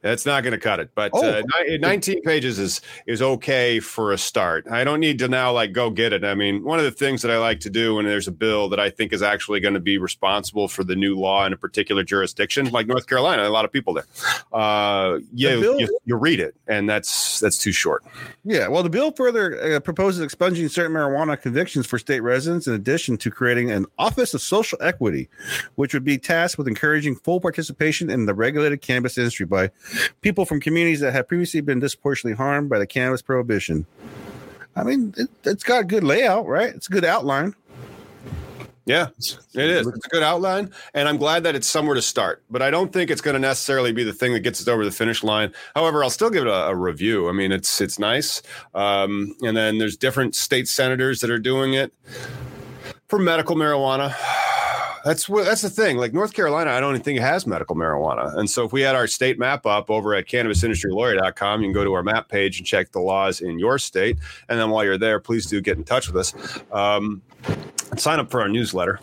it's 0.02 0.26
not 0.26 0.42
going 0.42 0.52
to 0.52 0.58
cut 0.58 0.80
it, 0.80 0.90
but 0.96 1.12
Oh. 1.14 1.22
uh, 1.24 1.42
19 1.78 2.22
pages 2.22 2.58
is 2.58 2.80
is 3.06 3.22
okay 3.22 3.78
for 3.78 4.10
a 4.12 4.18
start. 4.18 4.66
I 4.68 4.82
don't 4.82 4.98
need 4.98 5.20
to 5.20 5.28
now 5.28 5.52
like 5.52 5.72
go 5.72 5.88
get 5.90 6.12
it. 6.12 6.24
I 6.24 6.34
mean, 6.34 6.64
one 6.64 6.80
of 6.80 6.84
the 6.84 6.90
things 6.90 7.22
that 7.22 7.30
I 7.30 7.38
like 7.38 7.60
to 7.60 7.70
do 7.70 7.94
when 7.94 8.06
there's 8.06 8.26
a 8.26 8.32
bill 8.32 8.68
that 8.70 8.80
I 8.80 8.90
think 8.90 9.12
is 9.12 9.22
actually 9.22 9.60
going 9.60 9.74
to 9.74 9.80
be 9.80 9.98
responsible 9.98 10.66
for 10.66 10.82
the 10.82 10.96
new 10.96 11.14
law 11.16 11.46
in 11.46 11.52
a 11.52 11.56
particular 11.56 12.02
jurisdiction, 12.02 12.70
like 12.70 12.88
North 12.88 13.06
Carolina, 13.06 13.46
a 13.46 13.50
lot 13.50 13.64
of 13.64 13.70
people 13.72 13.94
there. 13.94 14.06
Uh, 14.52 15.20
yeah, 15.32 15.54
bill- 15.60 15.78
you, 15.80 15.98
you 16.04 16.16
read 16.16 16.40
it, 16.40 16.56
and 16.66 16.88
that's 16.90 17.38
that's 17.38 17.58
too 17.58 17.72
short. 17.72 18.02
Yeah, 18.44 18.66
well, 18.66 18.82
the 18.82 18.90
bill 18.90 19.12
further 19.12 19.76
uh, 19.76 19.80
proposes 19.80 20.22
expunging 20.22 20.68
certain 20.68 20.92
marijuana 20.92 21.40
convictions 21.40 21.86
for 21.86 22.00
state 22.00 22.20
residents, 22.20 22.66
in 22.66 22.74
addition 22.74 23.16
to 23.18 23.30
creating 23.30 23.70
an 23.70 23.86
Office 23.96 24.34
of 24.34 24.40
Social 24.40 24.76
Equity, 24.80 25.28
which 25.76 25.94
would 25.94 26.04
be 26.04 26.18
tasked 26.18 26.58
with 26.58 26.66
encouraging 26.66 27.14
full 27.14 27.40
participation 27.40 27.93
in 28.02 28.26
the 28.26 28.34
regulated 28.34 28.80
cannabis 28.80 29.18
industry 29.18 29.46
by 29.46 29.70
people 30.20 30.44
from 30.44 30.60
communities 30.60 31.00
that 31.00 31.12
have 31.12 31.28
previously 31.28 31.60
been 31.60 31.80
disproportionately 31.80 32.36
harmed 32.36 32.68
by 32.68 32.78
the 32.78 32.86
cannabis 32.86 33.22
prohibition. 33.22 33.86
I 34.76 34.82
mean, 34.82 35.14
it, 35.16 35.28
it's 35.44 35.62
got 35.62 35.82
a 35.82 35.84
good 35.84 36.04
layout, 36.04 36.46
right? 36.46 36.74
It's 36.74 36.88
a 36.88 36.92
good 36.92 37.04
outline. 37.04 37.54
Yeah, 38.86 39.08
it 39.16 39.70
is. 39.70 39.86
It's 39.86 40.06
a 40.06 40.08
good 40.10 40.22
outline, 40.22 40.70
and 40.92 41.08
I'm 41.08 41.16
glad 41.16 41.42
that 41.44 41.54
it's 41.54 41.66
somewhere 41.66 41.94
to 41.94 42.02
start. 42.02 42.42
But 42.50 42.60
I 42.60 42.70
don't 42.70 42.92
think 42.92 43.10
it's 43.10 43.22
going 43.22 43.32
to 43.32 43.40
necessarily 43.40 43.92
be 43.92 44.04
the 44.04 44.12
thing 44.12 44.34
that 44.34 44.40
gets 44.40 44.60
us 44.60 44.68
over 44.68 44.84
the 44.84 44.90
finish 44.90 45.24
line. 45.24 45.54
However, 45.74 46.04
I'll 46.04 46.10
still 46.10 46.28
give 46.28 46.42
it 46.42 46.48
a, 46.48 46.66
a 46.66 46.74
review. 46.74 47.30
I 47.30 47.32
mean, 47.32 47.50
it's 47.50 47.80
it's 47.80 47.98
nice. 47.98 48.42
Um, 48.74 49.34
and 49.42 49.56
then 49.56 49.78
there's 49.78 49.96
different 49.96 50.34
state 50.34 50.68
senators 50.68 51.20
that 51.20 51.30
are 51.30 51.38
doing 51.38 51.72
it 51.72 51.94
for 53.08 53.18
medical 53.18 53.56
marijuana. 53.56 54.14
That's 55.04 55.28
what 55.28 55.44
that's 55.44 55.60
the 55.60 55.70
thing. 55.70 55.98
Like 55.98 56.14
North 56.14 56.32
Carolina, 56.32 56.70
I 56.70 56.80
don't 56.80 56.94
even 56.94 57.02
think 57.02 57.18
it 57.18 57.22
has 57.22 57.46
medical 57.46 57.76
marijuana. 57.76 58.36
And 58.36 58.48
so 58.48 58.64
if 58.64 58.72
we 58.72 58.80
had 58.80 58.96
our 58.96 59.06
state 59.06 59.38
map 59.38 59.66
up 59.66 59.90
over 59.90 60.14
at 60.14 60.26
cannabisindustrylawyer.com, 60.26 61.60
you 61.60 61.66
can 61.66 61.74
go 61.74 61.84
to 61.84 61.92
our 61.92 62.02
map 62.02 62.28
page 62.28 62.58
and 62.58 62.66
check 62.66 62.90
the 62.92 63.00
laws 63.00 63.42
in 63.42 63.58
your 63.58 63.78
state. 63.78 64.18
And 64.48 64.58
then 64.58 64.70
while 64.70 64.82
you're 64.82 64.98
there, 64.98 65.20
please 65.20 65.46
do 65.46 65.60
get 65.60 65.76
in 65.76 65.84
touch 65.84 66.10
with 66.10 66.16
us. 66.16 66.62
Um, 66.72 67.20
sign 67.98 68.18
up 68.18 68.30
for 68.30 68.40
our 68.40 68.48
newsletter. 68.48 68.98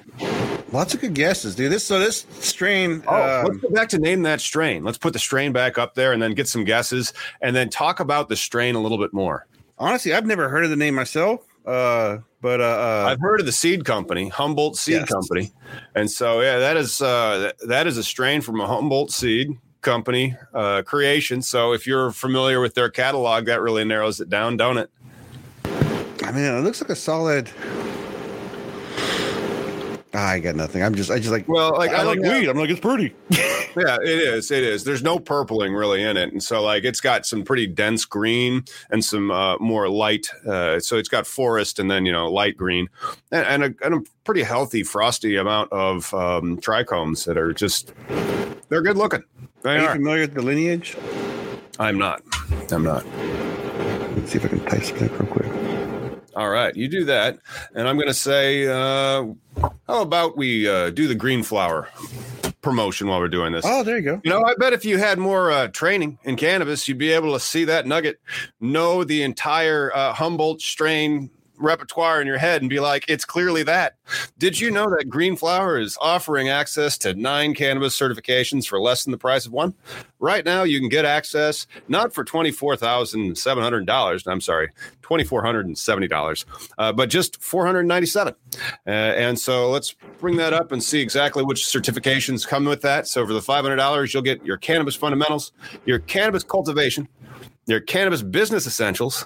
Lots 0.72 0.94
of 0.94 1.02
good 1.02 1.14
guesses, 1.14 1.54
dude. 1.54 1.72
This 1.72 1.86
so 1.86 2.00
this 2.00 2.26
strain. 2.40 3.04
Oh, 3.08 3.42
um, 3.42 3.46
let's 3.46 3.58
go 3.60 3.70
back 3.70 3.90
to 3.90 4.00
name 4.00 4.24
that 4.24 4.42
strain. 4.42 4.84
Let's 4.84 4.98
put 4.98 5.14
the 5.14 5.20
strain 5.20 5.52
back 5.52 5.78
up 5.78 5.94
there 5.94 6.14
and 6.14 6.22
then 6.22 6.34
get 6.34 6.48
some 6.48 6.64
guesses 6.64 7.14
and 7.42 7.56
then 7.56 7.70
talk 7.70 8.00
about 8.00 8.28
the 8.28 8.36
strain 8.36 8.74
a 8.76 8.80
little 8.80 8.98
bit 8.98 9.14
more. 9.14 9.46
honestly, 9.78 10.14
I've 10.14 10.26
never 10.26 10.50
heard 10.50 10.64
of 10.64 10.70
the 10.70 10.76
name 10.76 10.96
myself. 10.96 11.46
Uh, 11.66 12.18
but 12.42 12.60
uh, 12.60 12.64
uh 12.64 13.06
I've 13.10 13.20
heard 13.20 13.40
of 13.40 13.46
the 13.46 13.52
seed 13.52 13.86
company, 13.86 14.30
Humboldt 14.30 14.78
Seed 14.78 14.96
Yes. 14.96 15.10
Company, 15.10 15.52
and 15.96 16.10
so 16.10 16.42
yeah, 16.42 16.58
that 16.60 16.76
is 16.78 17.02
uh, 17.02 17.38
that- 17.60 17.68
that 17.68 17.88
is 17.88 17.98
a 17.98 18.04
strain 18.04 18.42
from 18.42 18.60
a 18.60 18.68
Humboldt 18.68 19.12
Seed 19.12 19.58
Company 19.82 20.36
uh, 20.54 20.82
creation. 20.84 21.42
So 21.42 21.74
if 21.74 21.86
you're 21.86 22.12
familiar 22.12 22.60
with 22.60 22.74
their 22.74 22.90
catalog, 22.90 23.46
that 23.46 23.62
really 23.62 23.84
narrows 23.84 24.20
it 24.20 24.30
down, 24.30 24.58
don't 24.58 24.78
it? 24.78 24.90
I 26.24 26.32
mean, 26.32 26.44
it 26.46 26.62
looks 26.64 26.82
like 26.82 26.90
a 26.90 26.96
solid. 26.96 27.50
I 30.14 30.40
got 30.40 30.56
nothing. 30.56 30.84
I'm 30.84 30.94
just, 30.94 31.10
I 31.10 31.20
just 31.20 31.32
like. 31.32 31.48
Well, 31.48 31.72
like 31.78 31.92
I, 31.92 32.04
like 32.04 32.22
don't 32.22 32.34
weed. 32.40 32.50
I'm 32.50 32.58
like, 32.58 32.70
it's 32.70 32.80
pretty. 32.80 33.14
Yeah, 33.74 33.96
it 34.02 34.10
is. 34.10 34.52
It 34.52 34.64
is. 34.64 34.84
There's 34.84 35.02
no 35.02 35.18
purpling 35.18 35.74
really 35.74 36.04
in 36.04 36.18
it, 36.18 36.34
and 36.34 36.44
so 36.44 36.62
like 36.62 36.84
it's 36.84 37.00
got 37.00 37.26
some 37.26 37.44
pretty 37.44 37.68
dense 37.68 38.04
green 38.04 38.66
and 38.90 39.02
some 39.04 39.32
uh, 39.32 39.58
more 39.60 39.88
light. 39.88 40.28
Uh, 40.46 40.78
so 40.82 40.98
it's 40.98 41.08
got 41.08 41.26
forest 41.26 41.80
and 41.80 41.90
then 41.90 42.06
you 42.06 42.12
know 42.12 42.30
light 42.30 42.58
green, 42.58 42.90
and, 43.32 43.46
and, 43.46 43.64
a, 43.64 43.86
and 43.86 43.96
a 43.96 44.02
pretty 44.26 44.44
healthy 44.44 44.84
frosty 44.84 45.38
amount 45.38 45.72
of 45.72 46.14
um, 46.14 46.58
trichomes 46.58 47.26
that 47.26 47.38
are 47.38 47.54
just 47.54 47.94
they're 48.68 48.82
good 48.82 48.98
looking. 48.98 49.24
They 49.62 49.78
Are 49.78 49.80
you 49.80 49.86
are. 49.86 49.94
familiar 49.94 50.22
with 50.22 50.34
the 50.34 50.42
lineage? 50.42 50.98
I'm 51.80 51.98
not. 51.98 52.22
I'm 52.72 52.84
not. 52.84 53.06
Let's 54.18 54.32
see 54.32 54.38
if 54.38 54.46
I 54.46 54.50
can 54.50 54.66
type 54.66 54.84
something 54.84 55.10
real 55.14 55.28
quick. 55.28 55.41
All 56.36 56.50
right, 56.50 56.74
you 56.76 56.88
do 56.88 57.04
that, 57.06 57.40
and 57.76 57.88
I'm 57.88 57.96
going 57.98 58.08
to 58.08 58.14
say, 58.14 58.66
uh, 58.66 59.26
how 59.88 60.02
about 60.02 60.38
we 60.38 60.68
uh, 60.68 60.90
do 60.90 61.08
the 61.08 61.16
green 61.16 61.44
flower 61.44 61.90
promotion 62.62 63.08
while 63.08 63.20
we're 63.20 63.28
doing 63.28 63.52
this? 63.52 63.66
Oh, 63.68 63.84
there 63.84 63.98
you 63.98 64.04
go. 64.04 64.22
You 64.24 64.32
know, 64.32 64.44
I 64.44 64.54
bet 64.58 64.72
if 64.72 64.86
you 64.86 64.98
had 64.98 65.20
more 65.20 65.52
uh, 65.52 65.68
training 65.68 66.20
in 66.24 66.38
cannabis, 66.38 66.88
you'd 66.88 66.98
be 66.98 67.12
able 67.12 67.34
to 67.34 67.40
see 67.40 67.66
that 67.66 67.86
nugget, 67.86 68.20
know 68.62 69.04
the 69.04 69.24
entire 69.24 69.92
uh, 69.94 70.14
Humboldt 70.14 70.62
strain 70.62 71.30
repertoire 71.62 72.22
in 72.22 72.28
your 72.28 72.38
head, 72.38 72.62
and 72.62 72.70
be 72.70 72.80
like, 72.80 73.06
it's 73.08 73.26
clearly 73.26 73.64
that. 73.64 73.96
Did 74.38 74.60
you 74.60 74.72
know 74.72 74.90
that 74.90 75.10
Green 75.10 75.36
Flower 75.36 75.80
is 75.80 75.98
offering 76.02 76.50
access 76.50 76.98
to 77.00 77.14
nine 77.14 77.54
cannabis 77.54 77.98
certifications 77.98 78.68
for 78.68 78.80
less 78.80 79.04
than 79.04 79.12
the 79.12 79.18
price 79.18 79.46
of 79.46 79.52
one? 79.52 79.74
Right 80.20 80.46
now, 80.46 80.64
you 80.64 80.80
can 80.80 80.90
get 80.90 81.06
access 81.06 81.68
not 81.88 82.14
for 82.14 82.24
$24,700. 82.24 84.28
I'm 84.28 84.42
sorry, 84.42 84.70
$2,470, 85.02 86.46
uh, 86.78 86.94
but 86.94 87.10
just 87.10 87.42
497. 87.42 88.36
Uh, 88.86 88.90
and 88.90 89.40
so 89.40 89.70
let's 89.70 89.96
bring 90.20 90.38
that 90.38 90.54
up 90.54 90.72
and 90.72 90.84
see 90.84 91.02
exactly 91.02 91.44
which 91.44 91.64
certifications 91.64 92.48
come 92.48 92.66
with 92.66 92.82
that. 92.82 93.08
So 93.08 93.26
for 93.26 93.34
the 93.34 93.40
$500, 93.40 94.14
you'll 94.14 94.24
get 94.24 94.46
your 94.46 94.58
cannabis 94.58 94.96
fundamentals, 94.96 95.52
your 95.86 96.00
cannabis 96.00 96.44
cultivation, 96.44 97.08
your 97.66 97.80
cannabis 97.80 98.22
business 98.22 98.68
essentials, 98.68 99.26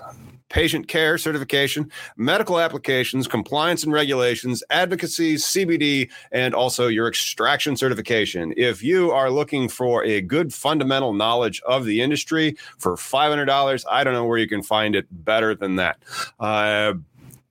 patient 0.55 0.87
care 0.87 1.17
certification, 1.17 1.91
medical 2.15 2.61
applications, 2.61 3.27
compliance 3.27 3.83
and 3.83 3.91
regulations, 3.91 4.63
advocacy, 4.69 5.35
CBD, 5.35 6.09
and 6.31 6.55
also 6.55 6.87
your 6.87 7.09
extraction 7.09 7.75
certification. 7.75 8.53
If 8.55 8.81
you 8.81 9.11
are 9.11 9.29
looking 9.29 9.67
for 9.67 10.05
a 10.05 10.21
good 10.21 10.53
fundamental 10.53 11.11
knowledge 11.11 11.61
of 11.67 11.83
the 11.83 12.01
industry 12.01 12.55
for 12.77 12.95
$500, 12.95 13.83
I 13.91 14.05
don't 14.05 14.13
know 14.13 14.23
where 14.23 14.37
you 14.37 14.47
can 14.47 14.63
find 14.63 14.95
it 14.95 15.07
better 15.11 15.55
than 15.55 15.75
that. 15.75 15.97
Uh, 16.39 16.93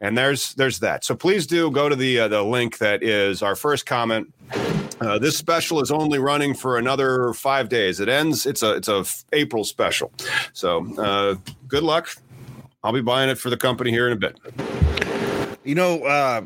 and 0.00 0.16
there's 0.16 0.54
there's 0.54 0.78
that. 0.78 1.04
So 1.04 1.14
please 1.14 1.46
do 1.46 1.70
go 1.70 1.90
to 1.90 1.96
the 1.96 2.20
uh, 2.20 2.28
the 2.28 2.42
link 2.42 2.78
that 2.78 3.02
is 3.02 3.42
our 3.42 3.54
first 3.54 3.84
comment. 3.84 4.32
Uh, 5.00 5.18
this 5.18 5.36
special 5.36 5.80
is 5.80 5.90
only 5.90 6.18
running 6.18 6.54
for 6.54 6.78
another 6.78 7.34
five 7.34 7.68
days. 7.68 8.00
It 8.00 8.08
ends. 8.08 8.46
It's 8.46 8.62
a 8.62 8.72
it's 8.76 8.88
a 8.88 9.04
April 9.32 9.64
special. 9.64 10.10
So 10.52 10.86
uh, 10.96 11.36
good 11.68 11.82
luck. 11.82 12.08
I'll 12.84 12.92
be 12.92 13.00
buying 13.00 13.30
it 13.30 13.38
for 13.38 13.50
the 13.50 13.56
company 13.56 13.90
here 13.90 14.06
in 14.06 14.12
a 14.12 14.16
bit. 14.16 14.38
You 15.64 15.74
know, 15.74 16.04
uh, 16.04 16.42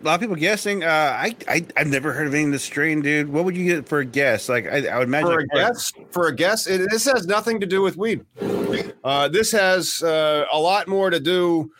a 0.00 0.04
lot 0.04 0.14
of 0.14 0.20
people 0.20 0.36
guessing. 0.36 0.82
Uh, 0.82 0.86
I, 0.88 1.36
I, 1.46 1.66
I've 1.76 1.88
never 1.88 2.12
heard 2.12 2.26
of 2.26 2.34
any 2.34 2.44
of 2.44 2.52
this 2.52 2.64
strain, 2.64 3.02
dude. 3.02 3.28
What 3.28 3.44
would 3.44 3.54
you 3.54 3.64
get 3.64 3.86
for 3.86 3.98
a 3.98 4.04
guess? 4.04 4.48
Like, 4.48 4.66
I, 4.66 4.86
I 4.86 4.98
would 4.98 5.08
imagine 5.08 5.28
For 5.28 5.38
a 5.40 5.46
guess, 5.48 5.92
for 6.10 6.28
a 6.28 6.34
guess, 6.34 6.66
it, 6.66 6.88
this 6.90 7.04
has 7.04 7.26
nothing 7.26 7.60
to 7.60 7.66
do 7.66 7.82
with 7.82 7.98
weed. 7.98 8.24
Uh, 9.04 9.28
this 9.28 9.52
has 9.52 10.02
uh, 10.02 10.46
a 10.50 10.58
lot 10.58 10.88
more 10.88 11.10
to 11.10 11.20
do. 11.20 11.70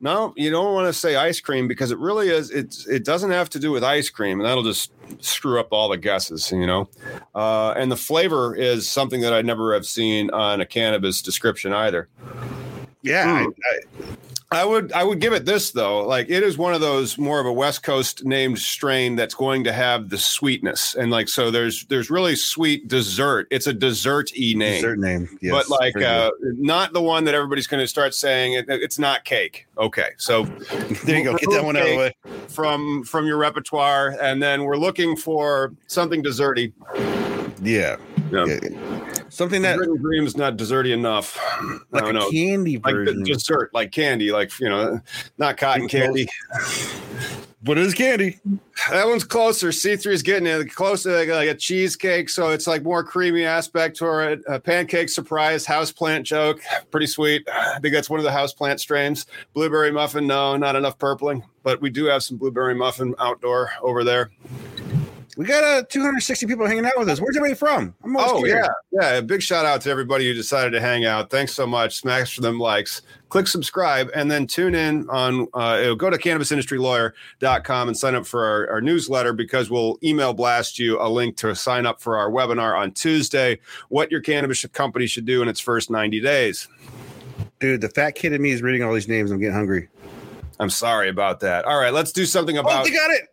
No, 0.00 0.34
you 0.36 0.50
don't 0.50 0.74
want 0.74 0.86
to 0.86 0.92
say 0.92 1.16
ice 1.16 1.40
cream 1.40 1.68
because 1.68 1.90
it 1.90 1.98
really 1.98 2.28
is. 2.28 2.50
It's 2.50 2.86
it 2.86 3.04
doesn't 3.04 3.30
have 3.30 3.48
to 3.50 3.58
do 3.58 3.70
with 3.70 3.84
ice 3.84 4.10
cream, 4.10 4.40
and 4.40 4.46
that'll 4.46 4.64
just 4.64 4.92
screw 5.20 5.60
up 5.60 5.68
all 5.70 5.88
the 5.88 5.96
guesses. 5.96 6.50
You 6.52 6.66
know, 6.66 6.88
uh, 7.34 7.74
and 7.76 7.90
the 7.90 7.96
flavor 7.96 8.54
is 8.54 8.88
something 8.88 9.20
that 9.20 9.32
I 9.32 9.42
never 9.42 9.72
have 9.74 9.86
seen 9.86 10.30
on 10.30 10.60
a 10.60 10.66
cannabis 10.66 11.22
description 11.22 11.72
either. 11.72 12.08
Yeah, 13.04 13.44
Hmm. 13.44 13.48
I, 13.48 13.78
I, 14.52 14.60
I 14.60 14.64
would 14.64 14.92
I 14.92 15.02
would 15.02 15.18
give 15.20 15.32
it 15.32 15.44
this 15.46 15.72
though. 15.72 16.06
Like 16.06 16.30
it 16.30 16.42
is 16.44 16.56
one 16.56 16.74
of 16.74 16.80
those 16.80 17.18
more 17.18 17.40
of 17.40 17.46
a 17.46 17.52
West 17.52 17.82
Coast 17.82 18.24
named 18.24 18.58
strain 18.60 19.16
that's 19.16 19.34
going 19.34 19.64
to 19.64 19.72
have 19.72 20.10
the 20.10 20.18
sweetness 20.18 20.94
and 20.94 21.10
like 21.10 21.28
so 21.28 21.50
there's 21.50 21.86
there's 21.86 22.08
really 22.08 22.36
sweet 22.36 22.86
dessert. 22.86 23.48
It's 23.50 23.66
a 23.66 23.72
dessert 23.72 24.30
y 24.38 24.52
name. 24.54 24.74
Dessert 24.80 24.98
name, 25.00 25.38
yes, 25.42 25.52
but 25.52 25.68
like 25.80 26.00
uh, 26.00 26.30
not 26.40 26.92
the 26.92 27.00
one 27.02 27.24
that 27.24 27.34
everybody's 27.34 27.66
going 27.66 27.82
to 27.82 27.88
start 27.88 28.14
saying 28.14 28.52
it, 28.52 28.66
it's 28.68 28.98
not 28.98 29.24
cake. 29.24 29.66
Okay, 29.76 30.10
so 30.18 30.44
there 31.04 31.18
you 31.18 31.24
go. 31.24 31.36
Get 31.36 31.50
that 31.50 31.64
one 31.64 31.76
out 31.76 31.82
of 31.82 31.88
the 31.88 31.96
way. 31.96 32.14
from 32.46 33.02
from 33.02 33.26
your 33.26 33.38
repertoire, 33.38 34.16
and 34.20 34.40
then 34.40 34.62
we're 34.64 34.76
looking 34.76 35.16
for 35.16 35.72
something 35.88 36.22
desserty. 36.22 36.72
Yeah, 37.60 37.96
Yeah. 38.34 38.58
yeah. 38.62 39.12
something 39.28 39.62
that 39.62 39.78
Written 39.78 39.96
dreams 40.00 40.36
not 40.36 40.56
desserty 40.56 40.92
enough. 40.92 41.38
I 41.40 41.78
like 41.92 42.04
don't 42.04 42.10
a 42.10 42.18
know. 42.20 42.30
candy 42.30 42.78
Like 42.78 42.94
the 42.94 43.22
dessert, 43.24 43.72
like 43.72 43.92
candy, 43.92 44.32
like 44.32 44.58
you 44.60 44.68
know, 44.68 45.00
not 45.38 45.56
cotton 45.56 45.88
Pretty 45.88 46.26
close. 46.26 46.28
candy. 46.58 47.04
what 47.64 47.78
is 47.78 47.94
candy? 47.94 48.38
That 48.90 49.06
one's 49.06 49.24
closer. 49.24 49.68
C3 49.68 50.06
is 50.12 50.22
getting 50.22 50.46
it 50.46 50.74
closer, 50.74 51.16
like, 51.16 51.28
like 51.28 51.48
a 51.48 51.54
cheesecake. 51.54 52.28
So 52.28 52.50
it's 52.50 52.66
like 52.66 52.82
more 52.82 53.02
creamy 53.02 53.44
aspect 53.44 53.96
to 53.98 54.18
it. 54.30 54.42
A 54.46 54.60
pancake 54.60 55.08
surprise, 55.08 55.64
houseplant 55.64 56.24
joke. 56.24 56.60
Pretty 56.90 57.06
sweet. 57.06 57.48
I 57.48 57.78
think 57.80 57.94
that's 57.94 58.10
one 58.10 58.20
of 58.20 58.24
the 58.24 58.30
houseplant 58.30 58.80
strains. 58.80 59.26
Blueberry 59.54 59.90
muffin, 59.90 60.26
no, 60.26 60.56
not 60.56 60.76
enough 60.76 60.98
purpling. 60.98 61.42
But 61.62 61.80
we 61.80 61.88
do 61.88 62.04
have 62.06 62.22
some 62.22 62.36
blueberry 62.36 62.74
muffin 62.74 63.14
outdoor 63.18 63.70
over 63.80 64.04
there. 64.04 64.30
We 65.36 65.44
got 65.46 65.64
uh, 65.64 65.82
260 65.88 66.46
people 66.46 66.64
hanging 66.66 66.86
out 66.86 66.92
with 66.96 67.08
us. 67.08 67.20
Where's 67.20 67.36
everybody 67.36 67.58
from? 67.58 67.92
I'm 68.04 68.16
Oh, 68.16 68.40
scared. 68.40 68.66
yeah. 68.92 69.00
Yeah. 69.14 69.20
Big 69.20 69.42
shout 69.42 69.66
out 69.66 69.80
to 69.82 69.90
everybody 69.90 70.26
who 70.28 70.32
decided 70.34 70.70
to 70.70 70.80
hang 70.80 71.04
out. 71.04 71.28
Thanks 71.30 71.52
so 71.54 71.66
much. 71.66 71.96
Smash 71.96 72.36
for 72.36 72.40
them 72.40 72.58
likes. 72.60 73.02
Click 73.30 73.48
subscribe 73.48 74.10
and 74.14 74.30
then 74.30 74.46
tune 74.46 74.76
in 74.76 75.08
on 75.10 75.48
uh, 75.54 75.94
go 75.94 76.08
to 76.08 76.16
cannabisindustrylawyer.com 76.18 77.88
and 77.88 77.96
sign 77.96 78.14
up 78.14 78.26
for 78.26 78.44
our, 78.44 78.70
our 78.74 78.80
newsletter 78.80 79.32
because 79.32 79.70
we'll 79.70 79.98
email 80.04 80.32
blast 80.32 80.78
you 80.78 81.00
a 81.00 81.08
link 81.08 81.36
to 81.38 81.54
sign 81.56 81.84
up 81.86 82.00
for 82.00 82.16
our 82.16 82.30
webinar 82.30 82.78
on 82.78 82.92
Tuesday. 82.92 83.58
What 83.88 84.12
your 84.12 84.20
cannabis 84.20 84.64
company 84.66 85.06
should 85.08 85.24
do 85.26 85.42
in 85.42 85.48
its 85.48 85.58
first 85.58 85.90
90 85.90 86.20
days. 86.20 86.68
Dude, 87.58 87.80
the 87.80 87.88
fat 87.88 88.12
kid 88.12 88.32
in 88.32 88.40
me 88.42 88.50
is 88.50 88.62
reading 88.62 88.82
all 88.84 88.92
these 88.94 89.08
names. 89.08 89.30
I'm 89.30 89.40
getting 89.40 89.54
hungry. 89.54 89.88
I'm 90.60 90.70
sorry 90.70 91.08
about 91.08 91.40
that. 91.40 91.64
All 91.64 91.78
right, 91.78 91.92
let's 91.92 92.12
do 92.12 92.24
something 92.26 92.56
Oh, 92.56 92.60
about 92.60 92.84
they 92.84 92.90
got 92.92 93.10
it. 93.10 93.28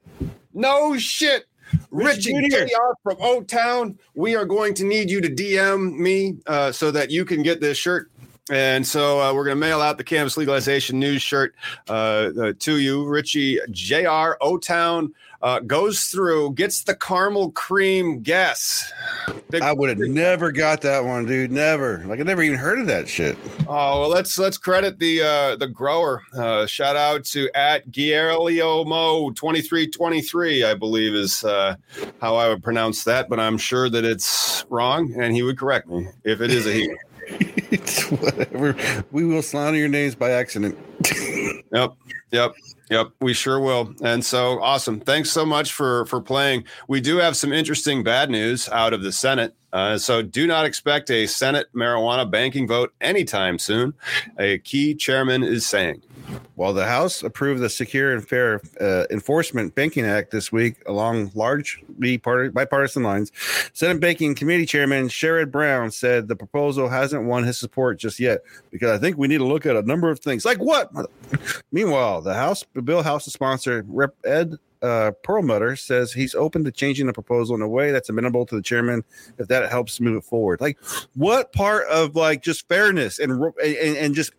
No 0.54 0.98
shit. 0.98 1.46
Richie. 1.92 2.50
JR 2.50 2.94
from 3.04 3.18
O 3.20 3.44
Town, 3.44 3.98
we 4.16 4.36
are 4.36 4.46
going 4.46 4.74
to 4.76 4.84
need 4.84 5.10
you 5.10 5.22
to 5.22 5.30
DM 5.30 5.98
me 5.98 6.38
uh, 6.48 6.72
so 6.72 6.92
that 6.92 7.12
you 7.12 7.26
can 7.26 7.44
get 7.44 7.62
this 7.62 7.78
shirt. 7.78 8.12
And 8.52 8.86
so 8.86 9.22
uh, 9.22 9.34
we're 9.34 9.46
going 9.46 9.56
to 9.56 9.60
mail 9.60 9.80
out 9.80 9.98
the 9.98 10.04
cannabis 10.04 10.36
legalization 10.36 11.00
news 11.00 11.22
shirt 11.22 11.56
uh, 11.90 11.94
uh, 12.38 12.54
to 12.60 12.80
you. 12.80 13.08
Richie 13.08 13.60
JR 13.72 14.34
O 14.42 14.58
Town 14.58 15.14
uh, 15.42 15.60
goes 15.62 16.04
through, 16.06 16.54
gets 16.54 16.84
the 16.84 16.94
caramel 16.94 17.52
cream 17.52 18.22
guess. 18.22 18.92
Big- 19.50 19.62
I 19.62 19.72
would 19.72 19.90
have 19.90 20.00
never 20.00 20.52
got 20.52 20.82
that 20.82 21.06
one, 21.06 21.26
dude. 21.26 21.50
Never. 21.50 22.04
Like 22.06 22.20
I 22.20 22.24
never 22.24 22.44
even 22.44 22.60
heard 22.60 22.80
of 22.80 22.88
that 22.88 23.08
shit. 23.08 23.38
Oh 23.70 24.02
well, 24.02 24.10
let's 24.10 24.38
let's 24.38 24.58
credit 24.58 25.00
the 25.00 25.22
uh, 25.22 25.56
the 25.56 25.68
grower. 25.68 26.22
Uh, 26.36 26.66
shout 26.66 26.98
out 26.98 27.24
to 27.28 27.50
at 27.56 27.90
Guillermo 27.90 29.32
twenty 29.32 29.62
three 29.62 29.88
twenty 29.88 30.22
three, 30.22 30.66
I 30.66 30.74
believe 30.74 31.16
is 31.16 31.46
uh, 31.46 31.76
how 32.20 32.36
I 32.36 32.50
would 32.50 32.64
pronounce 32.64 33.06
that, 33.06 33.30
but 33.30 33.40
I'm 33.40 33.58
sure 33.58 33.90
that 33.90 34.04
it's 34.04 34.66
wrong, 34.70 35.14
and 35.18 35.34
he 35.34 35.42
would 35.42 35.58
correct 35.58 35.88
me 35.88 36.08
if 36.26 36.42
it 36.42 36.52
is 36.52 36.68
a 36.68 36.74
he. 36.74 36.94
it's 37.72 38.04
whatever. 38.12 38.76
We 39.12 39.26
will 39.26 39.42
slander 39.42 39.80
your 39.80 39.88
names 39.90 40.16
by 40.16 40.32
accident. 40.32 40.78
Yep, 41.74 41.94
yep. 42.32 42.54
Yep, 42.90 43.12
we 43.22 43.34
sure 43.34 43.62
will. 43.62 43.96
And 44.04 44.24
so 44.24 44.62
awesome. 44.62 45.00
Thanks 45.00 45.32
so 45.32 45.46
much 45.46 45.72
for 45.72 46.06
for 46.08 46.20
playing. 46.20 46.66
We 46.90 47.00
do 47.00 47.18
have 47.18 47.38
some 47.38 47.54
interesting 47.54 48.04
bad 48.04 48.30
news 48.30 48.68
out 48.68 48.92
of 48.92 49.02
the 49.02 49.14
Senate. 49.14 49.56
Uh, 49.72 49.98
so 49.98 50.22
do 50.22 50.46
not 50.46 50.66
expect 50.66 51.10
a 51.10 51.26
Senate 51.26 51.68
marijuana 51.74 52.30
banking 52.30 52.68
vote 52.68 52.94
anytime 53.00 53.58
soon. 53.60 53.94
A 54.38 54.58
key 54.58 54.94
chairman 54.94 55.42
is 55.42 55.66
saying. 55.66 56.02
While 56.56 56.74
the 56.74 56.86
House 56.86 57.24
approved 57.24 57.62
the 57.62 57.70
Secure 57.70 58.14
and 58.14 58.28
Fair 58.28 58.62
uh, 58.80 59.06
Enforcement 59.10 59.74
Banking 59.76 60.06
Act 60.06 60.32
this 60.32 60.52
week 60.52 60.76
along 60.86 61.32
largely 61.34 62.18
part- 62.18 62.54
bipartisan 62.54 63.04
lines, 63.04 63.32
Senate 63.74 64.00
Banking 64.00 64.36
Committee 64.36 64.66
Chairman 64.66 65.08
Sherrod 65.08 65.52
Brown 65.52 65.92
said 65.92 66.28
the 66.28 66.36
proposal 66.36 66.90
hasn't 66.90 67.24
won 67.24 67.44
his 67.44 67.58
support 67.58 68.00
just 68.00 68.20
yet 68.20 68.42
because 68.72 68.92
I 68.92 68.98
think 68.98 69.18
we 69.18 69.28
need 69.28 69.40
to 69.40 69.46
look 69.46 69.66
at 69.66 69.76
a 69.76 69.82
number 69.82 70.10
of 70.10 70.20
things. 70.20 70.46
Like 70.46 70.60
what? 70.60 70.92
Meanwhile, 71.72 72.22
the 72.22 72.34
House 72.34 72.64
the 72.74 72.82
bill 72.82 73.04
House 73.04 73.26
sponsor 73.26 73.84
Rep 73.88 74.16
Ed 74.24 74.58
uh, 74.82 75.12
Perlmutter 75.24 75.76
says 75.76 76.12
he's 76.12 76.36
open 76.36 76.64
to 76.64 76.72
changing 76.72 77.08
the 77.08 77.14
proposal 77.14 77.56
in 77.56 77.62
a 77.62 77.68
way 77.68 77.92
that's 77.92 78.10
amenable 78.10 78.46
to 78.48 78.56
the 78.56 78.62
chairman 78.62 79.04
if 79.38 79.48
that 79.48 79.70
helps 79.70 80.00
move 80.00 80.18
it 80.18 80.24
forward. 80.24 80.60
Like, 80.60 80.80
what 81.16 81.54
part 81.54 81.88
of 81.88 82.16
like 82.16 82.42
just 82.42 82.68
fairness 82.68 83.20
and 83.20 83.32
and, 83.64 83.98
and 83.98 84.16
just 84.16 84.34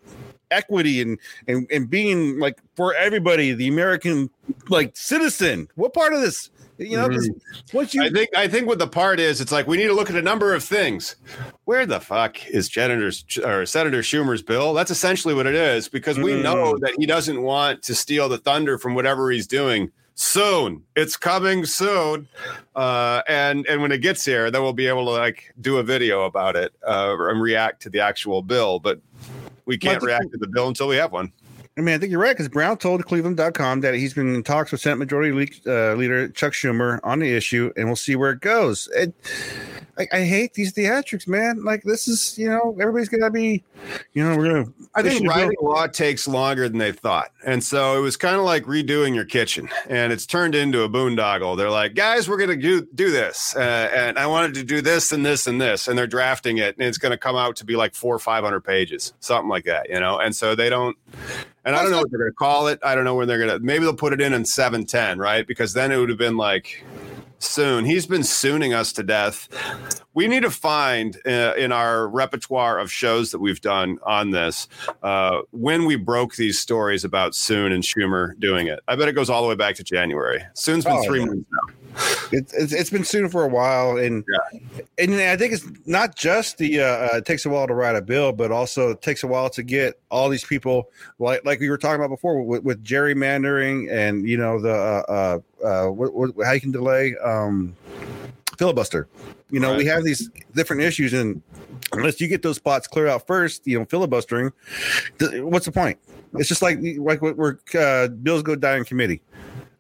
equity 0.53 1.01
and, 1.01 1.19
and 1.49 1.67
and 1.71 1.89
being 1.89 2.39
like 2.39 2.59
for 2.77 2.95
everybody, 2.95 3.55
the 3.55 3.69
American 3.69 4.31
like 4.69 4.97
citizen? 4.97 5.69
What 5.75 5.95
part 5.95 6.13
of 6.13 6.21
this? 6.21 6.51
You 6.79 6.97
know, 6.97 7.09
mm-hmm. 7.09 7.77
what 7.77 7.95
you 7.95 8.03
I 8.03 8.11
think 8.11 8.31
I 8.37 8.49
think 8.49 8.67
what 8.67 8.79
the 8.79 8.89
part 8.89 9.21
is, 9.21 9.41
it's 9.41 9.53
like 9.53 9.67
we 9.67 9.77
need 9.77 9.87
to 9.87 9.93
look 9.93 10.11
at 10.11 10.17
a 10.17 10.23
number 10.23 10.55
of 10.55 10.65
things. 10.65 11.17
Where 11.65 11.87
the 11.87 12.01
fuck 12.01 12.45
is 12.49 12.73
Senator's 12.73 13.25
or 13.45 13.67
Senator 13.67 14.01
Schumer's 14.01 14.43
bill? 14.43 14.75
That's 14.75 14.91
essentially 14.91 15.35
what 15.35 15.47
it 15.47 15.55
is, 15.55 15.89
because 15.89 16.19
we 16.19 16.33
mm. 16.33 16.43
know 16.43 16.77
that 16.79 16.95
he 16.99 17.07
doesn't 17.07 17.43
want 17.43 17.83
to 17.85 17.95
steal 17.95 18.29
the 18.29 18.39
thunder 18.39 18.79
from 18.79 18.95
whatever 18.95 19.31
he's 19.31 19.47
doing 19.47 19.93
soon. 20.15 20.83
It's 20.97 21.17
coming 21.17 21.67
soon. 21.67 22.27
Uh, 22.75 23.23
and 23.29 23.67
and 23.69 23.81
when 23.81 23.93
it 23.93 23.99
gets 23.99 24.25
here, 24.25 24.51
then 24.51 24.63
we'll 24.63 24.73
be 24.73 24.89
able 24.89 25.05
to 25.05 25.13
like 25.13 25.53
do 25.61 25.77
a 25.77 25.83
video 25.85 26.25
about 26.25 26.57
it 26.57 26.73
uh, 26.87 27.15
and 27.19 27.41
react 27.41 27.83
to 27.83 27.91
the 27.91 28.01
actual 28.01 28.43
bill. 28.43 28.81
But 28.81 29.01
we 29.67 29.79
can't 29.79 30.03
react 30.03 30.31
to 30.33 30.39
the 30.39 30.49
bill 30.49 30.69
until 30.69 30.89
we 30.89 30.97
have 30.97 31.13
one. 31.13 31.33
I 31.77 31.81
mean, 31.81 31.95
I 31.95 31.99
think 31.99 32.11
you're 32.11 32.21
right 32.21 32.37
because 32.37 32.51
Brown 32.51 32.77
told 32.77 33.03
Cleveland.com 33.07 33.81
that 33.81 33.95
he's 33.95 34.13
been 34.13 34.35
in 34.35 34.43
talks 34.43 34.73
with 34.73 34.83
Senate 34.83 34.97
Majority 34.97 35.51
uh, 35.67 35.95
Leader 35.95 36.29
Chuck 36.29 36.53
Schumer 36.53 37.01
on 37.03 37.21
the 37.21 37.35
issue, 37.35 37.73
and 37.77 37.87
we'll 37.87 37.97
see 37.97 38.15
where 38.15 38.33
it 38.33 38.41
goes. 38.41 38.91
It, 38.95 39.15
I, 39.97 40.07
I, 40.13 40.25
hate 40.25 40.53
these 40.53 40.73
theatrics, 40.75 41.27
man. 41.27 41.65
Like 41.65 41.83
this 41.83 42.09
is, 42.09 42.39
you 42.39 42.49
know, 42.49 42.77
everybody's 42.79 43.09
gonna 43.09 43.31
be, 43.31 43.65
you 44.13 44.23
know, 44.23 44.37
we're 44.37 44.53
gonna. 44.53 44.73
I 44.95 45.03
think 45.03 45.27
writing 45.27 45.57
law 45.63 45.87
takes 45.87 46.29
longer 46.29 46.69
than 46.69 46.77
they 46.77 46.93
thought, 46.93 47.31
and 47.45 47.65
so 47.65 47.97
it 47.97 48.01
was 48.01 48.19
kind 48.19 48.37
of 48.37 48.43
like 48.43 48.65
redoing 48.65 49.15
your 49.15 49.25
kitchen, 49.25 49.71
and 49.89 50.13
it's 50.13 50.27
turned 50.27 50.55
into 50.55 50.83
a 50.83 50.91
boondoggle. 50.91 51.57
They're 51.57 51.71
like, 51.71 51.95
guys, 51.95 52.29
we're 52.29 52.39
gonna 52.39 52.57
do 52.57 52.87
do 52.95 53.11
this, 53.11 53.57
uh, 53.57 53.91
and 53.95 54.19
I 54.19 54.27
wanted 54.27 54.55
to 54.55 54.65
do 54.65 54.83
this 54.83 55.11
and 55.13 55.25
this 55.25 55.47
and 55.47 55.59
this, 55.59 55.89
and 55.89 55.97
they're 55.97 56.07
drafting 56.07 56.59
it, 56.59 56.77
and 56.77 56.87
it's 56.87 56.99
gonna 56.99 57.19
come 57.19 57.37
out 57.37 57.57
to 57.57 57.65
be 57.65 57.77
like 57.77 57.95
four 57.95 58.15
or 58.15 58.19
five 58.19 58.45
hundred 58.45 58.61
pages, 58.61 59.15
something 59.21 59.49
like 59.49 59.65
that, 59.65 59.89
you 59.89 60.01
know. 60.01 60.19
And 60.19 60.37
so 60.37 60.55
they 60.55 60.69
don't, 60.71 60.97
and 61.65 61.77
I 61.77 61.83
don't 61.83 61.91
know 61.91 61.99
what 61.99 62.11
they're 62.11 62.19
gonna 62.19 62.33
call 62.33 62.69
it. 62.69 62.81
I 62.83 62.95
don't 62.95 63.05
know 63.05 63.15
when 63.15 63.29
they're 63.29 63.39
gonna. 63.39 63.59
Maybe 63.59 63.85
they'll 63.85 63.95
put 63.95 64.13
it 64.13 64.21
in 64.21 64.33
in 64.33 64.45
seven 64.45 64.85
ten, 64.85 65.19
right? 65.19 65.47
Because 65.47 65.75
then 65.75 65.93
it 65.93 65.97
would 65.99 66.09
have 66.09 66.19
been 66.19 66.37
like 66.37 66.85
soon. 67.43 67.85
He's 67.85 68.07
been 68.07 68.23
sooning 68.23 68.75
us 68.75 68.93
to 68.95 69.03
death. 69.03 69.49
We 70.15 70.29
need 70.29 70.43
to 70.43 70.51
find 70.51 71.17
uh, 71.27 71.55
in 71.57 71.73
our 71.73 72.09
repertoire 72.09 72.79
of 72.79 72.91
shows 72.91 73.31
that 73.33 73.39
we've 73.39 73.61
done 73.61 73.99
on 74.03 74.31
this 74.31 74.69
uh, 75.03 75.43
when 75.51 75.85
we 75.85 75.97
broke 75.97 76.37
these 76.37 76.59
stories 76.59 77.05
about 77.05 77.35
Soon 77.35 77.73
and 77.73 77.83
Schumer 77.83 78.39
doing 78.39 78.67
it. 78.69 78.81
I 78.89 78.97
bet 78.97 79.09
it 79.09 79.13
goes 79.13 79.31
all 79.31 79.43
the 79.43 79.49
way 79.49 79.55
back 79.55 79.75
to 79.77 79.85
January. 79.85 80.43
Soon's 80.55 80.85
been 80.85 80.97
oh, 80.97 81.05
three 81.05 81.21
yeah. 81.21 81.27
months 81.27 81.47
now. 81.51 81.72
It's, 82.33 82.55
it's, 82.55 82.73
it's 82.73 82.91
been 82.91 83.05
soon 83.05 83.29
for 83.29 83.45
a 83.45 83.49
while, 83.49 83.99
and 83.99 84.25
yeah. 84.53 84.81
and 84.99 85.15
I 85.15 85.37
think 85.37 85.53
it's 85.53 85.67
not 85.87 86.17
just 86.17 86.59
the 86.59 86.81
uh, 86.81 86.85
uh, 86.85 87.09
it 87.17 87.27
takes 87.27 87.45
a 87.45 87.51
while 87.51 87.67
to 87.67 87.75
write 87.75 87.95
a 87.95 88.01
bill, 88.01 88.33
but 88.33 88.51
also 88.51 88.91
it 88.91 89.03
takes 89.03 89.23
a 89.23 89.27
while 89.27 89.51
to 89.51 89.63
get 89.63 90.01
all 90.11 90.29
these 90.29 90.45
people 90.45 90.89
like 91.19 91.45
like 91.45 91.61
we 91.61 91.69
were 91.69 91.77
talking 91.77 92.01
about 92.01 92.09
before 92.09 92.43
with, 92.43 92.63
with 92.63 92.83
gerrymandering 92.83 93.91
and 93.93 94.27
you 94.29 94.39
know 94.39 94.61
the 94.61 94.73
uh, 94.73 95.41
uh, 95.63 95.67
uh 95.67 95.91
what, 95.91 96.15
what, 96.15 96.31
how 96.45 96.53
you 96.53 96.61
can 96.61 96.73
delay 96.73 97.15
um, 97.23 97.77
filibuster. 98.57 99.09
You 99.51 99.61
know, 99.61 99.71
right. 99.71 99.79
we 99.79 99.87
have 99.87 100.03
these 100.03 100.31
different 100.55 100.83
issues, 100.83 101.13
and 101.13 101.43
unless 101.93 102.21
you 102.21 102.29
get 102.29 102.41
those 102.43 102.57
spots 102.57 102.87
cleared 102.87 103.09
out 103.09 103.27
first, 103.27 103.67
you 103.67 103.79
know, 103.79 103.85
filibustering, 103.85 104.53
th- 105.19 105.43
what's 105.43 105.67
the 105.67 105.73
point? 105.73 105.99
It's 106.35 106.49
just 106.49 106.63
like 106.63 106.79
like 106.99 107.21
where 107.21 107.61
uh, 107.79 108.09
bills 108.09 108.43
go 108.43 108.57
down 108.57 108.79
in 108.79 108.85
committee. 108.85 109.21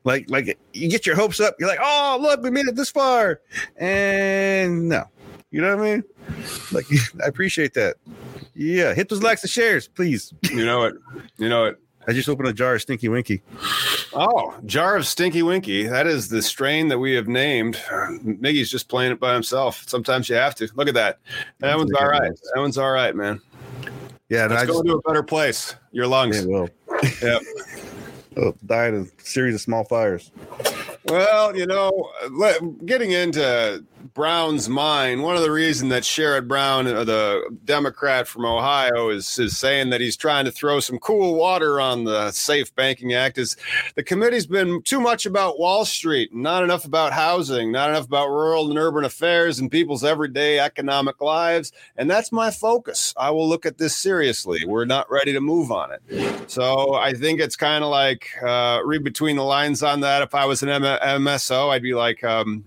Like, 0.05 0.29
like 0.29 0.59
you 0.73 0.89
get 0.89 1.07
your 1.07 1.17
hopes 1.17 1.41
up. 1.41 1.55
You're 1.59 1.69
like, 1.69 1.79
oh, 1.83 2.19
look, 2.21 2.43
we 2.43 2.51
made 2.51 2.67
it 2.67 2.75
this 2.75 2.91
far, 2.91 3.41
and 3.77 4.89
no, 4.89 5.05
you 5.51 5.61
know 5.61 5.77
what 5.77 5.87
I 5.87 5.91
mean? 5.91 6.05
Like, 6.73 6.87
I 7.25 7.29
appreciate 7.29 7.75
that. 7.75 7.97
Yeah, 8.55 8.95
hit 8.95 9.09
those 9.09 9.23
likes 9.23 9.43
and 9.43 9.51
shares, 9.51 9.89
please. 9.89 10.33
You 10.51 10.65
know 10.65 10.85
it. 10.85 10.95
You 11.39 11.49
know 11.49 11.65
it. 11.67 11.79
I 12.07 12.13
just 12.13 12.29
opened 12.29 12.49
a 12.49 12.53
jar 12.53 12.75
of 12.75 12.83
Stinky 12.83 13.09
Winky. 13.09 13.43
Oh, 14.13 14.55
jar 14.67 14.97
of 14.97 15.07
Stinky 15.07 15.43
Winky. 15.43 15.87
That 15.87 16.07
is 16.07 16.29
the 16.29 16.43
strain 16.43 16.89
that 16.89 16.99
we 16.99 17.15
have 17.15 17.29
named. 17.29 17.77
Miggy's 18.25 18.71
just 18.71 18.89
playing 18.89 19.13
it 19.13 19.21
by 19.21 19.33
himself. 19.33 19.85
Sometimes 19.87 20.29
you 20.29 20.35
have 20.35 20.55
to. 20.57 20.69
Look 20.75 20.89
at 20.89 20.95
that. 20.95 21.21
That 21.61 21.79
one's 21.79 21.93
all 21.93 22.09
right. 22.09 22.33
That 22.55 22.61
one's 22.61 22.77
all 22.77 22.91
right, 22.91 23.15
man. 23.15 23.41
Yeah, 24.29 24.47
let's 24.47 24.65
go 24.65 24.83
just, 24.83 24.87
to 24.87 24.95
a 24.95 25.03
better 25.03 25.23
place. 25.23 25.77
Your 25.93 26.07
lungs. 26.07 26.39
It 26.39 26.49
will. 26.49 26.69
Yep. 27.23 27.43
oh, 28.37 28.55
died 28.67 28.95
in 28.95 29.03
a 29.03 29.23
series 29.23 29.55
of 29.55 29.61
small 29.61 29.85
fires. 29.85 30.31
Well, 31.07 31.57
you 31.57 31.67
know, 31.67 32.11
getting 32.85 33.13
into 33.13 33.85
Brown's 34.15 34.69
mind, 34.69 35.23
one 35.23 35.37
of 35.37 35.43
the 35.43 35.51
reasons 35.51 35.91
that 35.91 36.03
Sherrod 36.03 36.47
Brown, 36.47 36.87
uh, 36.87 37.05
the 37.05 37.57
Democrat 37.65 38.29
from 38.29 38.45
Ohio, 38.45 39.09
is 39.09 39.39
is 39.39 39.57
saying 39.57 39.91
that 39.91 40.01
he's 40.01 40.17
trying 40.17 40.45
to 40.45 40.51
throw 40.51 40.81
some 40.81 40.99
cool 40.99 41.35
water 41.35 41.81
on 41.81 42.05
the 42.05 42.31
Safe 42.31 42.75
Banking 42.75 43.15
Act 43.15 43.39
is 43.39 43.57
the 43.95 44.03
committee's 44.03 44.47
been 44.47 44.83
too 44.83 45.01
much 45.01 45.25
about 45.25 45.59
Wall 45.59 45.85
Street, 45.85 46.35
not 46.35 46.63
enough 46.63 46.85
about 46.85 47.13
housing, 47.13 47.73
not 47.73 47.91
enough 47.91 48.05
about 48.05 48.29
rural 48.29 48.69
and 48.69 48.79
urban 48.79 49.05
affairs 49.05 49.59
and 49.59 49.71
people's 49.71 50.05
everyday 50.05 50.59
economic 50.59 51.21
lives, 51.21 51.73
and 51.97 52.11
that's 52.11 52.33
my 52.33 52.51
focus. 52.51 53.15
I 53.17 53.31
will 53.31 53.49
look 53.49 53.65
at 53.65 53.79
this 53.79 53.97
seriously. 53.97 54.65
We're 54.67 54.85
not 54.85 55.11
ready 55.11 55.33
to 55.33 55.41
move 55.41 55.73
on 55.73 55.91
it, 55.93 56.51
so 56.51 56.95
I 56.95 57.15
think 57.15 57.41
it's 57.41 57.57
kind 57.57 57.83
of 57.83 57.91
like 57.91 58.29
uh, 58.43 58.81
read 58.85 59.05
between 59.05 59.37
the 59.37 59.45
lines 59.45 59.83
on 59.83 60.01
that. 60.01 60.23
If 60.23 60.35
I 60.35 60.45
was 60.45 60.63
an 60.63 60.69
M- 60.69 60.83
MSO, 60.83 61.71
I'd 61.71 61.83
be 61.83 61.95
like, 61.95 62.23
um, 62.25 62.65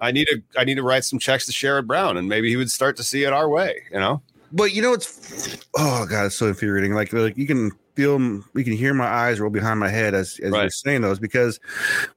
I 0.00 0.12
need 0.12 0.26
to 0.26 0.42
I 0.56 0.64
need 0.64 0.76
to 0.76 0.82
write 0.82 1.04
some 1.04 1.18
checks 1.18 1.46
to 1.46 1.52
Sherrod 1.52 1.86
Brown, 1.86 2.16
and 2.16 2.28
maybe 2.28 2.48
he 2.48 2.56
would 2.56 2.70
start 2.70 2.96
to 2.96 3.02
see 3.02 3.24
it 3.24 3.32
our 3.32 3.48
way. 3.48 3.82
You 3.92 3.98
know. 3.98 4.22
But 4.52 4.72
you 4.74 4.82
know 4.82 4.94
it's 4.94 5.58
oh 5.76 6.06
god, 6.06 6.26
it's 6.26 6.36
so 6.36 6.46
infuriating. 6.48 6.94
Like 6.94 7.12
like 7.12 7.36
you 7.36 7.46
can 7.46 7.72
feel 7.94 8.18
you 8.20 8.64
can 8.64 8.72
hear 8.72 8.94
my 8.94 9.06
eyes 9.06 9.40
roll 9.40 9.50
behind 9.50 9.80
my 9.80 9.88
head 9.88 10.14
as, 10.14 10.38
as 10.38 10.52
right. 10.52 10.62
you're 10.62 10.70
saying 10.70 11.00
those 11.00 11.18
because 11.18 11.58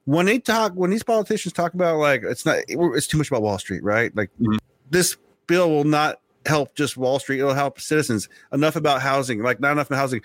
when 0.04 0.26
they 0.26 0.38
talk 0.38 0.72
when 0.74 0.90
these 0.90 1.02
politicians 1.02 1.52
talk 1.52 1.74
about 1.74 1.98
like 1.98 2.22
it's 2.22 2.46
not 2.46 2.58
it's 2.68 3.06
too 3.06 3.18
much 3.18 3.28
about 3.28 3.42
Wall 3.42 3.58
Street, 3.58 3.82
right? 3.82 4.14
Like 4.16 4.30
mm-hmm. 4.40 4.56
this 4.90 5.16
bill 5.46 5.70
will 5.70 5.84
not 5.84 6.20
help 6.46 6.74
just 6.74 6.96
Wall 6.96 7.18
Street. 7.18 7.40
It'll 7.40 7.54
help 7.54 7.80
citizens. 7.80 8.28
Enough 8.52 8.76
about 8.76 9.02
housing, 9.02 9.42
like 9.42 9.60
not 9.60 9.72
enough 9.72 9.88
about 9.88 9.98
housing. 9.98 10.22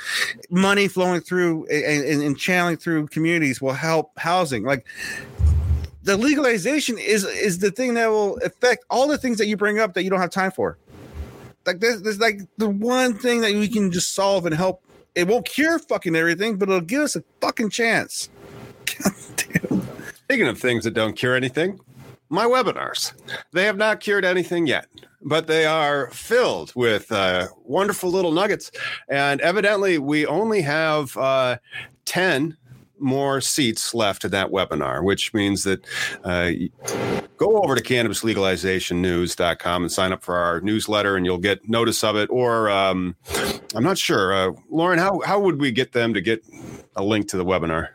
Money 0.50 0.88
flowing 0.88 1.22
through 1.22 1.66
and, 1.68 2.06
and, 2.06 2.22
and 2.22 2.38
channeling 2.38 2.78
through 2.78 3.08
communities 3.08 3.62
will 3.62 3.74
help 3.74 4.12
housing. 4.18 4.64
Like 4.64 4.86
the 6.08 6.16
legalization 6.16 6.98
is 6.98 7.26
is 7.26 7.60
the 7.60 7.70
thing 7.70 7.94
that 7.96 8.08
will 8.08 8.38
affect 8.38 8.86
all 8.90 9.10
the 9.10 9.18
things 9.18 9.38
that 9.38 9.48
you 9.48 9.58
bring 9.58 9.78
up 9.78 9.94
that 9.94 10.04
you 10.04 10.10
don't 10.10 10.22
have 10.22 10.30
time 10.30 10.52
for. 10.52 10.78
Like 11.66 11.82
this, 11.82 12.00
this 12.00 12.18
like 12.18 12.40
the 12.58 12.70
one 12.70 13.14
thing 13.14 13.42
that 13.42 13.52
we 13.52 13.68
can 13.68 13.92
just 13.92 14.16
solve 14.16 14.46
and 14.46 14.56
help. 14.56 14.82
It 15.16 15.28
won't 15.28 15.46
cure 15.46 15.80
fucking 15.80 16.16
everything, 16.16 16.56
but 16.56 16.70
it'll 16.70 16.80
give 16.80 17.02
us 17.02 17.18
a 17.18 17.24
fucking 17.42 17.72
chance. 17.72 18.30
Speaking 20.16 20.48
of 20.48 20.58
things 20.58 20.86
that 20.86 20.94
don't 20.94 21.18
cure 21.18 21.36
anything, 21.36 21.78
my 22.30 22.46
webinars. 22.46 23.12
They 23.52 23.66
have 23.66 23.78
not 23.78 24.00
cured 24.00 24.24
anything 24.24 24.66
yet, 24.66 24.88
but 25.22 25.48
they 25.48 25.66
are 25.66 26.10
filled 26.12 26.72
with 26.74 27.12
uh, 27.12 27.48
wonderful 27.66 28.12
little 28.12 28.32
nuggets. 28.32 28.72
And 29.10 29.42
evidently, 29.42 29.98
we 29.98 30.26
only 30.26 30.62
have 30.62 31.18
uh, 31.18 31.58
10 32.06 32.56
more 33.00 33.42
seats 33.42 33.94
left 33.94 34.26
in 34.26 34.32
that 34.32 34.50
webinar, 34.50 35.04
which 35.04 35.34
means 35.34 35.64
that 35.64 35.86
uh, 36.24 36.52
go 37.38 37.62
over 37.62 37.76
to 37.76 37.82
cannabislegalizationnews.com 37.82 39.84
and 39.84 39.92
sign 39.92 40.12
up 40.12 40.24
for 40.24 40.36
our 40.36 40.62
newsletter, 40.62 41.16
and 41.16 41.26
you'll 41.26 41.38
get 41.38 41.68
notice 41.68 42.04
of 42.04 42.16
it. 42.16 42.30
Or 42.30 42.70
um, 42.70 43.16
I'm 43.76 43.84
not 43.84 43.98
sure, 43.98 44.34
uh, 44.34 44.52
Lauren, 44.70 45.00
how 45.00 45.22
how 45.26 45.40
would 45.40 45.60
we 45.60 45.72
get 45.72 45.94
them 45.94 46.14
to 46.14 46.22
get 46.22 46.44
a 46.96 47.04
link 47.04 47.28
to 47.30 47.38
the 47.38 47.46
webinar? 47.46 47.90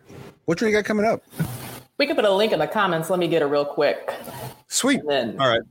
What 0.44 0.58
do 0.58 0.66
you 0.66 0.72
got 0.72 0.84
coming 0.84 1.06
up? 1.06 1.22
We 1.98 2.06
can 2.06 2.16
put 2.16 2.24
a 2.24 2.32
link 2.32 2.52
in 2.52 2.58
the 2.58 2.66
comments. 2.66 3.10
Let 3.10 3.18
me 3.18 3.28
get 3.28 3.42
it 3.42 3.46
real 3.46 3.64
quick. 3.64 4.12
Sweet. 4.68 5.02
Then, 5.06 5.40
All 5.40 5.48
right. 5.48 5.62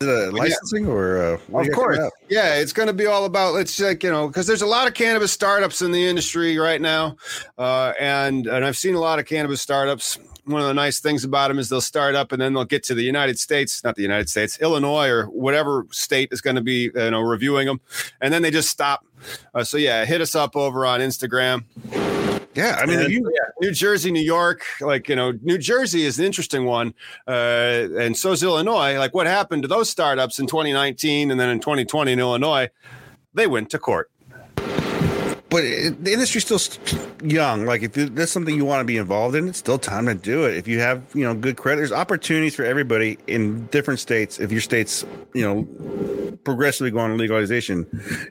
It 0.00 0.34
licensing 0.34 0.86
or 0.86 1.18
uh, 1.18 1.32
Of 1.32 1.46
do 1.46 1.64
you 1.64 1.70
got 1.70 1.74
course. 1.74 2.10
Yeah, 2.28 2.56
it's 2.56 2.72
going 2.72 2.86
to 2.86 2.92
be 2.92 3.06
all 3.06 3.24
about 3.24 3.56
it's 3.56 3.78
like 3.78 4.02
you 4.02 4.10
know 4.10 4.28
because 4.28 4.46
there's 4.46 4.62
a 4.62 4.66
lot 4.66 4.88
of 4.88 4.94
cannabis 4.94 5.32
startups 5.32 5.82
in 5.82 5.92
the 5.92 6.06
industry 6.06 6.58
right 6.58 6.80
now, 6.80 7.16
uh, 7.58 7.92
and 8.00 8.46
and 8.46 8.64
I've 8.64 8.76
seen 8.76 8.94
a 8.94 9.00
lot 9.00 9.18
of 9.18 9.26
cannabis 9.26 9.60
startups. 9.60 10.18
One 10.44 10.60
of 10.62 10.66
the 10.66 10.74
nice 10.74 11.00
things 11.00 11.22
about 11.22 11.48
them 11.48 11.58
is 11.58 11.68
they'll 11.68 11.80
start 11.80 12.14
up 12.14 12.32
and 12.32 12.40
then 12.40 12.54
they'll 12.54 12.64
get 12.64 12.82
to 12.84 12.94
the 12.94 13.02
United 13.02 13.38
States, 13.38 13.84
not 13.84 13.94
the 13.94 14.02
United 14.02 14.28
States, 14.28 14.58
Illinois 14.60 15.08
or 15.08 15.26
whatever 15.26 15.86
state 15.90 16.30
is 16.32 16.40
going 16.40 16.56
to 16.56 16.62
be 16.62 16.90
you 16.94 17.10
know 17.10 17.20
reviewing 17.20 17.66
them, 17.66 17.80
and 18.20 18.32
then 18.32 18.42
they 18.42 18.50
just 18.50 18.70
stop. 18.70 19.04
Uh, 19.54 19.64
so 19.64 19.76
yeah, 19.76 20.04
hit 20.04 20.20
us 20.20 20.34
up 20.34 20.56
over 20.56 20.86
on 20.86 21.00
Instagram. 21.00 21.64
Yeah, 22.54 22.80
I 22.80 22.86
mean, 22.86 23.08
you, 23.10 23.32
yeah, 23.32 23.50
New 23.60 23.70
Jersey, 23.70 24.10
New 24.10 24.22
York, 24.22 24.64
like 24.80 25.08
you 25.08 25.14
know, 25.14 25.32
New 25.42 25.56
Jersey 25.56 26.04
is 26.04 26.18
an 26.18 26.24
interesting 26.24 26.64
one, 26.64 26.94
uh, 27.28 27.88
and 27.96 28.16
so 28.16 28.32
is 28.32 28.42
Illinois. 28.42 28.98
Like, 28.98 29.14
what 29.14 29.28
happened 29.28 29.62
to 29.62 29.68
those 29.68 29.88
startups 29.88 30.40
in 30.40 30.46
2019 30.48 31.30
and 31.30 31.38
then 31.38 31.48
in 31.48 31.60
2020 31.60 32.10
in 32.12 32.18
Illinois? 32.18 32.68
They 33.34 33.46
went 33.46 33.70
to 33.70 33.78
court. 33.78 34.10
but 34.56 35.62
it, 35.62 36.04
the 36.04 36.12
industry's 36.12 36.44
still 36.44 36.58
young. 37.22 37.66
Like 37.66 37.82
if 37.82 37.92
that's 37.92 38.32
something 38.32 38.56
you 38.56 38.64
want 38.64 38.80
to 38.80 38.84
be 38.84 38.96
involved 38.96 39.36
in, 39.36 39.46
it's 39.46 39.58
still 39.58 39.78
time 39.78 40.06
to 40.06 40.14
do 40.14 40.44
it. 40.44 40.56
If 40.56 40.66
you 40.66 40.80
have 40.80 41.04
you 41.14 41.24
know 41.24 41.34
good 41.34 41.56
credit, 41.56 41.78
there's 41.78 41.92
opportunities 41.92 42.56
for 42.56 42.64
everybody 42.64 43.16
in 43.28 43.66
different 43.66 44.00
states. 44.00 44.40
If 44.40 44.50
your 44.50 44.60
state's 44.60 45.04
you 45.34 45.42
know 45.42 46.36
progressively 46.44 46.90
going 46.90 47.12
to 47.12 47.16
legalization, 47.16 47.86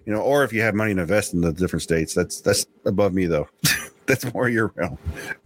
you 0.05 0.11
know, 0.11 0.19
or 0.19 0.43
if 0.43 0.51
you 0.51 0.61
have 0.61 0.75
money 0.75 0.93
to 0.93 1.01
invest 1.01 1.33
in 1.33 1.39
the 1.39 1.53
different 1.53 1.83
states, 1.83 2.13
that's 2.13 2.41
that's 2.41 2.65
above 2.85 3.13
me 3.13 3.27
though. 3.27 3.47
that's 4.09 4.33
more 4.33 4.49
your 4.49 4.73
realm. 4.75 4.97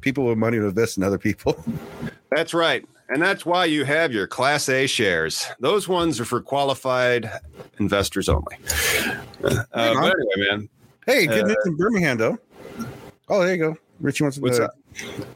People 0.01 0.25
with 0.25 0.37
money 0.39 0.57
to 0.57 0.65
invest 0.65 0.97
in 0.97 1.03
other 1.03 1.19
people. 1.19 1.63
That's 2.31 2.53
right, 2.53 2.83
and 3.09 3.21
that's 3.21 3.45
why 3.45 3.65
you 3.65 3.85
have 3.85 4.11
your 4.11 4.25
Class 4.25 4.67
A 4.69 4.87
shares. 4.87 5.45
Those 5.59 5.87
ones 5.87 6.19
are 6.19 6.25
for 6.25 6.41
qualified 6.41 7.29
investors 7.79 8.27
only. 8.27 8.57
Uh, 9.43 9.63
anyway, 9.75 10.13
man, 10.37 10.69
Hey, 11.05 11.27
good 11.27 11.43
Uh, 11.43 11.47
news 11.47 11.57
in 11.65 11.75
Birmingham 11.75 12.17
though. 12.17 12.39
Oh, 13.29 13.41
there 13.43 13.53
you 13.53 13.57
go. 13.57 13.77
Richie 13.99 14.23
wants 14.23 14.37
to. 14.37 14.41
What's 14.41 14.59
uh, 14.59 14.65
up? 14.65 14.71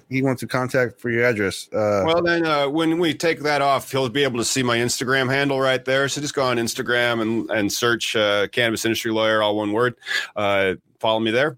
He 0.10 0.22
wants 0.22 0.40
to 0.42 0.48
contact 0.48 1.00
for 1.00 1.10
your 1.10 1.24
address. 1.26 1.68
Uh, 1.74 2.04
Well, 2.06 2.22
then 2.22 2.46
uh, 2.46 2.70
when 2.70 3.00
we 3.00 3.14
take 3.14 3.40
that 3.42 3.62
off, 3.62 3.92
he'll 3.92 4.08
be 4.10 4.24
able 4.24 4.38
to 4.38 4.46
see 4.46 4.64
my 4.64 4.78
Instagram 4.78 5.30
handle 5.30 5.60
right 5.60 5.84
there. 5.84 6.08
So 6.10 6.22
just 6.22 6.36
go 6.36 6.44
on 6.44 6.58
Instagram 6.58 7.22
and, 7.22 7.50
and 7.50 7.72
search 7.72 8.16
uh, 8.16 8.48
Cannabis 8.50 8.86
Industry 8.86 9.12
Lawyer, 9.12 9.42
all 9.42 9.58
one 9.58 9.72
word. 9.72 9.96
Uh, 10.36 10.76
follow 11.00 11.20
me 11.20 11.32
there. 11.32 11.58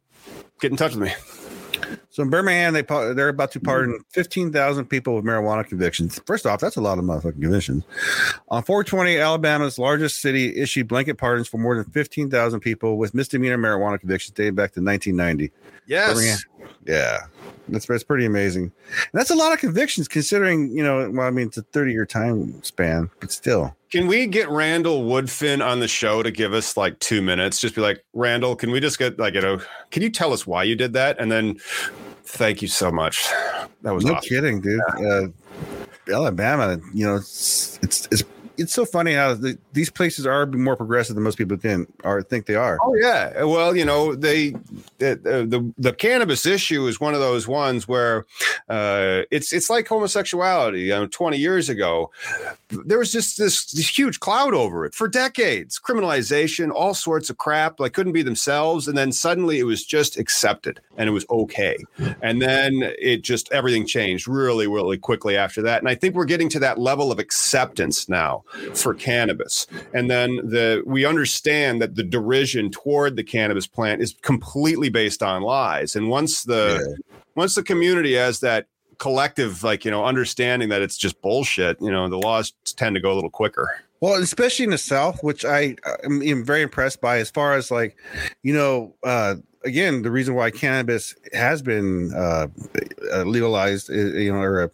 Get 0.62 0.72
in 0.72 0.78
touch 0.78 0.96
with 0.96 1.04
me. 1.04 1.14
So 2.10 2.24
in 2.24 2.30
Birmingham, 2.30 2.74
they 2.74 2.82
they're 2.82 3.30
about 3.30 3.52
to 3.52 3.60
pardon 3.60 4.00
fifteen 4.10 4.52
thousand 4.52 4.86
people 4.86 5.16
with 5.16 5.26
marijuana 5.26 5.66
convictions. 5.68 6.20
First 6.26 6.46
off, 6.46 6.60
that's 6.60 6.76
a 6.76 6.82
lot 6.82 6.98
of 6.98 7.06
motherfucking 7.06 7.42
convictions. 7.42 7.84
On 8.50 8.64
420, 8.64 9.18
Alabama's 9.18 9.80
largest 9.80 10.22
city 10.22 10.56
issued 10.56 10.88
blanket 10.88 11.18
pardons 11.18 11.48
for 11.48 11.58
more 11.58 11.76
than 11.76 11.86
fifteen 11.86 12.30
thousand 12.30 12.60
people 12.62 12.98
with 12.98 13.14
misdemeanor 13.14 13.58
marijuana 13.58 14.00
convictions 14.00 14.34
dating 14.36 14.56
back 14.56 14.74
to 14.74 14.82
1990. 14.82 15.52
Yes. 15.88 16.14
Birmingham. 16.14 16.40
Yeah, 16.86 17.20
that's 17.68 17.86
that's 17.86 18.04
pretty 18.04 18.26
amazing. 18.26 18.64
And 18.64 18.74
that's 19.14 19.30
a 19.30 19.36
lot 19.36 19.54
of 19.54 19.60
convictions 19.60 20.08
considering 20.08 20.72
you 20.76 20.84
know. 20.84 21.10
Well, 21.10 21.28
I 21.28 21.30
mean, 21.30 21.48
it's 21.48 21.58
a 21.58 21.62
30 21.64 21.92
year 21.92 22.06
time 22.06 22.62
span, 22.64 23.10
but 23.20 23.32
still. 23.32 23.76
Can 23.92 24.06
we 24.06 24.28
get 24.28 24.50
Randall 24.50 25.04
Woodfin 25.04 25.66
on 25.66 25.80
the 25.80 25.88
show 25.88 26.22
to 26.22 26.30
give 26.30 26.54
us 26.54 26.78
like 26.78 27.00
two 27.00 27.22
minutes? 27.22 27.60
Just 27.60 27.74
be 27.74 27.82
like, 27.82 28.04
Randall, 28.14 28.56
can 28.56 28.70
we 28.70 28.80
just 28.80 29.00
get 29.00 29.18
like, 29.18 29.34
you 29.34 29.42
know, 29.42 29.60
can 29.90 30.04
you 30.04 30.12
tell 30.12 30.32
us 30.32 30.46
why 30.46 30.64
you 30.64 30.76
did 30.76 30.94
that? 30.94 31.20
And 31.20 31.32
then 31.32 31.58
thank 32.24 32.62
you 32.62 32.68
so 32.68 32.92
much. 32.92 33.28
That 33.82 33.94
was 33.94 34.06
no 34.06 34.14
awesome. 34.14 34.30
kidding, 34.30 34.62
dude. 34.62 34.82
Uh, 34.82 35.28
Alabama, 36.12 36.80
you 36.94 37.06
know, 37.06 37.16
it's 37.16 37.80
it's 37.82 38.08
it's, 38.12 38.24
it's 38.60 38.74
so 38.74 38.86
funny 38.86 39.14
how 39.14 39.34
the, 39.34 39.58
these 39.74 39.90
places 39.90 40.26
are 40.26 40.46
more 40.46 40.76
progressive 40.76 41.16
than 41.16 41.24
most 41.24 41.38
people 41.38 41.58
think 41.58 41.90
or 42.04 42.22
think 42.22 42.46
they 42.46 42.56
are. 42.56 42.78
Oh 42.84 42.96
yeah. 42.96 43.44
Well, 43.44 43.76
you 43.76 43.86
know, 43.86 44.16
they 44.16 44.52
the 44.98 45.16
the, 45.48 45.74
the 45.78 45.94
cannabis 45.94 46.46
issue 46.46 46.86
is 46.88 47.00
one 47.00 47.14
of 47.14 47.20
those 47.20 47.48
ones 47.48 47.88
where 47.88 48.26
uh, 48.68 49.22
it's 49.32 49.54
it's 49.54 49.70
like 49.70 49.88
homosexuality. 49.88 50.82
You 50.82 50.90
know, 50.90 51.08
twenty 51.08 51.38
years 51.38 51.70
ago, 51.70 52.12
there 52.70 53.00
was 53.00 53.12
just 53.12 53.38
this, 53.38 53.72
this 53.72 53.98
huge 53.98 54.20
cloud 54.20 54.54
over 54.54 54.86
it 54.86 54.94
for 54.94 55.08
decades. 55.08 55.80
Criminalization, 55.80 56.72
all 56.72 56.94
sorts 56.94 57.30
of 57.30 57.38
crap. 57.38 57.80
Like 57.80 57.94
couldn't 57.94 58.14
be 58.14 58.24
themselves, 58.24 58.88
and 58.88 58.98
then 58.98 59.12
suddenly 59.12 59.60
it 59.60 59.64
was 59.64 59.86
just 59.86 60.18
accepted 60.18 60.82
and 60.98 61.08
it 61.08 61.12
was 61.12 61.26
okay. 61.30 61.78
And 62.22 62.42
then 62.42 62.94
it 63.00 63.22
just 63.22 63.52
everything 63.52 63.88
changed 63.88 64.28
really, 64.28 64.68
really 64.68 64.98
quickly 64.98 65.38
after 65.38 65.62
that. 65.62 65.80
And 65.80 65.88
I 65.88 65.96
think 65.96 66.14
we're 66.14 66.26
getting 66.26 66.50
to 66.50 66.60
that 66.60 66.78
level 66.78 67.12
of 67.12 67.20
acceptance 67.20 68.10
now 68.10 68.44
for 68.74 68.94
cannabis. 68.94 69.68
And 69.94 70.10
then 70.10 70.38
the 70.38 70.84
we 70.86 71.06
understand 71.06 71.82
that 71.82 71.96
the 71.96 72.04
derision 72.04 72.72
toward 72.72 73.16
the 73.16 73.24
cannabis 73.24 73.68
plant 73.68 74.02
is 74.02 74.16
completely 74.22 74.90
based 74.90 75.24
on 75.24 75.42
lies. 75.42 75.96
And 75.96 76.10
once 76.10 76.44
the 76.44 76.98
once 77.36 77.56
the 77.56 77.64
community 77.64 78.14
has 78.16 78.40
that 78.42 78.68
collective 78.98 79.64
like 79.64 79.86
you 79.86 79.92
know 79.92 80.04
understanding 80.04 80.68
that 80.68 80.82
it's 80.82 80.98
just 80.98 81.22
bullshit 81.22 81.80
you 81.80 81.90
know 81.90 82.10
the 82.10 82.18
laws 82.18 82.52
tend 82.76 82.96
to 82.96 83.00
go 83.00 83.14
a 83.14 83.16
little 83.16 83.30
quicker 83.30 83.82
Well, 84.02 84.22
especially 84.22 84.64
in 84.64 84.72
the 84.72 84.78
South, 84.78 85.22
which 85.24 85.44
I 85.44 85.76
am 86.04 86.46
very 86.46 86.62
impressed 86.62 87.02
by, 87.02 87.18
as 87.20 87.30
far 87.30 87.56
as 87.56 87.70
like, 87.70 87.98
you 88.44 88.54
know, 88.54 88.96
uh, 89.04 89.36
again, 89.66 90.04
the 90.04 90.12
reason 90.12 90.36
why 90.36 90.52
cannabis 90.52 91.16
has 91.34 91.62
been 91.62 92.14
uh, 92.14 92.48
legalized, 93.26 93.90
uh, 93.90 93.94
you 93.94 94.32
know, 94.32 94.40
or 94.40 94.72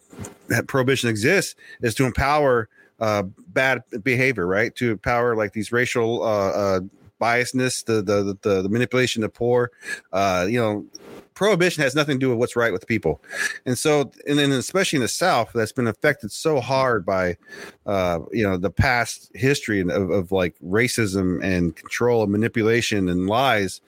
uh, 0.50 0.62
prohibition 0.68 1.08
exists, 1.08 1.56
is 1.82 1.94
to 1.96 2.04
empower 2.04 2.68
uh, 3.00 3.22
bad 3.48 3.82
behavior, 4.02 4.46
right? 4.46 4.74
To 4.76 4.96
power 4.98 5.36
like 5.36 5.52
these 5.52 5.72
racial 5.72 6.22
uh, 6.22 6.50
uh, 6.50 6.80
biasness, 7.20 7.84
the, 7.84 8.02
the 8.02 8.36
the 8.42 8.62
the 8.62 8.68
manipulation 8.68 9.24
of 9.24 9.32
poor, 9.32 9.70
uh, 10.12 10.46
you 10.48 10.60
know. 10.60 10.84
Prohibition 11.34 11.82
has 11.82 11.94
nothing 11.94 12.14
to 12.14 12.18
do 12.18 12.30
with 12.30 12.38
what's 12.38 12.56
right 12.56 12.72
with 12.72 12.86
people, 12.86 13.22
and 13.66 13.76
so, 13.76 14.10
and 14.26 14.38
then 14.38 14.52
especially 14.52 14.96
in 14.96 15.02
the 15.02 15.08
South, 15.08 15.50
that's 15.54 15.70
been 15.70 15.86
affected 15.86 16.32
so 16.32 16.62
hard 16.62 17.04
by 17.04 17.36
uh, 17.84 18.20
you 18.32 18.42
know 18.42 18.56
the 18.56 18.70
past 18.70 19.30
history 19.34 19.80
of, 19.80 19.90
of 19.90 20.32
like 20.32 20.54
racism 20.64 21.44
and 21.44 21.76
control 21.76 22.22
and 22.22 22.32
manipulation 22.32 23.10
and 23.10 23.26
lies 23.26 23.82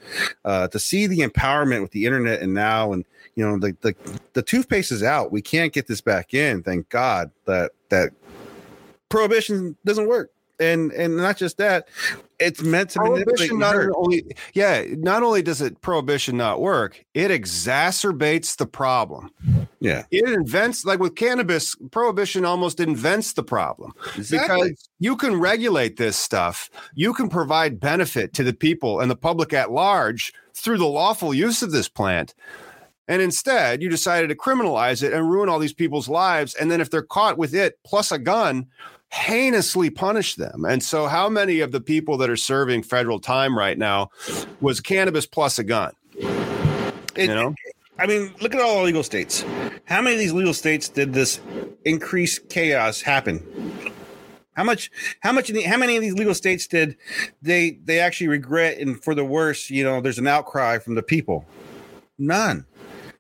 uh, 0.44 0.68
to 0.68 0.78
see 0.78 1.06
the 1.06 1.20
empowerment 1.20 1.80
with 1.80 1.92
the 1.92 2.04
internet 2.04 2.42
and 2.42 2.52
now 2.52 2.92
and 2.92 3.06
you 3.34 3.48
know 3.48 3.58
the, 3.58 3.74
the 3.80 3.94
the 4.34 4.42
toothpaste 4.42 4.92
is 4.92 5.02
out 5.02 5.32
we 5.32 5.40
can't 5.40 5.72
get 5.72 5.86
this 5.86 6.00
back 6.00 6.34
in 6.34 6.62
thank 6.62 6.88
god 6.88 7.30
that 7.46 7.70
that 7.88 8.10
prohibition 9.08 9.76
doesn't 9.84 10.08
work. 10.08 10.30
And 10.60 10.90
and 10.92 11.16
not 11.16 11.36
just 11.36 11.58
that 11.58 11.86
it's 12.40 12.62
meant 12.62 12.90
to 12.90 12.98
prohibition 12.98 13.60
not 13.60 13.76
only 13.94 14.24
yeah 14.54 14.84
not 14.96 15.22
only 15.22 15.40
does 15.40 15.60
it 15.62 15.80
prohibition 15.82 16.36
not 16.36 16.60
work 16.60 17.04
it 17.14 17.30
exacerbates 17.30 18.56
the 18.56 18.66
problem. 18.66 19.30
Yeah. 19.78 20.02
It 20.10 20.28
invents 20.28 20.84
like 20.84 20.98
with 20.98 21.14
cannabis 21.14 21.76
prohibition 21.92 22.44
almost 22.44 22.80
invents 22.80 23.34
the 23.34 23.44
problem. 23.44 23.92
Exactly. 24.16 24.70
Because 24.70 24.88
you 24.98 25.14
can 25.16 25.38
regulate 25.38 25.96
this 25.96 26.16
stuff 26.16 26.70
you 26.96 27.14
can 27.14 27.28
provide 27.28 27.78
benefit 27.78 28.34
to 28.34 28.42
the 28.42 28.52
people 28.52 28.98
and 28.98 29.08
the 29.08 29.16
public 29.16 29.52
at 29.52 29.70
large 29.70 30.32
through 30.54 30.78
the 30.78 30.86
lawful 30.86 31.32
use 31.32 31.62
of 31.62 31.70
this 31.70 31.88
plant. 31.88 32.34
And 33.06 33.22
instead 33.22 33.80
you 33.80 33.88
decided 33.88 34.26
to 34.26 34.34
criminalize 34.34 35.04
it 35.04 35.12
and 35.12 35.30
ruin 35.30 35.48
all 35.48 35.60
these 35.60 35.72
people's 35.72 36.08
lives. 36.08 36.54
And 36.56 36.68
then 36.68 36.80
if 36.80 36.90
they're 36.90 37.02
caught 37.02 37.38
with 37.38 37.54
it 37.54 37.78
plus 37.84 38.10
a 38.10 38.18
gun 38.18 38.66
heinously 39.10 39.88
punish 39.90 40.34
them 40.34 40.64
and 40.64 40.82
so 40.82 41.06
how 41.06 41.28
many 41.28 41.60
of 41.60 41.72
the 41.72 41.80
people 41.80 42.16
that 42.18 42.28
are 42.28 42.36
serving 42.36 42.82
federal 42.82 43.18
time 43.18 43.56
right 43.56 43.78
now 43.78 44.10
was 44.60 44.80
cannabis 44.80 45.24
plus 45.26 45.58
a 45.58 45.64
gun 45.64 45.92
It- 46.18 47.28
you 47.28 47.34
know 47.34 47.54
I 48.00 48.06
mean, 48.06 48.32
look 48.40 48.54
at 48.54 48.60
all 48.60 48.76
the 48.78 48.84
legal 48.84 49.02
states. 49.02 49.44
How 49.86 50.00
many 50.00 50.14
of 50.14 50.20
these 50.20 50.32
legal 50.32 50.54
states 50.54 50.88
did 50.88 51.14
this 51.14 51.40
increased 51.84 52.48
chaos 52.48 53.00
happen? 53.00 53.42
How 54.52 54.62
much? 54.62 54.88
How 55.18 55.32
much? 55.32 55.50
How 55.64 55.76
many 55.76 55.96
of 55.96 56.02
these 56.02 56.14
legal 56.14 56.34
states 56.34 56.68
did 56.68 56.96
they 57.42 57.80
they 57.84 57.98
actually 57.98 58.28
regret 58.28 58.78
and 58.78 59.02
for 59.02 59.16
the 59.16 59.24
worse? 59.24 59.68
You 59.68 59.82
know, 59.82 60.00
there's 60.00 60.20
an 60.20 60.28
outcry 60.28 60.78
from 60.78 60.94
the 60.94 61.02
people. 61.02 61.44
None. 62.20 62.64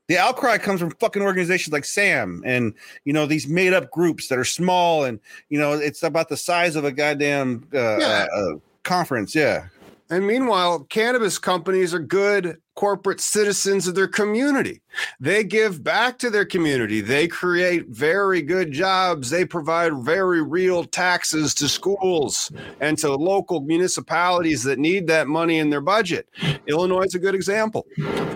The 0.08 0.18
outcry 0.18 0.58
comes 0.58 0.80
from 0.80 0.90
fucking 0.92 1.22
organizations 1.22 1.72
like 1.72 1.84
SAM 1.84 2.42
and 2.46 2.74
you 3.04 3.12
know 3.12 3.26
these 3.26 3.46
made 3.46 3.72
up 3.74 3.90
groups 3.90 4.28
that 4.28 4.38
are 4.38 4.44
small 4.44 5.04
and 5.04 5.20
you 5.50 5.58
know 5.58 5.74
it's 5.74 6.02
about 6.02 6.28
the 6.28 6.36
size 6.36 6.76
of 6.76 6.84
a 6.84 6.92
goddamn 6.92 7.68
uh, 7.74 7.98
Yeah. 7.98 8.26
uh, 8.34 8.38
uh, 8.38 8.54
conference. 8.84 9.34
Yeah. 9.34 9.66
And 10.10 10.26
meanwhile, 10.26 10.84
cannabis 10.84 11.38
companies 11.38 11.92
are 11.92 11.98
good 11.98 12.58
corporate 12.74 13.20
citizens 13.20 13.88
of 13.88 13.94
their 13.96 14.06
community. 14.06 14.80
They 15.18 15.42
give 15.42 15.82
back 15.82 16.16
to 16.20 16.30
their 16.30 16.44
community. 16.44 17.00
They 17.00 17.26
create 17.26 17.88
very 17.88 18.40
good 18.40 18.70
jobs. 18.70 19.30
They 19.30 19.44
provide 19.44 19.92
very 20.04 20.42
real 20.42 20.84
taxes 20.84 21.54
to 21.56 21.68
schools 21.68 22.52
and 22.80 22.96
to 22.98 23.12
local 23.12 23.60
municipalities 23.60 24.62
that 24.62 24.78
need 24.78 25.08
that 25.08 25.26
money 25.26 25.58
in 25.58 25.70
their 25.70 25.80
budget. 25.80 26.28
Illinois 26.68 27.02
is 27.02 27.16
a 27.16 27.18
good 27.18 27.34
example. 27.34 27.84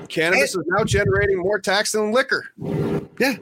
Cannabis 0.09 0.57
is 0.57 0.65
now 0.67 0.85
generating 0.85 1.39
more 1.39 1.61
tax 1.61 1.93
than 1.93 2.11
liquor. 2.11 2.45
Yeah, 3.19 3.37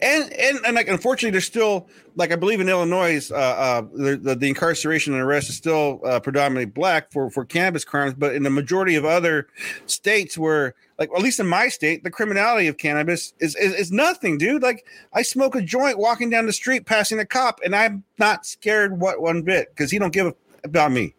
and 0.00 0.32
and 0.32 0.58
and 0.64 0.74
like 0.76 0.88
unfortunately, 0.88 1.32
there's 1.32 1.46
still 1.46 1.88
like 2.14 2.32
I 2.32 2.36
believe 2.36 2.60
in 2.60 2.68
Illinois, 2.68 3.30
uh, 3.30 3.34
uh, 3.34 3.82
the, 3.92 4.16
the, 4.16 4.34
the 4.36 4.48
incarceration 4.48 5.12
and 5.12 5.22
arrest 5.22 5.48
is 5.48 5.56
still 5.56 6.00
uh, 6.04 6.20
predominantly 6.20 6.66
black 6.66 7.12
for 7.12 7.28
for 7.30 7.44
cannabis 7.44 7.84
crimes, 7.84 8.14
but 8.14 8.34
in 8.34 8.44
the 8.44 8.50
majority 8.50 8.94
of 8.94 9.04
other 9.04 9.48
states 9.86 10.38
where 10.38 10.74
like 10.98 11.10
at 11.14 11.22
least 11.22 11.40
in 11.40 11.46
my 11.46 11.68
state, 11.68 12.04
the 12.04 12.10
criminality 12.10 12.68
of 12.68 12.78
cannabis 12.78 13.34
is, 13.40 13.56
is 13.56 13.74
is 13.74 13.92
nothing, 13.92 14.38
dude. 14.38 14.62
Like 14.62 14.86
I 15.12 15.22
smoke 15.22 15.56
a 15.56 15.62
joint 15.62 15.98
walking 15.98 16.30
down 16.30 16.46
the 16.46 16.52
street, 16.52 16.86
passing 16.86 17.18
a 17.18 17.26
cop, 17.26 17.60
and 17.64 17.74
I'm 17.74 18.04
not 18.18 18.46
scared 18.46 19.00
what 19.00 19.20
one 19.20 19.42
bit 19.42 19.68
because 19.70 19.90
he 19.90 19.98
don't 19.98 20.12
give 20.12 20.28
a 20.28 20.34
about 20.66 20.92
me. 20.92 21.14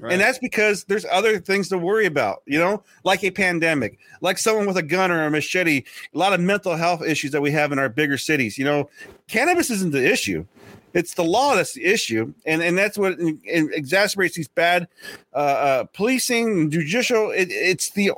Right. 0.00 0.12
And 0.12 0.20
that's 0.20 0.38
because 0.38 0.84
there's 0.84 1.04
other 1.10 1.40
things 1.40 1.68
to 1.70 1.78
worry 1.78 2.06
about, 2.06 2.42
you 2.46 2.58
know, 2.58 2.84
like 3.02 3.24
a 3.24 3.32
pandemic, 3.32 3.98
like 4.20 4.38
someone 4.38 4.66
with 4.66 4.76
a 4.76 4.82
gun 4.82 5.10
or 5.10 5.24
a 5.24 5.30
machete, 5.30 5.82
a 6.14 6.18
lot 6.18 6.32
of 6.32 6.40
mental 6.40 6.76
health 6.76 7.02
issues 7.02 7.32
that 7.32 7.42
we 7.42 7.50
have 7.50 7.72
in 7.72 7.80
our 7.80 7.88
bigger 7.88 8.16
cities. 8.16 8.56
You 8.56 8.64
know, 8.64 8.90
cannabis 9.26 9.70
isn't 9.70 9.90
the 9.90 10.10
issue. 10.10 10.46
It's 10.94 11.14
the 11.14 11.24
law 11.24 11.56
that's 11.56 11.74
the 11.74 11.84
issue, 11.84 12.32
and 12.46 12.62
and 12.62 12.78
that's 12.78 12.96
what 12.96 13.18
exacerbates 13.18 14.34
these 14.34 14.48
bad 14.48 14.88
uh, 15.34 15.36
uh, 15.36 15.84
policing, 15.92 16.70
judicial. 16.70 17.30
It, 17.30 17.48
it's 17.50 17.90
the 17.90 18.12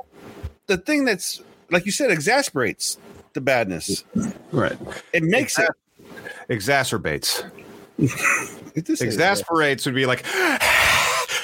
the 0.67 0.77
thing 0.77 1.03
that's 1.03 1.41
like 1.69 1.85
you 1.85 1.91
said 1.91 2.11
exasperates 2.11 2.97
the 3.33 3.41
badness. 3.41 4.03
Right. 4.51 4.77
It 5.13 5.23
makes 5.23 5.57
Exa- 5.57 5.69
it 6.49 6.59
exacerbates. 6.59 7.43
Exasperates 9.01 9.85
would 9.85 9.95
be 9.95 10.05
like 10.05 10.25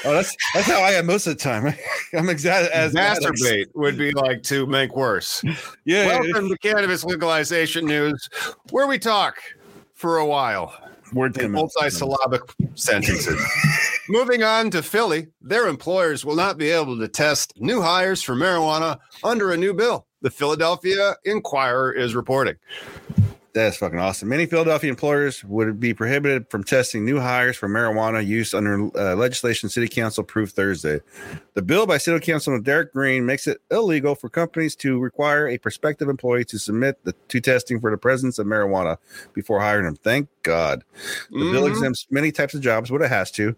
Oh, 0.05 0.13
that's 0.13 0.35
that's 0.53 0.67
how 0.67 0.81
I 0.81 0.91
am 0.91 1.05
most 1.05 1.27
of 1.27 1.37
the 1.37 1.43
time. 1.43 1.65
I'm 2.13 2.25
exa- 2.27 2.69
as 2.69 2.93
exacerbate 2.93 3.67
would 3.73 3.97
be 3.97 4.11
like 4.11 4.43
to 4.43 4.65
make 4.65 4.95
worse. 4.95 5.43
Yeah. 5.85 6.19
Welcome 6.19 6.49
to 6.49 6.57
cannabis 6.57 7.05
legalization 7.05 7.85
news, 7.85 8.29
where 8.71 8.87
we 8.87 8.99
talk 8.99 9.37
for 9.93 10.17
a 10.17 10.25
while. 10.25 10.77
Word 11.13 11.37
in 11.37 11.53
multi-syllabic 11.53 12.41
sentences. 12.75 13.41
Moving 14.09 14.43
on 14.43 14.69
to 14.71 14.83
Philly, 14.83 15.27
their 15.41 15.67
employers 15.67 16.25
will 16.25 16.35
not 16.35 16.57
be 16.57 16.69
able 16.71 16.97
to 16.99 17.07
test 17.07 17.53
new 17.55 17.81
hires 17.81 18.21
for 18.21 18.35
marijuana 18.35 18.97
under 19.23 19.53
a 19.53 19.57
new 19.57 19.73
bill. 19.73 20.05
The 20.21 20.29
Philadelphia 20.29 21.15
Inquirer 21.23 21.93
is 21.93 22.13
reporting. 22.13 22.55
That's 23.57 23.77
fucking 23.77 23.97
awesome. 23.97 24.29
Many 24.29 24.45
Philadelphia 24.45 24.87
employers 24.87 25.43
would 25.43 25.79
be 25.79 25.91
prohibited 25.91 26.47
from 26.51 26.63
testing 26.63 27.03
new 27.03 27.19
hires 27.19 27.57
for 27.57 27.67
marijuana 27.67 28.23
use 28.23 28.53
under 28.53 28.95
uh, 28.95 29.15
legislation 29.15 29.67
City 29.67 29.87
Council 29.87 30.21
approved 30.21 30.53
Thursday. 30.53 30.99
The 31.55 31.63
bill 31.63 31.87
by 31.87 31.97
City 31.97 32.19
Councilman 32.23 32.61
Derek 32.61 32.93
Green 32.93 33.25
makes 33.25 33.47
it 33.47 33.59
illegal 33.71 34.13
for 34.13 34.29
companies 34.29 34.75
to 34.75 34.99
require 34.99 35.47
a 35.47 35.57
prospective 35.57 36.07
employee 36.07 36.45
to 36.45 36.59
submit 36.59 37.03
the, 37.03 37.13
to 37.29 37.41
testing 37.41 37.79
for 37.79 37.89
the 37.89 37.97
presence 37.97 38.37
of 38.37 38.45
marijuana 38.45 38.97
before 39.33 39.59
hiring 39.59 39.85
them. 39.85 39.95
Thank 39.95 40.29
God. 40.43 40.83
The 41.31 41.37
mm-hmm. 41.37 41.51
bill 41.51 41.65
exempts 41.65 42.05
many 42.11 42.31
types 42.31 42.53
of 42.53 42.61
jobs, 42.61 42.91
what 42.91 43.01
it 43.01 43.09
has 43.09 43.31
to, 43.31 43.55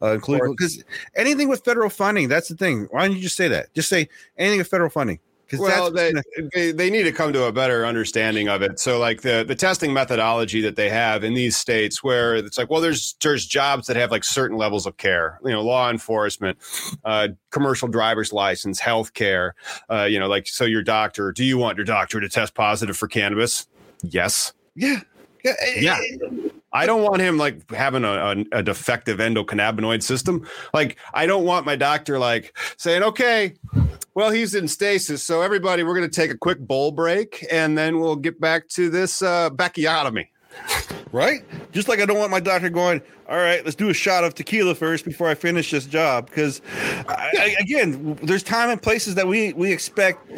uh, 0.00 0.14
because 0.14 0.84
anything 1.16 1.48
with 1.48 1.64
federal 1.64 1.90
funding. 1.90 2.28
That's 2.28 2.46
the 2.46 2.54
thing. 2.54 2.86
Why 2.92 3.08
don't 3.08 3.16
you 3.16 3.22
just 3.22 3.36
say 3.36 3.48
that? 3.48 3.74
Just 3.74 3.88
say 3.88 4.08
anything 4.38 4.58
with 4.58 4.68
federal 4.68 4.90
funding 4.90 5.18
well, 5.58 5.90
they, 5.90 6.12
they, 6.52 6.72
they 6.72 6.90
need 6.90 7.04
to 7.04 7.12
come 7.12 7.32
to 7.32 7.44
a 7.44 7.52
better 7.52 7.86
understanding 7.86 8.48
of 8.48 8.62
it. 8.62 8.78
So, 8.78 8.98
like 8.98 9.22
the 9.22 9.44
the 9.46 9.54
testing 9.54 9.92
methodology 9.92 10.60
that 10.62 10.76
they 10.76 10.90
have 10.90 11.24
in 11.24 11.34
these 11.34 11.56
states, 11.56 12.02
where 12.02 12.36
it's 12.36 12.58
like, 12.58 12.70
well, 12.70 12.80
there's 12.80 13.14
there's 13.20 13.46
jobs 13.46 13.86
that 13.86 13.96
have 13.96 14.10
like 14.10 14.24
certain 14.24 14.56
levels 14.56 14.86
of 14.86 14.96
care, 14.96 15.38
you 15.44 15.50
know, 15.50 15.62
law 15.62 15.90
enforcement, 15.90 16.58
uh, 17.04 17.28
commercial 17.50 17.88
driver's 17.88 18.32
license, 18.32 18.80
healthcare, 18.80 19.52
uh, 19.90 20.04
you 20.04 20.18
know, 20.18 20.28
like 20.28 20.46
so 20.46 20.64
your 20.64 20.82
doctor. 20.82 21.32
Do 21.32 21.44
you 21.44 21.58
want 21.58 21.76
your 21.76 21.86
doctor 21.86 22.20
to 22.20 22.28
test 22.28 22.54
positive 22.54 22.96
for 22.96 23.08
cannabis? 23.08 23.66
Yes. 24.02 24.52
Yeah. 24.74 25.00
Yeah. 25.44 25.54
yeah. 25.76 25.98
I 26.72 26.86
don't 26.86 27.02
want 27.02 27.20
him 27.20 27.36
like 27.36 27.70
having 27.72 28.04
a, 28.04 28.12
a, 28.12 28.58
a, 28.58 28.62
defective 28.62 29.18
endocannabinoid 29.18 30.02
system. 30.02 30.46
Like, 30.72 30.98
I 31.12 31.26
don't 31.26 31.44
want 31.44 31.66
my 31.66 31.76
doctor 31.76 32.18
like 32.18 32.56
saying, 32.76 33.02
okay, 33.02 33.54
well, 34.14 34.30
he's 34.30 34.54
in 34.54 34.68
stasis. 34.68 35.22
So, 35.22 35.42
everybody, 35.42 35.82
we're 35.82 35.96
going 35.96 36.08
to 36.08 36.14
take 36.14 36.30
a 36.30 36.38
quick 36.38 36.60
bowl 36.60 36.92
break 36.92 37.44
and 37.50 37.76
then 37.76 37.98
we'll 37.98 38.16
get 38.16 38.40
back 38.40 38.68
to 38.68 38.88
this 38.88 39.20
uh, 39.20 39.50
bacchiotomy. 39.50 40.28
Right? 41.12 41.44
Just 41.72 41.88
like 41.88 42.00
I 42.00 42.06
don't 42.06 42.18
want 42.18 42.30
my 42.30 42.40
doctor 42.40 42.70
going, 42.70 43.02
all 43.28 43.36
right, 43.36 43.64
let's 43.64 43.76
do 43.76 43.88
a 43.90 43.94
shot 43.94 44.24
of 44.24 44.34
tequila 44.34 44.74
first 44.74 45.04
before 45.04 45.28
I 45.28 45.34
finish 45.34 45.70
this 45.70 45.86
job. 45.86 46.28
Because, 46.28 46.60
again, 47.60 48.18
there's 48.22 48.42
time 48.42 48.70
and 48.70 48.80
places 48.80 49.14
that 49.14 49.26
we, 49.26 49.52
we 49.52 49.72
expect 49.72 50.28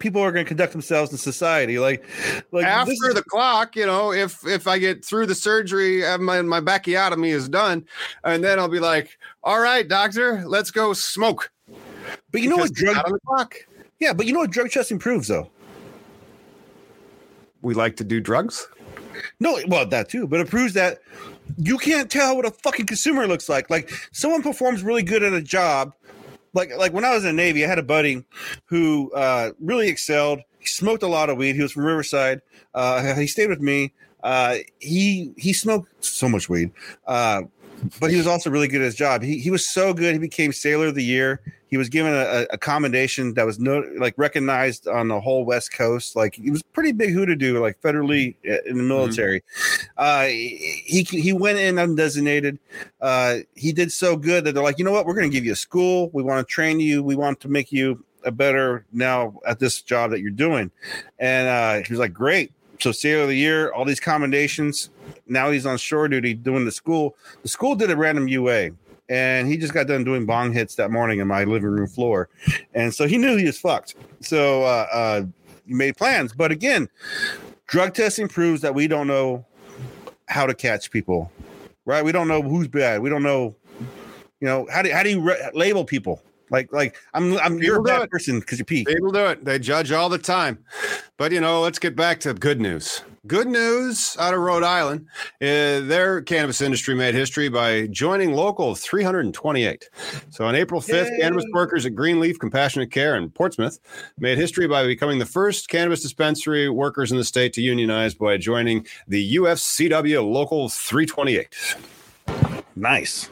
people 0.00 0.20
are 0.22 0.32
going 0.32 0.44
to 0.44 0.48
conduct 0.48 0.72
themselves 0.72 1.12
in 1.12 1.18
society. 1.18 1.78
Like, 1.78 2.04
like 2.50 2.64
after 2.64 2.92
is- 2.92 3.14
the 3.14 3.22
clock, 3.22 3.76
you 3.76 3.86
know, 3.86 4.12
if 4.12 4.44
if 4.46 4.66
I 4.66 4.78
get 4.78 5.04
through 5.04 5.26
the 5.26 5.34
surgery, 5.34 6.04
and 6.04 6.24
my 6.24 6.42
my 6.42 6.60
bacchiotomy 6.60 7.28
is 7.28 7.48
done, 7.48 7.84
and 8.24 8.42
then 8.42 8.58
I'll 8.58 8.68
be 8.68 8.80
like, 8.80 9.18
all 9.44 9.60
right, 9.60 9.86
doctor, 9.86 10.42
let's 10.46 10.70
go 10.70 10.92
smoke. 10.92 11.52
But 12.32 12.40
you 12.40 12.48
know 12.48 12.56
what 12.56 12.72
drug 12.72 12.96
on 12.96 13.12
the 13.12 13.20
clock? 13.26 13.56
Yeah, 14.00 14.12
but 14.12 14.26
you 14.26 14.32
know 14.32 14.40
what 14.40 14.50
drug 14.50 14.70
testing 14.70 14.98
proves 14.98 15.28
though. 15.28 15.50
We 17.62 17.74
like 17.74 17.96
to 17.96 18.04
do 18.04 18.20
drugs. 18.20 18.66
No, 19.38 19.58
well, 19.66 19.86
that 19.86 20.08
too, 20.08 20.26
but 20.26 20.40
it 20.40 20.48
proves 20.48 20.74
that 20.74 21.00
you 21.56 21.78
can't 21.78 22.10
tell 22.10 22.36
what 22.36 22.46
a 22.46 22.50
fucking 22.50 22.86
consumer 22.86 23.26
looks 23.26 23.48
like. 23.48 23.70
Like 23.70 23.90
someone 24.12 24.42
performs 24.42 24.82
really 24.82 25.02
good 25.02 25.22
at 25.22 25.32
a 25.32 25.42
job, 25.42 25.92
like 26.52 26.76
like 26.76 26.92
when 26.92 27.04
I 27.04 27.14
was 27.14 27.24
in 27.24 27.36
the 27.36 27.42
Navy, 27.42 27.64
I 27.64 27.68
had 27.68 27.78
a 27.78 27.82
buddy 27.82 28.24
who 28.66 29.10
uh, 29.12 29.52
really 29.60 29.88
excelled. 29.88 30.40
He 30.58 30.66
smoked 30.66 31.02
a 31.02 31.08
lot 31.08 31.30
of 31.30 31.36
weed. 31.36 31.56
He 31.56 31.62
was 31.62 31.72
from 31.72 31.84
Riverside. 31.84 32.42
Uh, 32.74 33.14
he 33.14 33.26
stayed 33.26 33.48
with 33.48 33.60
me. 33.60 33.92
Uh, 34.22 34.56
he 34.78 35.32
he 35.36 35.52
smoked 35.52 36.04
so 36.04 36.28
much 36.28 36.48
weed, 36.48 36.70
uh, 37.06 37.42
but 38.00 38.10
he 38.10 38.16
was 38.16 38.26
also 38.26 38.50
really 38.50 38.68
good 38.68 38.80
at 38.80 38.84
his 38.84 38.94
job. 38.94 39.22
He 39.22 39.38
he 39.38 39.50
was 39.50 39.68
so 39.68 39.92
good. 39.92 40.12
He 40.12 40.18
became 40.18 40.52
Sailor 40.52 40.88
of 40.88 40.94
the 40.94 41.04
Year. 41.04 41.40
He 41.68 41.76
was 41.76 41.88
given 41.88 42.12
a, 42.12 42.46
a 42.50 42.58
commendation 42.58 43.34
that 43.34 43.46
was 43.46 43.60
no 43.60 43.84
like 43.96 44.14
recognized 44.16 44.88
on 44.88 45.08
the 45.08 45.20
whole 45.20 45.44
West 45.44 45.72
Coast. 45.72 46.16
Like 46.16 46.34
he 46.34 46.50
was 46.50 46.62
pretty 46.62 46.92
big 46.92 47.10
who 47.10 47.24
to 47.26 47.36
do, 47.36 47.60
like 47.60 47.80
federally 47.80 48.34
uh, 48.48 48.58
in 48.66 48.76
the 48.76 48.82
military. 48.82 49.40
Mm-hmm. 49.40 49.86
Uh, 49.96 50.24
he 50.24 51.02
he 51.08 51.32
went 51.32 51.58
in 51.58 51.76
undesignated. 51.76 52.58
Uh, 53.00 53.38
he 53.54 53.72
did 53.72 53.92
so 53.92 54.16
good 54.16 54.44
that 54.44 54.52
they're 54.52 54.64
like, 54.64 54.78
you 54.78 54.84
know 54.84 54.92
what, 54.92 55.06
we're 55.06 55.14
going 55.14 55.30
to 55.30 55.34
give 55.34 55.44
you 55.44 55.52
a 55.52 55.56
school. 55.56 56.10
We 56.12 56.22
want 56.22 56.46
to 56.46 56.52
train 56.52 56.80
you. 56.80 57.02
We 57.02 57.14
want 57.14 57.40
to 57.40 57.48
make 57.48 57.70
you 57.70 58.04
a 58.24 58.30
better 58.30 58.84
now 58.92 59.38
at 59.46 59.58
this 59.58 59.80
job 59.80 60.10
that 60.10 60.20
you're 60.20 60.30
doing. 60.30 60.70
And 61.18 61.48
uh, 61.48 61.86
he 61.86 61.92
was 61.92 62.00
like, 62.00 62.12
great. 62.12 62.52
So 62.80 62.92
Sailor 62.92 63.22
of 63.22 63.28
the 63.28 63.36
Year, 63.36 63.72
all 63.72 63.84
these 63.84 64.00
commendations. 64.00 64.90
Now 65.26 65.50
he's 65.50 65.66
on 65.66 65.76
shore 65.76 66.08
duty 66.08 66.34
doing 66.34 66.64
the 66.64 66.72
school. 66.72 67.16
The 67.42 67.48
school 67.48 67.74
did 67.74 67.90
a 67.90 67.96
random 67.96 68.26
UA 68.26 68.70
and 69.10 69.48
he 69.48 69.56
just 69.56 69.74
got 69.74 69.88
done 69.88 70.04
doing 70.04 70.24
bong 70.24 70.52
hits 70.52 70.76
that 70.76 70.90
morning 70.90 71.18
in 71.18 71.26
my 71.26 71.44
living 71.44 71.68
room 71.68 71.88
floor, 71.88 72.28
and 72.74 72.94
so 72.94 73.06
he 73.06 73.18
knew 73.18 73.36
he 73.36 73.44
was 73.44 73.58
fucked. 73.58 73.96
So 74.20 74.62
uh, 74.62 74.86
uh, 74.92 75.22
he 75.66 75.74
made 75.74 75.96
plans, 75.96 76.32
but 76.32 76.52
again, 76.52 76.88
drug 77.66 77.92
testing 77.92 78.28
proves 78.28 78.62
that 78.62 78.74
we 78.74 78.86
don't 78.86 79.08
know 79.08 79.44
how 80.28 80.46
to 80.46 80.54
catch 80.54 80.90
people, 80.92 81.30
right? 81.84 82.04
We 82.04 82.12
don't 82.12 82.28
know 82.28 82.40
who's 82.40 82.68
bad. 82.68 83.02
We 83.02 83.10
don't 83.10 83.24
know, 83.24 83.56
you 84.38 84.46
know, 84.46 84.66
how 84.70 84.82
do 84.82 84.92
how 84.92 85.02
do 85.02 85.10
you 85.10 85.20
re- 85.20 85.50
label 85.54 85.84
people? 85.84 86.22
Like, 86.50 86.72
like 86.72 86.96
I'm, 87.14 87.38
I'm 87.38 87.58
you're 87.62 87.78
a 87.78 87.82
bad 87.82 88.10
person 88.10 88.40
because 88.40 88.58
you 88.58 88.64
pee. 88.64 88.84
People 88.84 89.12
do 89.12 89.26
it. 89.26 89.44
They 89.44 89.58
judge 89.58 89.92
all 89.92 90.08
the 90.08 90.18
time. 90.18 90.58
But 91.16 91.32
you 91.32 91.40
know, 91.40 91.60
let's 91.60 91.78
get 91.78 91.96
back 91.96 92.20
to 92.20 92.34
good 92.34 92.60
news. 92.60 93.02
Good 93.26 93.48
news 93.48 94.16
out 94.18 94.32
of 94.32 94.40
Rhode 94.40 94.62
Island. 94.62 95.06
Uh, 95.42 95.84
their 95.84 96.22
cannabis 96.22 96.62
industry 96.62 96.94
made 96.94 97.14
history 97.14 97.50
by 97.50 97.86
joining 97.88 98.32
local 98.32 98.74
328. 98.74 99.90
So 100.30 100.46
on 100.46 100.54
April 100.54 100.80
5th, 100.80 101.10
Yay. 101.10 101.18
cannabis 101.20 101.44
workers 101.52 101.84
at 101.84 101.94
Greenleaf 101.94 102.38
Compassionate 102.38 102.90
Care 102.90 103.16
in 103.16 103.28
Portsmouth 103.28 103.78
made 104.18 104.38
history 104.38 104.66
by 104.66 104.86
becoming 104.86 105.18
the 105.18 105.26
first 105.26 105.68
cannabis 105.68 106.00
dispensary 106.00 106.70
workers 106.70 107.12
in 107.12 107.18
the 107.18 107.24
state 107.24 107.52
to 107.52 107.60
unionize 107.60 108.14
by 108.14 108.38
joining 108.38 108.86
the 109.06 109.36
UFCW 109.36 110.26
Local 110.26 110.70
328. 110.70 111.76
Nice 112.74 113.28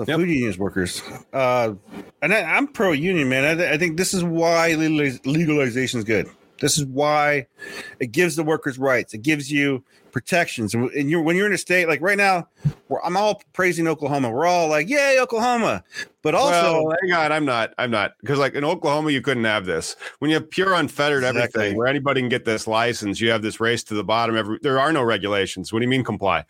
the 0.00 0.12
yep. 0.12 0.18
food 0.18 0.28
unions 0.28 0.58
workers. 0.58 1.02
Uh, 1.32 1.74
and 2.22 2.34
I, 2.34 2.56
am 2.58 2.66
pro 2.68 2.92
union, 2.92 3.28
man. 3.28 3.44
I, 3.44 3.54
th- 3.54 3.72
I, 3.72 3.78
think 3.78 3.96
this 3.96 4.14
is 4.14 4.24
why 4.24 4.74
legalization 4.74 5.98
is 5.98 6.04
good. 6.04 6.28
This 6.60 6.76
is 6.76 6.84
why 6.84 7.46
it 7.98 8.12
gives 8.12 8.36
the 8.36 8.42
workers 8.44 8.78
rights. 8.78 9.14
It 9.14 9.22
gives 9.22 9.50
you 9.50 9.84
protections. 10.12 10.74
And 10.74 11.10
you're 11.10 11.22
when 11.22 11.36
you're 11.36 11.46
in 11.46 11.52
a 11.52 11.58
state 11.58 11.88
like 11.88 12.00
right 12.00 12.18
now, 12.18 12.48
I'm 13.04 13.16
all 13.16 13.42
praising 13.52 13.86
Oklahoma. 13.86 14.30
We're 14.30 14.46
all 14.46 14.68
like, 14.68 14.88
"Yay, 14.88 15.18
Oklahoma!" 15.20 15.84
But 16.22 16.34
also, 16.34 16.84
well, 16.84 16.96
hang 17.00 17.12
on, 17.12 17.32
I'm 17.32 17.46
not, 17.46 17.72
I'm 17.78 17.90
not, 17.90 18.12
because 18.20 18.38
like 18.38 18.54
in 18.54 18.62
Oklahoma, 18.62 19.10
you 19.10 19.22
couldn't 19.22 19.44
have 19.44 19.64
this. 19.64 19.96
When 20.18 20.30
you 20.30 20.34
have 20.34 20.50
pure 20.50 20.74
unfettered 20.74 21.24
Exactly. 21.24 21.40
everything, 21.42 21.78
where 21.78 21.86
anybody 21.86 22.20
can 22.20 22.28
get 22.28 22.44
this 22.44 22.66
license, 22.66 23.20
you 23.22 23.30
have 23.30 23.40
this 23.40 23.58
race 23.58 23.82
to 23.84 23.94
the 23.94 24.04
bottom. 24.04 24.36
Every 24.36 24.58
there 24.60 24.78
are 24.78 24.92
no 24.92 25.02
regulations. 25.02 25.72
What 25.72 25.78
do 25.78 25.84
you 25.84 25.88
mean 25.88 26.04
comply? 26.04 26.44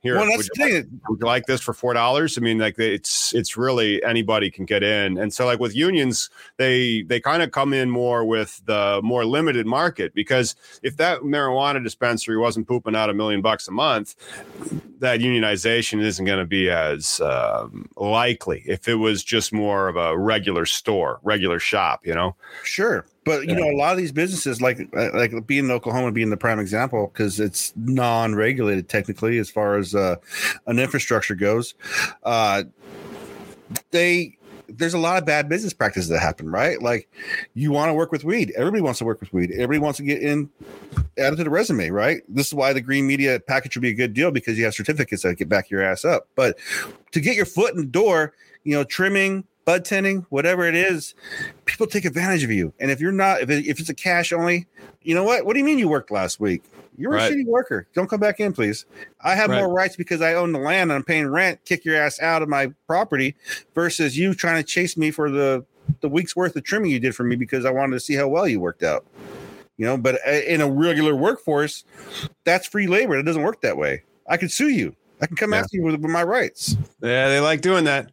Here, 0.00 0.16
well, 0.16 0.26
would 0.26 0.38
that's 0.38 0.50
you 0.56 0.64
the 0.64 0.82
thing. 0.82 1.00
would 1.08 1.20
you 1.20 1.26
like 1.26 1.46
this 1.46 1.60
for 1.62 1.72
four 1.72 1.94
dollars? 1.94 2.36
I 2.36 2.42
mean, 2.42 2.58
like 2.58 2.78
it's 2.78 3.34
it's 3.34 3.56
really 3.56 4.02
anybody 4.04 4.50
can 4.50 4.66
get 4.66 4.82
in, 4.82 5.16
and 5.16 5.32
so 5.32 5.46
like 5.46 5.58
with 5.58 5.74
unions, 5.74 6.28
they 6.58 7.02
they 7.02 7.18
kind 7.18 7.42
of 7.42 7.50
come 7.50 7.72
in 7.72 7.88
more 7.88 8.26
with 8.26 8.60
the 8.66 9.00
more 9.02 9.24
limited 9.24 9.66
market 9.66 10.12
because 10.12 10.54
if 10.82 10.98
that 10.98 11.22
marijuana 11.22 11.82
dispensary 11.82 12.36
wasn't 12.36 12.68
pooping 12.68 12.94
out 12.94 13.08
a 13.08 13.14
million 13.14 13.40
bucks 13.40 13.68
a 13.68 13.72
month, 13.72 14.14
that 14.98 15.20
unionization 15.40 16.00
isn't 16.00 16.24
going 16.24 16.38
to 16.38 16.46
be 16.46 16.70
as 16.70 17.20
um, 17.20 17.88
likely 17.96 18.62
if 18.66 18.88
it 18.88 18.94
was 18.96 19.22
just 19.22 19.52
more 19.52 19.88
of 19.88 19.96
a 19.96 20.16
regular 20.16 20.64
store, 20.64 21.20
regular 21.22 21.58
shop, 21.58 22.06
you 22.06 22.14
know. 22.14 22.34
Sure, 22.62 23.04
but 23.24 23.42
you 23.46 23.50
Yeah. 23.54 23.60
know, 23.60 23.70
a 23.70 23.76
lot 23.76 23.92
of 23.92 23.98
these 23.98 24.12
businesses, 24.12 24.62
like 24.62 24.88
like 24.92 25.46
being 25.46 25.66
in 25.66 25.70
Oklahoma, 25.70 26.12
being 26.12 26.30
the 26.30 26.36
prime 26.36 26.58
example, 26.58 27.10
because 27.12 27.40
it's 27.40 27.72
non-regulated 27.76 28.88
technically 28.88 29.38
as 29.38 29.50
far 29.50 29.76
as 29.76 29.94
uh, 29.94 30.16
an 30.66 30.78
infrastructure 30.78 31.34
goes. 31.34 31.74
Uh, 32.22 32.64
they 33.90 34.37
there's 34.68 34.94
a 34.94 34.98
lot 34.98 35.18
of 35.18 35.26
bad 35.26 35.48
business 35.48 35.72
practices 35.72 36.08
that 36.10 36.20
happen, 36.20 36.50
right? 36.50 36.80
Like 36.80 37.10
you 37.54 37.72
want 37.72 37.88
to 37.88 37.94
work 37.94 38.12
with 38.12 38.24
weed. 38.24 38.52
Everybody 38.56 38.82
wants 38.82 38.98
to 38.98 39.04
work 39.04 39.20
with 39.20 39.32
weed. 39.32 39.50
Everybody 39.52 39.78
wants 39.78 39.96
to 39.96 40.04
get 40.04 40.22
in 40.22 40.50
added 41.18 41.36
to 41.36 41.44
the 41.44 41.50
resume, 41.50 41.90
right? 41.90 42.22
This 42.28 42.48
is 42.48 42.54
why 42.54 42.72
the 42.72 42.80
green 42.80 43.06
media 43.06 43.40
package 43.40 43.76
would 43.76 43.82
be 43.82 43.90
a 43.90 43.94
good 43.94 44.14
deal 44.14 44.30
because 44.30 44.58
you 44.58 44.64
have 44.64 44.74
certificates 44.74 45.22
that 45.22 45.36
get 45.36 45.48
back 45.48 45.70
your 45.70 45.82
ass 45.82 46.04
up. 46.04 46.28
But 46.34 46.58
to 47.12 47.20
get 47.20 47.36
your 47.36 47.46
foot 47.46 47.74
in 47.74 47.80
the 47.80 47.86
door, 47.86 48.34
you 48.64 48.74
know, 48.74 48.84
trimming, 48.84 49.44
bud 49.68 49.84
tending, 49.84 50.24
whatever 50.30 50.64
it 50.66 50.74
is, 50.74 51.14
people 51.66 51.86
take 51.86 52.06
advantage 52.06 52.42
of 52.42 52.50
you. 52.50 52.72
And 52.80 52.90
if 52.90 53.02
you're 53.02 53.12
not, 53.12 53.42
if, 53.42 53.50
it, 53.50 53.66
if 53.66 53.78
it's 53.78 53.90
a 53.90 53.94
cash 53.94 54.32
only, 54.32 54.66
you 55.02 55.14
know 55.14 55.24
what? 55.24 55.44
What 55.44 55.52
do 55.52 55.58
you 55.58 55.64
mean 55.66 55.78
you 55.78 55.90
worked 55.90 56.10
last 56.10 56.40
week? 56.40 56.62
You're 56.96 57.12
Right. 57.12 57.30
a 57.30 57.34
shitty 57.34 57.44
worker. 57.44 57.86
Don't 57.92 58.08
come 58.08 58.18
back 58.18 58.40
in, 58.40 58.54
please. 58.54 58.86
I 59.20 59.34
have 59.34 59.50
Right. 59.50 59.60
more 59.60 59.70
rights 59.70 59.94
because 59.94 60.22
I 60.22 60.32
own 60.32 60.52
the 60.52 60.58
land 60.58 60.90
and 60.90 60.92
I'm 60.92 61.04
paying 61.04 61.28
rent. 61.28 61.66
Kick 61.66 61.84
your 61.84 61.96
ass 61.96 62.18
out 62.18 62.40
of 62.40 62.48
my 62.48 62.72
property 62.86 63.36
versus 63.74 64.16
you 64.16 64.32
trying 64.32 64.56
to 64.56 64.66
chase 64.66 64.96
me 64.96 65.10
for 65.10 65.30
the 65.30 65.66
the 66.00 66.08
week's 66.08 66.34
worth 66.34 66.56
of 66.56 66.64
trimming 66.64 66.90
you 66.90 66.98
did 66.98 67.14
for 67.14 67.24
me 67.24 67.36
because 67.36 67.66
I 67.66 67.70
wanted 67.70 67.92
to 67.92 68.00
see 68.00 68.14
how 68.14 68.26
well 68.26 68.48
you 68.48 68.60
worked 68.60 68.82
out. 68.82 69.04
You 69.76 69.84
know, 69.84 69.98
but 69.98 70.18
uh, 70.26 70.30
in 70.30 70.62
a 70.62 70.68
regular 70.68 71.14
workforce, 71.14 71.84
that's 72.44 72.66
free 72.66 72.86
labor. 72.86 73.18
It 73.18 73.24
doesn't 73.24 73.42
work 73.42 73.60
that 73.60 73.76
way. 73.76 74.04
I 74.26 74.38
could 74.38 74.50
sue 74.50 74.70
you. 74.70 74.96
I 75.20 75.26
can 75.26 75.36
come 75.36 75.52
Yeah. 75.52 75.60
after 75.60 75.76
you 75.76 75.82
with, 75.84 76.00
with 76.00 76.10
my 76.10 76.22
rights. 76.22 76.76
Yeah, 77.02 77.28
they 77.28 77.40
like 77.40 77.60
doing 77.60 77.84
that. 77.84 78.12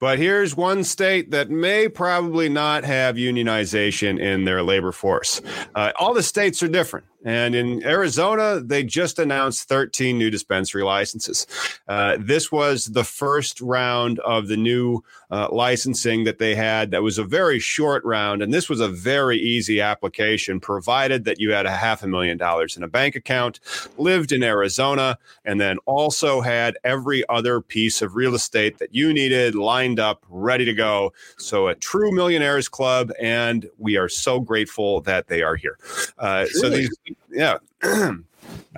But 0.00 0.18
here's 0.18 0.56
one 0.56 0.84
state 0.84 1.30
that 1.30 1.50
may 1.50 1.88
probably 1.88 2.48
not 2.48 2.84
have 2.84 3.16
unionization 3.16 4.18
in 4.20 4.44
their 4.44 4.62
labor 4.62 4.92
force. 4.92 5.40
Uh, 5.74 5.92
all 5.98 6.14
the 6.14 6.22
states 6.22 6.62
are 6.62 6.68
different. 6.68 7.06
And 7.24 7.54
in 7.54 7.84
Arizona, 7.84 8.60
they 8.60 8.84
just 8.84 9.18
announced 9.18 9.68
13 9.68 10.16
new 10.16 10.30
dispensary 10.30 10.82
licenses. 10.82 11.46
Uh, 11.88 12.16
this 12.20 12.52
was 12.52 12.86
the 12.86 13.04
first 13.04 13.60
round 13.60 14.18
of 14.20 14.48
the 14.48 14.56
new 14.56 15.02
uh, 15.30 15.48
licensing 15.50 16.24
that 16.24 16.38
they 16.38 16.54
had. 16.54 16.90
That 16.90 17.02
was 17.02 17.18
a 17.18 17.24
very 17.24 17.58
short 17.58 18.04
round. 18.04 18.42
And 18.42 18.52
this 18.52 18.68
was 18.68 18.80
a 18.80 18.88
very 18.88 19.38
easy 19.38 19.80
application, 19.80 20.60
provided 20.60 21.24
that 21.24 21.40
you 21.40 21.52
had 21.52 21.66
a 21.66 21.70
half 21.70 22.02
a 22.02 22.06
million 22.06 22.36
dollars 22.38 22.76
in 22.76 22.82
a 22.82 22.88
bank 22.88 23.16
account, 23.16 23.60
lived 23.96 24.32
in 24.32 24.42
Arizona, 24.42 25.18
and 25.44 25.60
then 25.60 25.78
also 25.84 26.40
had 26.40 26.76
every 26.84 27.28
other 27.28 27.60
piece 27.60 28.02
of 28.02 28.14
real 28.14 28.34
estate 28.34 28.78
that 28.78 28.94
you 28.94 29.12
needed 29.12 29.54
lined 29.54 29.98
up, 29.98 30.24
ready 30.28 30.64
to 30.64 30.74
go. 30.74 31.12
So, 31.38 31.68
a 31.68 31.74
true 31.74 32.12
millionaires 32.12 32.68
club, 32.68 33.10
and 33.20 33.68
we 33.78 33.96
are 33.96 34.08
so 34.08 34.40
grateful 34.40 35.00
that 35.02 35.28
they 35.28 35.42
are 35.42 35.56
here. 35.56 35.78
Uh, 36.18 36.46
so, 36.46 36.68
these, 36.70 36.94
yeah. 37.30 37.58
I 37.82 38.20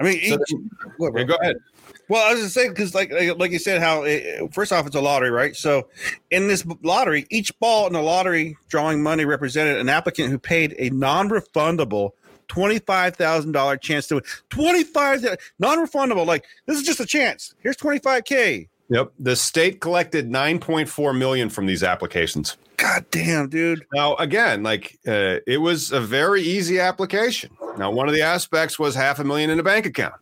mean, 0.00 0.20
So 0.28 0.38
each-? 0.48 0.56
Go 0.98 1.36
ahead. 1.40 1.56
Well, 2.08 2.26
I 2.26 2.32
was 2.32 2.42
just 2.42 2.54
saying 2.54 2.70
because, 2.70 2.94
like, 2.94 3.12
like, 3.36 3.50
you 3.50 3.58
said, 3.58 3.82
how 3.82 4.02
it, 4.02 4.52
first 4.54 4.72
off, 4.72 4.86
it's 4.86 4.96
a 4.96 5.00
lottery, 5.00 5.30
right? 5.30 5.54
So, 5.54 5.88
in 6.30 6.48
this 6.48 6.64
lottery, 6.82 7.26
each 7.30 7.56
ball 7.60 7.86
in 7.86 7.92
the 7.92 8.00
lottery 8.00 8.56
drawing 8.68 9.02
money 9.02 9.26
represented 9.26 9.76
an 9.76 9.90
applicant 9.90 10.30
who 10.30 10.38
paid 10.38 10.74
a 10.78 10.88
non-refundable 10.90 12.12
twenty-five 12.48 13.14
thousand 13.14 13.52
dollar 13.52 13.76
chance 13.76 14.06
to 14.06 14.16
win. 14.16 14.24
Twenty-five 14.48 15.22
non-refundable. 15.58 16.24
Like 16.24 16.46
this 16.64 16.78
is 16.78 16.84
just 16.84 17.00
a 17.00 17.06
chance. 17.06 17.54
Here's 17.60 17.76
twenty-five 17.76 18.24
k. 18.24 18.68
Yep. 18.90 19.12
The 19.18 19.36
state 19.36 19.80
collected 19.80 20.30
9.4 20.30 21.16
million 21.16 21.50
from 21.50 21.66
these 21.66 21.82
applications. 21.82 22.56
God 22.78 23.06
damn, 23.10 23.48
dude. 23.48 23.84
Now, 23.92 24.14
again, 24.16 24.62
like 24.62 25.00
uh, 25.06 25.38
it 25.48 25.60
was 25.60 25.90
a 25.90 26.00
very 26.00 26.42
easy 26.42 26.78
application. 26.78 27.50
Now, 27.76 27.90
one 27.90 28.08
of 28.08 28.14
the 28.14 28.22
aspects 28.22 28.78
was 28.78 28.94
half 28.94 29.18
a 29.18 29.24
million 29.24 29.50
in 29.50 29.58
a 29.58 29.64
bank 29.64 29.84
account. 29.84 30.14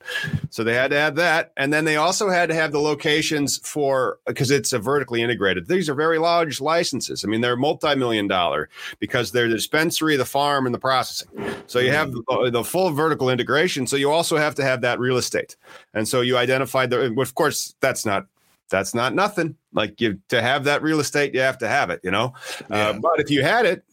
So 0.49 0.65
they 0.65 0.73
had 0.73 0.91
to 0.91 0.97
have 0.97 1.17
that. 1.17 1.53
And 1.59 1.71
then 1.71 1.85
they 1.85 1.97
also 1.97 2.31
had 2.31 2.49
to 2.49 2.55
have 2.55 2.73
the 2.73 2.79
locations 2.79 3.59
for, 3.59 4.19
because 4.27 4.51
it's 4.51 4.73
a 4.73 4.79
vertically 4.79 5.23
integrated. 5.23 5.69
These 5.69 5.91
are 5.91 5.95
very 5.95 6.19
large 6.19 6.63
licenses. 6.63 7.25
I 7.25 7.29
mean, 7.29 7.43
they're 7.43 7.57
multi 7.57 7.95
million 7.95 8.27
dollar 8.27 8.71
because 9.01 9.33
they're 9.33 9.49
the 9.49 9.57
dispensary, 9.57 10.17
the 10.17 10.25
farm, 10.25 10.65
and 10.65 10.75
the 10.75 10.79
processing. 10.79 11.29
So 11.67 11.79
you 11.79 11.93
have 11.93 12.13
the, 12.13 12.51
the 12.51 12.65
full 12.65 12.91
vertical 12.91 13.29
integration. 13.29 13.87
So 13.87 13.97
you 13.97 14.11
also 14.11 14.39
have 14.39 14.55
to 14.55 14.65
have 14.65 14.81
that 14.81 14.99
real 14.99 15.19
estate. 15.19 15.57
And 15.93 16.09
so 16.09 16.23
you 16.23 16.39
identified 16.39 16.89
the, 16.89 17.13
of 17.21 17.35
course, 17.35 17.75
that's 17.81 18.07
not. 18.07 18.27
That's 18.69 18.95
not 18.95 19.15
nothing. 19.15 19.57
Like 19.73 20.01
you 20.01 20.19
to 20.29 20.43
have 20.43 20.65
that 20.65 20.83
real 20.83 21.01
estate, 21.01 21.35
you 21.35 21.41
have 21.41 21.59
to 21.59 21.69
have 21.69 21.91
it, 21.91 22.01
you 22.03 22.11
know. 22.11 22.35
Uh, 22.71 22.95
but 22.95 23.21
if 23.21 23.31
you 23.31 23.43
had 23.43 23.65
it, 23.67 23.85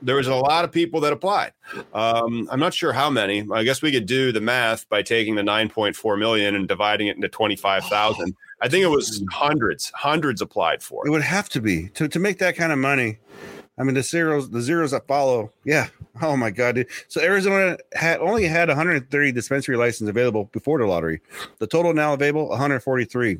there 0.00 0.16
was 0.16 0.26
a 0.28 0.34
lot 0.34 0.64
of 0.64 0.72
people 0.72 1.00
that 1.00 1.12
applied. 1.12 1.52
Um, 1.92 2.48
I'm 2.50 2.60
not 2.60 2.72
sure 2.72 2.92
how 2.92 3.10
many. 3.10 3.46
I 3.52 3.62
guess 3.64 3.82
we 3.82 3.92
could 3.92 4.06
do 4.06 4.32
the 4.32 4.40
math 4.40 4.88
by 4.88 5.02
taking 5.02 5.34
the 5.34 5.42
9.4 5.42 6.18
million 6.18 6.54
and 6.54 6.66
dividing 6.68 7.08
it 7.08 7.16
into 7.16 7.28
25,000. 7.28 8.34
I 8.62 8.68
think 8.68 8.84
it 8.84 8.88
was 8.88 9.22
hundreds, 9.30 9.90
hundreds 9.94 10.40
applied 10.40 10.82
for 10.82 11.04
It 11.06 11.08
it. 11.08 11.12
would 11.12 11.22
have 11.22 11.48
to 11.50 11.60
be 11.60 11.88
to 11.90 12.08
to 12.08 12.18
make 12.18 12.38
that 12.38 12.56
kind 12.56 12.72
of 12.72 12.78
money. 12.78 13.18
I 13.78 13.82
mean, 13.82 13.94
the 13.94 14.02
zeros, 14.02 14.48
the 14.48 14.62
zeros 14.62 14.92
that 14.92 15.06
follow. 15.06 15.52
Yeah. 15.64 15.88
Oh 16.22 16.34
my 16.38 16.48
god, 16.50 16.76
dude. 16.76 16.86
So 17.08 17.20
Arizona 17.20 17.76
had 17.94 18.20
only 18.20 18.44
had 18.46 18.68
130 18.68 19.32
dispensary 19.32 19.76
licenses 19.76 20.08
available 20.08 20.44
before 20.52 20.78
the 20.78 20.86
lottery. 20.86 21.20
The 21.58 21.66
total 21.66 21.92
now 21.92 22.14
available 22.14 22.48
143. 22.48 23.36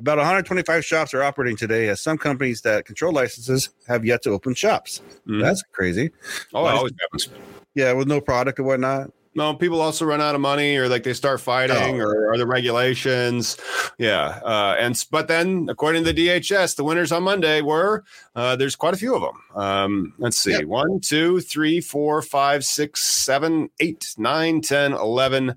About 0.00 0.18
125 0.18 0.84
shops 0.84 1.14
are 1.14 1.22
operating 1.22 1.56
today, 1.56 1.88
as 1.88 2.00
some 2.00 2.18
companies 2.18 2.62
that 2.62 2.84
control 2.84 3.12
licenses 3.12 3.70
have 3.86 4.04
yet 4.04 4.22
to 4.22 4.30
open 4.30 4.52
shops. 4.54 5.00
Mhm. 5.28 5.40
That's 5.40 5.62
crazy. 5.70 6.10
Oh, 6.52 6.66
it 6.66 6.70
always 6.70 6.92
happens. 7.00 7.28
Yeah, 7.74 7.92
with 7.92 8.08
no 8.08 8.20
product 8.20 8.58
or 8.58 8.64
whatnot. 8.64 9.12
No, 9.36 9.54
people 9.54 9.80
also 9.80 10.04
run 10.04 10.20
out 10.20 10.34
of 10.36 10.40
money, 10.40 10.76
or 10.76 10.88
like 10.88 11.02
they 11.04 11.12
start 11.12 11.40
fighting, 11.40 12.00
Oh. 12.00 12.04
or, 12.04 12.32
or 12.32 12.38
the 12.38 12.46
regulations. 12.46 13.56
Yeah, 13.98 14.40
uh, 14.44 14.76
and 14.78 15.00
but 15.12 15.26
then 15.28 15.66
according 15.68 16.04
to 16.04 16.12
the 16.12 16.26
DHS, 16.28 16.74
the 16.76 16.84
winners 16.84 17.10
on 17.12 17.22
Monday 17.24 17.60
were 17.60 18.04
uh, 18.34 18.56
there's 18.56 18.74
quite 18.76 18.94
a 18.94 18.96
few 18.96 19.14
of 19.14 19.22
them. 19.22 19.42
Um, 19.54 20.12
let's 20.18 20.36
see, 20.36 20.52
Yeah. 20.52 20.64
one, 20.64 21.00
two, 21.00 21.40
three, 21.40 21.80
four, 21.80 22.20
five, 22.22 22.64
six, 22.64 23.04
seven, 23.04 23.70
eight, 23.80 24.14
nine, 24.18 24.60
10, 24.60 24.92
11, 24.92 25.54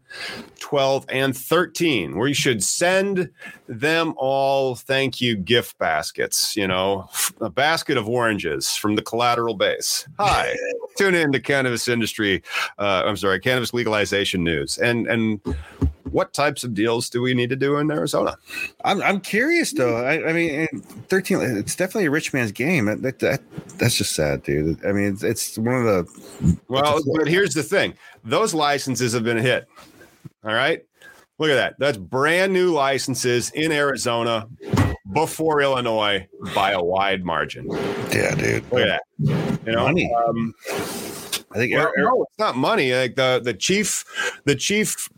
12, 0.60 1.06
and 1.10 1.36
13. 1.36 2.18
We 2.18 2.34
should 2.34 2.64
send 2.64 3.30
them 3.68 4.14
all 4.18 4.76
thank 4.76 5.20
you 5.22 5.36
gift 5.36 5.78
baskets. 5.80 6.56
You 6.56 6.68
know, 6.68 7.10
a 7.42 7.50
basket 7.50 7.98
of 7.98 8.08
oranges 8.08 8.76
from 8.76 8.96
the 8.96 9.02
collateral 9.02 9.56
base. 9.56 10.08
Hi, 10.20 10.56
tune 10.98 11.16
in 11.16 11.32
to 11.32 11.40
cannabis 11.40 11.88
industry 11.88 12.44
uh, 12.78 13.04
I'm 13.06 13.18
sorry, 13.18 13.40
cannabis 13.40 13.74
legalization 13.74 14.44
news. 14.44 14.78
And 14.78 15.08
and 15.08 15.40
what 16.12 16.34
types 16.34 16.64
of 16.64 16.74
deals 16.74 17.10
do 17.10 17.22
we 17.22 17.34
need 17.34 17.50
to 17.50 17.56
do 17.56 17.78
in 17.78 17.90
Arizona? 17.92 18.38
I'm 18.84 19.02
I'm 19.02 19.20
curious 19.20 19.74
though. 19.74 19.98
I, 19.98 20.30
I 20.30 20.34
mean, 20.34 20.68
13. 21.10 21.42
It's 21.58 21.76
definitely 21.76 22.06
a 22.06 22.12
rich 22.12 22.34
man's 22.34 22.52
game. 22.52 22.86
That, 22.86 23.02
that, 23.02 23.20
that 23.20 23.42
that's 23.78 23.98
just 23.98 24.16
sad, 24.16 24.44
dude. 24.44 24.84
I 24.86 24.92
mean, 24.92 25.14
it's, 25.14 25.24
it's 25.24 25.58
one 25.58 25.76
of 25.76 25.84
the 25.84 26.58
Well, 26.68 27.02
but 27.16 27.28
here's 27.28 27.54
the 27.54 27.64
thing: 27.64 27.94
those 28.24 28.54
licenses 28.54 29.14
have 29.14 29.24
been 29.24 29.38
hit. 29.38 29.68
All 30.44 30.54
right, 30.54 30.84
look 31.40 31.50
at 31.50 31.56
that. 31.56 31.76
That's 31.80 31.98
brand 31.98 32.54
new 32.54 32.72
licenses 32.72 33.52
in 33.52 33.72
Arizona 33.72 34.48
before 35.14 35.62
Illinois 35.62 36.28
by 36.54 36.72
a 36.72 36.82
wide 36.82 37.24
margin. 37.24 37.68
Yeah, 38.12 38.36
dude. 38.36 38.64
Look 38.72 38.82
at 38.82 39.02
that. 39.20 39.62
You 39.66 39.72
know, 39.74 39.84
Money. 39.84 40.14
Um, 40.14 40.54
I 41.52 41.58
think 41.60 41.74
Well, 41.74 41.92
no, 41.98 42.24
it's 42.24 42.40
not 42.40 42.56
money. 42.56 42.94
Like 42.94 43.16
the 43.16 43.42
the 43.44 43.54
chief 43.54 44.04
the 44.46 44.56
chief 44.56 45.10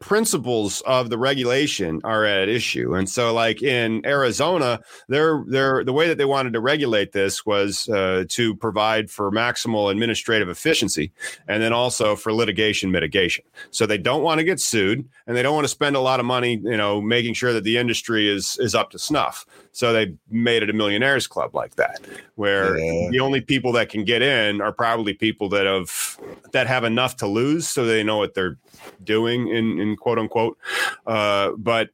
principles 0.00 0.80
of 0.86 1.10
the 1.10 1.18
regulation 1.18 2.00
are 2.04 2.24
at 2.24 2.48
issue. 2.48 2.94
And 2.94 3.08
so 3.08 3.32
like 3.32 3.62
in 3.62 4.04
Arizona, 4.06 4.80
they're 5.08 5.44
they're 5.46 5.84
the 5.84 5.92
way 5.92 6.08
that 6.08 6.18
they 6.18 6.24
wanted 6.24 6.54
to 6.54 6.60
regulate 6.60 7.12
this 7.12 7.44
was 7.46 7.88
uh, 7.88 8.24
to 8.30 8.56
provide 8.56 9.10
for 9.10 9.30
maximal 9.30 9.90
administrative 9.90 10.48
efficiency 10.48 11.12
and 11.46 11.62
then 11.62 11.72
also 11.72 12.16
for 12.16 12.32
litigation 12.32 12.90
mitigation. 12.90 13.44
So 13.70 13.86
they 13.86 13.98
don't 13.98 14.22
want 14.22 14.38
to 14.38 14.44
get 14.44 14.58
sued 14.58 15.06
and 15.26 15.36
they 15.36 15.42
don't 15.42 15.54
want 15.54 15.64
to 15.64 15.68
spend 15.68 15.96
a 15.96 16.00
lot 16.00 16.18
of 16.18 16.26
money, 16.26 16.60
you 16.64 16.76
know, 16.76 17.00
making 17.00 17.34
sure 17.34 17.52
that 17.52 17.64
the 17.64 17.76
industry 17.76 18.28
is 18.28 18.58
is 18.58 18.74
up 18.74 18.90
to 18.90 18.98
snuff. 18.98 19.44
So 19.72 19.92
they 19.92 20.14
made 20.30 20.62
it 20.62 20.70
a 20.70 20.72
millionaires 20.72 21.26
club 21.26 21.54
like 21.54 21.76
that, 21.76 22.00
where 22.34 22.76
Yeah. 22.78 23.08
the 23.10 23.20
only 23.20 23.40
people 23.40 23.72
that 23.72 23.88
can 23.88 24.04
get 24.04 24.20
in 24.22 24.60
are 24.60 24.72
probably 24.72 25.14
people 25.14 25.48
that 25.50 25.66
have 25.66 26.18
that 26.52 26.66
have 26.66 26.84
enough 26.84 27.16
to 27.18 27.26
lose, 27.26 27.68
so 27.68 27.86
they 27.86 28.02
know 28.02 28.18
what 28.18 28.34
they're 28.34 28.58
doing 29.04 29.48
in 29.48 29.78
in 29.78 29.96
quote 29.96 30.18
unquote. 30.18 30.58
Uh, 31.06 31.52
but 31.56 31.90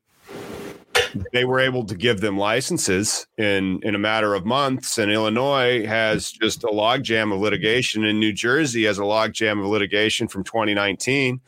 they 1.33 1.45
were 1.45 1.61
able 1.61 1.85
to 1.85 1.95
give 1.95 2.21
them 2.21 2.39
licenses 2.39 3.27
in 3.39 3.81
in 3.83 3.95
a 3.95 3.99
matter 3.99 4.35
of 4.35 4.45
months. 4.45 4.99
And 4.99 5.11
illinois 5.11 5.87
has 5.87 6.31
just 6.31 6.65
a 6.65 6.69
logjam 6.69 7.33
of 7.33 7.41
litigation 7.41 8.05
and 8.05 8.19
new 8.21 8.33
jersey 8.33 8.85
has 8.85 8.99
a 8.99 9.03
logjam 9.03 9.61
of 9.61 9.67
litigation 9.67 10.29
from 10.29 10.45
2019 10.45 11.41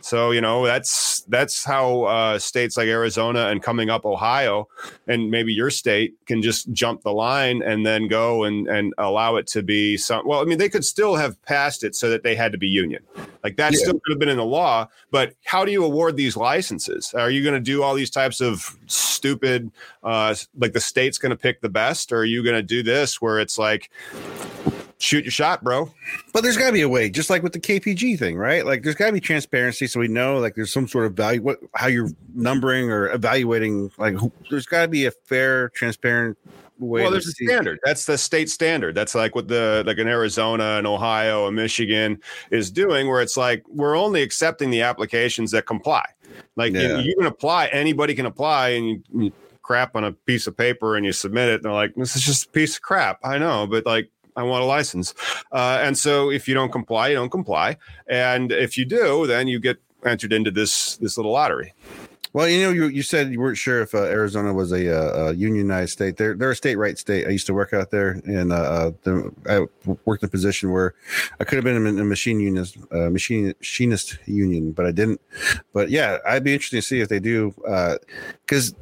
so 0.00 0.30
you 0.30 0.40
know 0.40 0.64
that's 0.64 1.20
that's 1.28 1.64
how 1.64 2.02
uh, 2.04 2.38
states 2.38 2.76
like 2.76 2.88
arizona 2.88 3.46
and 3.48 3.62
coming 3.62 3.90
up 3.90 4.04
ohio 4.04 4.68
and 5.06 5.30
maybe 5.30 5.52
your 5.52 5.70
state 5.70 6.14
can 6.26 6.42
just 6.42 6.70
jump 6.72 7.02
the 7.02 7.12
line 7.12 7.62
and 7.62 7.84
then 7.86 8.08
go 8.08 8.44
and 8.44 8.68
and 8.68 8.94
allow 8.98 9.36
it 9.36 9.46
to 9.46 9.62
be 9.62 9.96
some 9.96 10.26
well 10.26 10.40
i 10.40 10.44
mean 10.44 10.58
they 10.58 10.68
could 10.68 10.84
still 10.84 11.16
have 11.16 11.40
passed 11.42 11.84
it 11.84 11.94
so 11.94 12.10
that 12.10 12.22
they 12.22 12.34
had 12.34 12.52
to 12.52 12.58
be 12.58 12.68
union. 12.68 13.02
Like 13.44 13.56
that 13.56 13.72
Yeah. 13.72 13.78
still 13.80 13.94
could 13.94 14.12
have 14.12 14.18
been 14.18 14.28
in 14.28 14.36
the 14.36 14.44
law 14.44 14.88
but 15.10 15.34
how 15.44 15.64
do 15.64 15.72
you 15.72 15.84
award 15.84 16.16
these 16.16 16.36
licenses? 16.36 17.12
Are 17.14 17.30
you 17.30 17.42
going 17.42 17.54
to 17.54 17.60
do 17.60 17.82
all 17.82 17.94
these 17.94 18.10
types 18.10 18.40
of 18.40 18.76
stupid 19.12 19.70
uh 20.02 20.34
like 20.56 20.72
the 20.72 20.80
state's 20.80 21.18
going 21.18 21.30
to 21.30 21.36
pick 21.36 21.60
the 21.60 21.68
best 21.68 22.12
or 22.12 22.18
are 22.18 22.24
you 22.24 22.42
going 22.42 22.56
to 22.56 22.62
do 22.62 22.82
this 22.82 23.20
where 23.20 23.38
it's 23.38 23.58
like 23.58 23.90
shoot 25.02 25.24
your 25.24 25.32
shot 25.32 25.62
bro 25.62 25.92
But 26.32 26.42
there's 26.42 26.56
got 26.56 26.66
to 26.66 26.72
be 26.72 26.82
a 26.82 26.88
way, 26.88 27.10
just 27.10 27.28
like 27.28 27.42
with 27.42 27.52
the 27.52 27.60
KPG 27.60 28.18
thing, 28.18 28.36
right? 28.36 28.64
Like 28.64 28.82
there's 28.82 28.94
got 28.94 29.06
to 29.06 29.12
be 29.12 29.20
transparency, 29.20 29.86
so 29.86 30.00
we 30.00 30.08
know 30.08 30.38
like 30.38 30.54
there's 30.54 30.72
some 30.72 30.86
sort 30.88 31.06
of 31.06 31.14
value, 31.14 31.42
what 31.42 31.58
how 31.74 31.88
you're 31.88 32.10
numbering 32.34 32.90
or 32.90 33.10
evaluating. 33.10 33.90
Like 33.98 34.14
who, 34.14 34.32
there's 34.50 34.66
got 34.66 34.82
to 34.82 34.88
be 34.88 35.06
a 35.06 35.10
fair, 35.10 35.70
transparent 35.70 36.38
way. 36.78 37.02
well 37.02 37.10
there's 37.10 37.26
a 37.26 37.32
standard 37.32 37.78
that's 37.84 38.06
the 38.06 38.18
state 38.18 38.50
standard 38.50 38.94
that's 38.94 39.14
like 39.14 39.34
what 39.34 39.46
the 39.48 39.84
like 39.86 39.98
in 39.98 40.08
arizona 40.08 40.78
and 40.78 40.86
ohio 40.86 41.46
and 41.46 41.54
michigan 41.54 42.18
is 42.50 42.70
doing 42.70 43.08
where 43.08 43.22
it's 43.22 43.36
like 43.36 43.62
we're 43.68 43.96
only 43.96 44.22
accepting 44.22 44.70
the 44.70 44.82
applications 44.82 45.52
that 45.52 45.64
comply 45.66 46.04
like 46.56 46.72
you, 46.72 46.98
you 46.98 47.14
can 47.16 47.26
apply 47.26 47.66
anybody 47.68 48.14
can 48.14 48.26
apply 48.26 48.70
and 48.70 48.88
you, 48.88 49.02
you 49.14 49.32
crap 49.62 49.94
on 49.94 50.02
a 50.02 50.12
piece 50.12 50.48
of 50.48 50.56
paper 50.56 50.96
and 50.96 51.06
you 51.06 51.12
submit 51.12 51.48
it 51.48 51.54
and 51.56 51.64
they're 51.64 51.72
like 51.72 51.94
this 51.94 52.16
is 52.16 52.22
just 52.22 52.46
a 52.46 52.50
piece 52.50 52.76
of 52.76 52.82
crap 52.82 53.20
i 53.22 53.38
know 53.38 53.66
but 53.66 53.86
like 53.86 54.10
I 54.36 54.42
want 54.42 54.62
a 54.62 54.66
license. 54.66 55.14
Uh, 55.52 55.78
and 55.82 55.96
so 55.96 56.30
if 56.30 56.48
you 56.48 56.54
don't 56.54 56.72
comply, 56.72 57.08
you 57.08 57.16
don't 57.16 57.30
comply. 57.30 57.76
And 58.06 58.52
if 58.52 58.78
you 58.78 58.84
do, 58.84 59.26
then 59.26 59.48
you 59.48 59.60
get 59.60 59.78
entered 60.04 60.32
into 60.32 60.50
this 60.50 60.96
this 60.96 61.16
little 61.16 61.32
lottery. 61.32 61.74
Well, 62.34 62.48
you 62.48 62.62
know, 62.62 62.70
you, 62.70 62.86
you 62.86 63.02
said 63.02 63.30
you 63.30 63.38
weren't 63.38 63.58
sure 63.58 63.82
if 63.82 63.94
uh, 63.94 64.04
Arizona 64.04 64.54
was 64.54 64.72
a, 64.72 64.88
uh, 64.90 65.28
a 65.28 65.34
unionized 65.34 65.92
state. 65.92 66.16
They're 66.16 66.34
they're 66.34 66.52
a 66.52 66.56
state 66.56 66.76
right 66.76 66.96
state. 66.96 67.26
I 67.26 67.30
used 67.30 67.46
to 67.48 67.52
work 67.52 67.74
out 67.74 67.90
there, 67.90 68.22
and 68.24 68.52
uh, 68.52 68.56
uh, 68.56 68.90
the, 69.02 69.32
I 69.46 69.92
worked 70.06 70.22
in 70.22 70.28
a 70.28 70.30
position 70.30 70.70
where 70.72 70.94
I 71.40 71.44
could 71.44 71.56
have 71.56 71.64
been 71.64 71.86
in 71.86 71.98
a 71.98 72.04
machine 72.04 72.40
unionist, 72.40 72.78
uh, 72.90 73.10
machine 73.10 73.52
machinist 73.58 74.18
union, 74.24 74.72
but 74.72 74.86
I 74.86 74.92
didn't. 74.92 75.20
But 75.74 75.90
yeah, 75.90 76.18
I'd 76.26 76.42
be 76.42 76.54
interested 76.54 76.76
to 76.76 76.82
see 76.82 77.00
if 77.00 77.10
they 77.10 77.20
do, 77.20 77.54
because 78.46 78.74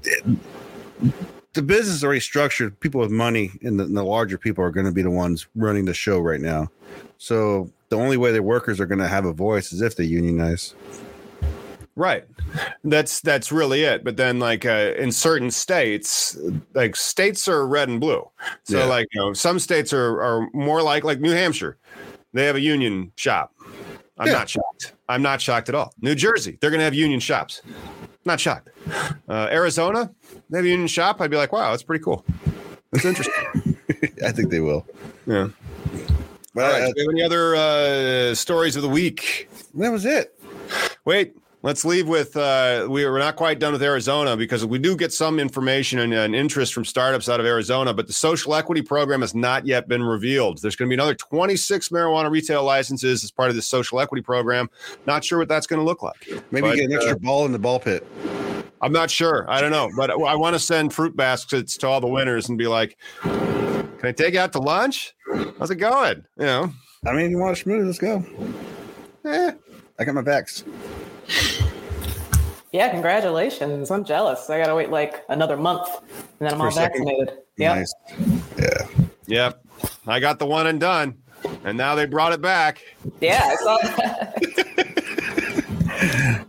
the 1.55 1.63
business 1.63 1.97
is 1.97 2.05
already 2.05 2.21
structured. 2.21 2.79
People 2.81 3.01
with 3.01 3.11
money 3.11 3.51
and 3.63 3.79
the, 3.79 3.85
and 3.85 3.97
the 3.97 4.05
larger 4.05 4.39
people 4.39 4.65
are 4.65 4.71
going 4.71 4.87
to 4.87 4.93
be 4.93 5.03
the 5.03 5.11
ones 5.11 5.47
running 5.55 5.85
the 5.85 5.95
show 5.95 6.19
right 6.21 6.41
now. 6.41 6.69
So 7.19 7.71
the 7.89 7.97
only 7.97 8.17
way 8.17 8.33
the 8.33 8.43
workers 8.43 8.81
are 8.81 8.87
going 8.87 9.01
to 9.01 9.09
have 9.09 9.25
a 9.25 9.33
voice 9.33 9.73
is 9.73 9.81
if 9.83 9.97
they 9.97 10.05
unionize. 10.05 10.75
Right. 11.97 12.25
That's 12.85 13.21
that's 13.21 13.51
really 13.53 13.83
it. 13.83 14.05
But 14.05 14.17
then 14.17 14.39
like 14.39 14.65
uh, 14.65 14.95
in 14.97 15.13
certain 15.13 15.51
states, 15.51 16.39
like 16.73 16.97
states 16.97 17.47
are 17.49 17.67
red 17.67 17.89
and 17.89 18.01
blue. 18.01 18.27
So 18.65 18.79
Yeah. 18.79 18.85
like 18.85 19.09
you 19.13 19.21
know, 19.21 19.33
some 19.35 19.59
states 19.59 19.93
are 19.93 20.23
are 20.23 20.49
more 20.55 20.83
like 20.83 21.05
like 21.05 21.21
New 21.21 21.33
Hampshire. 21.33 21.77
They 22.33 22.47
have 22.47 22.57
a 22.57 22.61
union 22.61 23.13
shop. 23.17 23.53
I'm 24.19 24.29
Yeah. 24.29 24.35
not 24.35 24.49
shocked. 24.49 24.93
I'm 25.09 25.21
not 25.21 25.41
shocked 25.41 25.69
at 25.69 25.75
all. 25.75 25.93
New 26.01 26.15
Jersey, 26.15 26.57
they're 26.61 26.71
going 26.71 26.79
to 26.79 26.85
have 26.85 26.95
union 26.95 27.21
shops. 27.21 27.61
Not 28.25 28.41
shocked. 28.41 28.69
Uh, 29.29 29.49
Arizona, 29.51 30.11
they 30.51 30.59
a 30.65 30.69
union 30.69 30.89
shop. 30.89 31.21
I'd 31.21 31.31
be 31.31 31.37
like, 31.37 31.53
wow, 31.53 31.71
that's 31.71 31.83
pretty 31.83 32.05
cool. 32.05 32.25
That's 32.93 33.05
interesting. 33.05 33.79
I 34.25 34.33
think 34.33 34.51
they 34.51 34.61
will. 34.61 34.87
yeah. 35.27 35.49
But 36.55 36.65
All 36.65 36.71
right. 36.81 36.95
Do 36.95 37.01
have 37.07 37.15
any 37.15 37.23
other 37.23 37.55
uh, 37.55 38.35
stories 38.35 38.77
of 38.77 38.83
the 38.83 38.89
week? 38.89 39.49
that 39.75 39.91
was 39.91 40.05
it. 40.05 40.39
Wait, 41.05 41.37
let's 41.63 41.85
leave 41.85 42.09
with 42.09 42.37
uh, 42.37 42.87
we, 42.89 43.05
we're 43.05 43.19
not 43.19 43.37
quite 43.37 43.59
done 43.59 43.73
with 43.73 43.83
Arizona 43.83 44.37
because 44.37 44.65
we 44.65 44.79
do 44.79 44.97
get 44.97 45.13
some 45.13 45.39
information 45.39 45.99
and, 46.01 46.13
and 46.15 46.35
interest 46.35 46.73
from 46.75 46.85
startups 46.85 47.29
out 47.29 47.41
of 47.41 47.47
Arizona, 47.47 47.93
but 47.93 48.07
the 48.07 48.13
social 48.13 48.55
equity 48.55 48.83
program 48.83 49.21
has 49.21 49.35
not 49.35 49.67
yet 49.67 49.89
been 49.89 50.03
revealed. 50.03 50.61
There's 50.63 50.77
going 50.77 50.89
to 50.89 50.91
be 50.91 51.01
another 51.01 51.15
26 51.15 51.89
marijuana 51.91 52.31
retail 52.31 52.65
licenses 52.65 53.25
as 53.25 53.31
part 53.31 53.51
of 53.51 53.57
the 53.57 53.63
social 53.63 54.01
equity 54.01 54.23
program. 54.23 54.71
Not 55.07 55.25
sure 55.25 55.39
what 55.39 55.49
that's 55.49 55.67
going 55.67 55.81
to 55.81 55.85
look 55.85 56.03
like. 56.03 56.29
Maybe 56.51 56.69
But, 56.69 56.77
get 56.77 56.85
an 56.87 56.93
extra 56.93 57.19
ball 57.19 57.47
in 57.47 57.53
the 57.53 57.59
ball 57.59 57.81
pit. 57.81 58.07
I'm 58.83 58.93
not 58.93 59.11
sure. 59.11 59.45
I 59.51 59.61
don't 59.61 59.73
know, 59.73 59.91
but 59.95 60.11
I 60.11 60.35
want 60.35 60.55
to 60.55 60.59
send 60.59 60.95
fruit 60.95 61.15
baskets 61.15 61.77
to 61.79 61.87
all 61.87 62.01
the 62.01 62.09
winners 62.09 62.49
and 62.49 62.57
be 62.57 62.67
like, 62.67 62.97
"Can 63.21 63.91
I 64.05 64.13
take 64.13 64.33
you 64.33 64.41
out 64.41 64.53
to 64.53 64.59
lunch? 64.59 65.15
How's 65.59 65.71
it 65.71 65.77
going?" 65.77 66.25
You 66.39 66.47
know, 66.47 66.73
I 67.07 67.13
mean, 67.13 67.31
you 67.31 67.37
want 67.37 67.55
to 67.59 67.63
schmooze? 67.63 67.85
Let's 67.85 67.99
go. 67.99 68.25
eh, 69.27 69.53
I 69.99 70.05
got 70.05 70.15
my 70.15 70.23
vax. 70.23 70.65
Yeah, 72.73 72.89
congratulations. 72.89 73.91
I'm 73.91 74.05
jealous. 74.05 74.49
I 74.49 74.59
gotta 74.59 74.77
wait 74.77 74.91
like 74.91 75.25
another 75.29 75.57
month 75.57 75.89
and 75.99 76.19
then 76.39 76.53
I'm 76.53 76.59
For 76.59 76.67
all 76.67 76.71
vaccinated. 76.71 77.39
Yeah. 77.57 77.75
Nice. 77.75 77.93
Yeah. 78.57 78.87
yep. 79.27 79.65
I 80.07 80.21
got 80.21 80.39
the 80.39 80.47
one 80.47 80.69
and 80.69 80.79
done, 80.79 81.17
and 81.65 81.77
now 81.77 81.97
they 81.97 82.07
brought 82.07 82.33
it 82.33 82.41
back. 82.41 82.83
Yeah, 83.21 83.43
I 83.45 83.57
saw 83.57 83.79
that. 83.83 84.39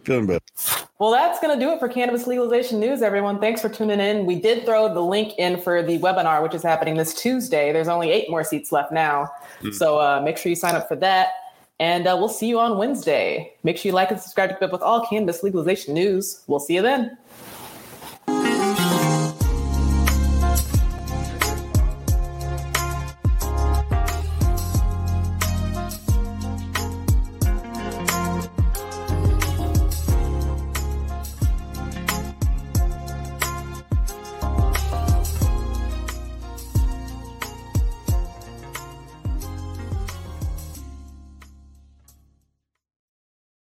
Feeling 0.03 0.27
better. 0.27 0.45
Well, 0.99 1.11
that's 1.11 1.39
going 1.39 1.57
to 1.57 1.65
do 1.65 1.71
it 1.71 1.79
for 1.79 1.89
cannabis 1.89 2.27
legalization 2.27 2.79
news, 2.79 3.01
everyone. 3.01 3.39
Thanks 3.39 3.59
for 3.59 3.69
tuning 3.69 3.99
in. 3.99 4.27
We 4.27 4.39
did 4.39 4.65
throw 4.65 4.93
the 4.93 5.01
link 5.01 5.33
in 5.39 5.59
for 5.59 5.81
the 5.81 5.97
webinar, 5.97 6.43
which 6.43 6.53
is 6.53 6.61
happening 6.61 6.95
this 6.95 7.15
Tuesday. 7.15 7.71
There's 7.71 7.87
only 7.87 8.11
eight 8.11 8.29
more 8.29 8.43
seats 8.43 8.71
left 8.71 8.91
now. 8.91 9.31
So 9.73 9.97
uh, 9.99 10.21
make 10.23 10.37
sure 10.37 10.51
you 10.51 10.55
sign 10.55 10.75
up 10.75 10.87
for 10.87 10.95
that. 10.97 11.29
And 11.81 12.05
uh, 12.05 12.15
we'll 12.15 12.29
see 12.29 12.47
you 12.47 12.59
on 12.59 12.77
Wednesday. 12.77 13.53
Make 13.63 13.75
sure 13.75 13.89
you 13.89 13.93
like 13.95 14.11
and 14.11 14.21
subscribe 14.21 14.49
to 14.49 14.55
keep 14.55 14.61
up 14.61 14.71
with 14.71 14.83
all 14.83 15.03
cannabis 15.03 15.41
legalization 15.41 15.95
news. 15.95 16.43
We'll 16.45 16.59
see 16.59 16.75
you 16.75 16.83
then. 16.83 17.17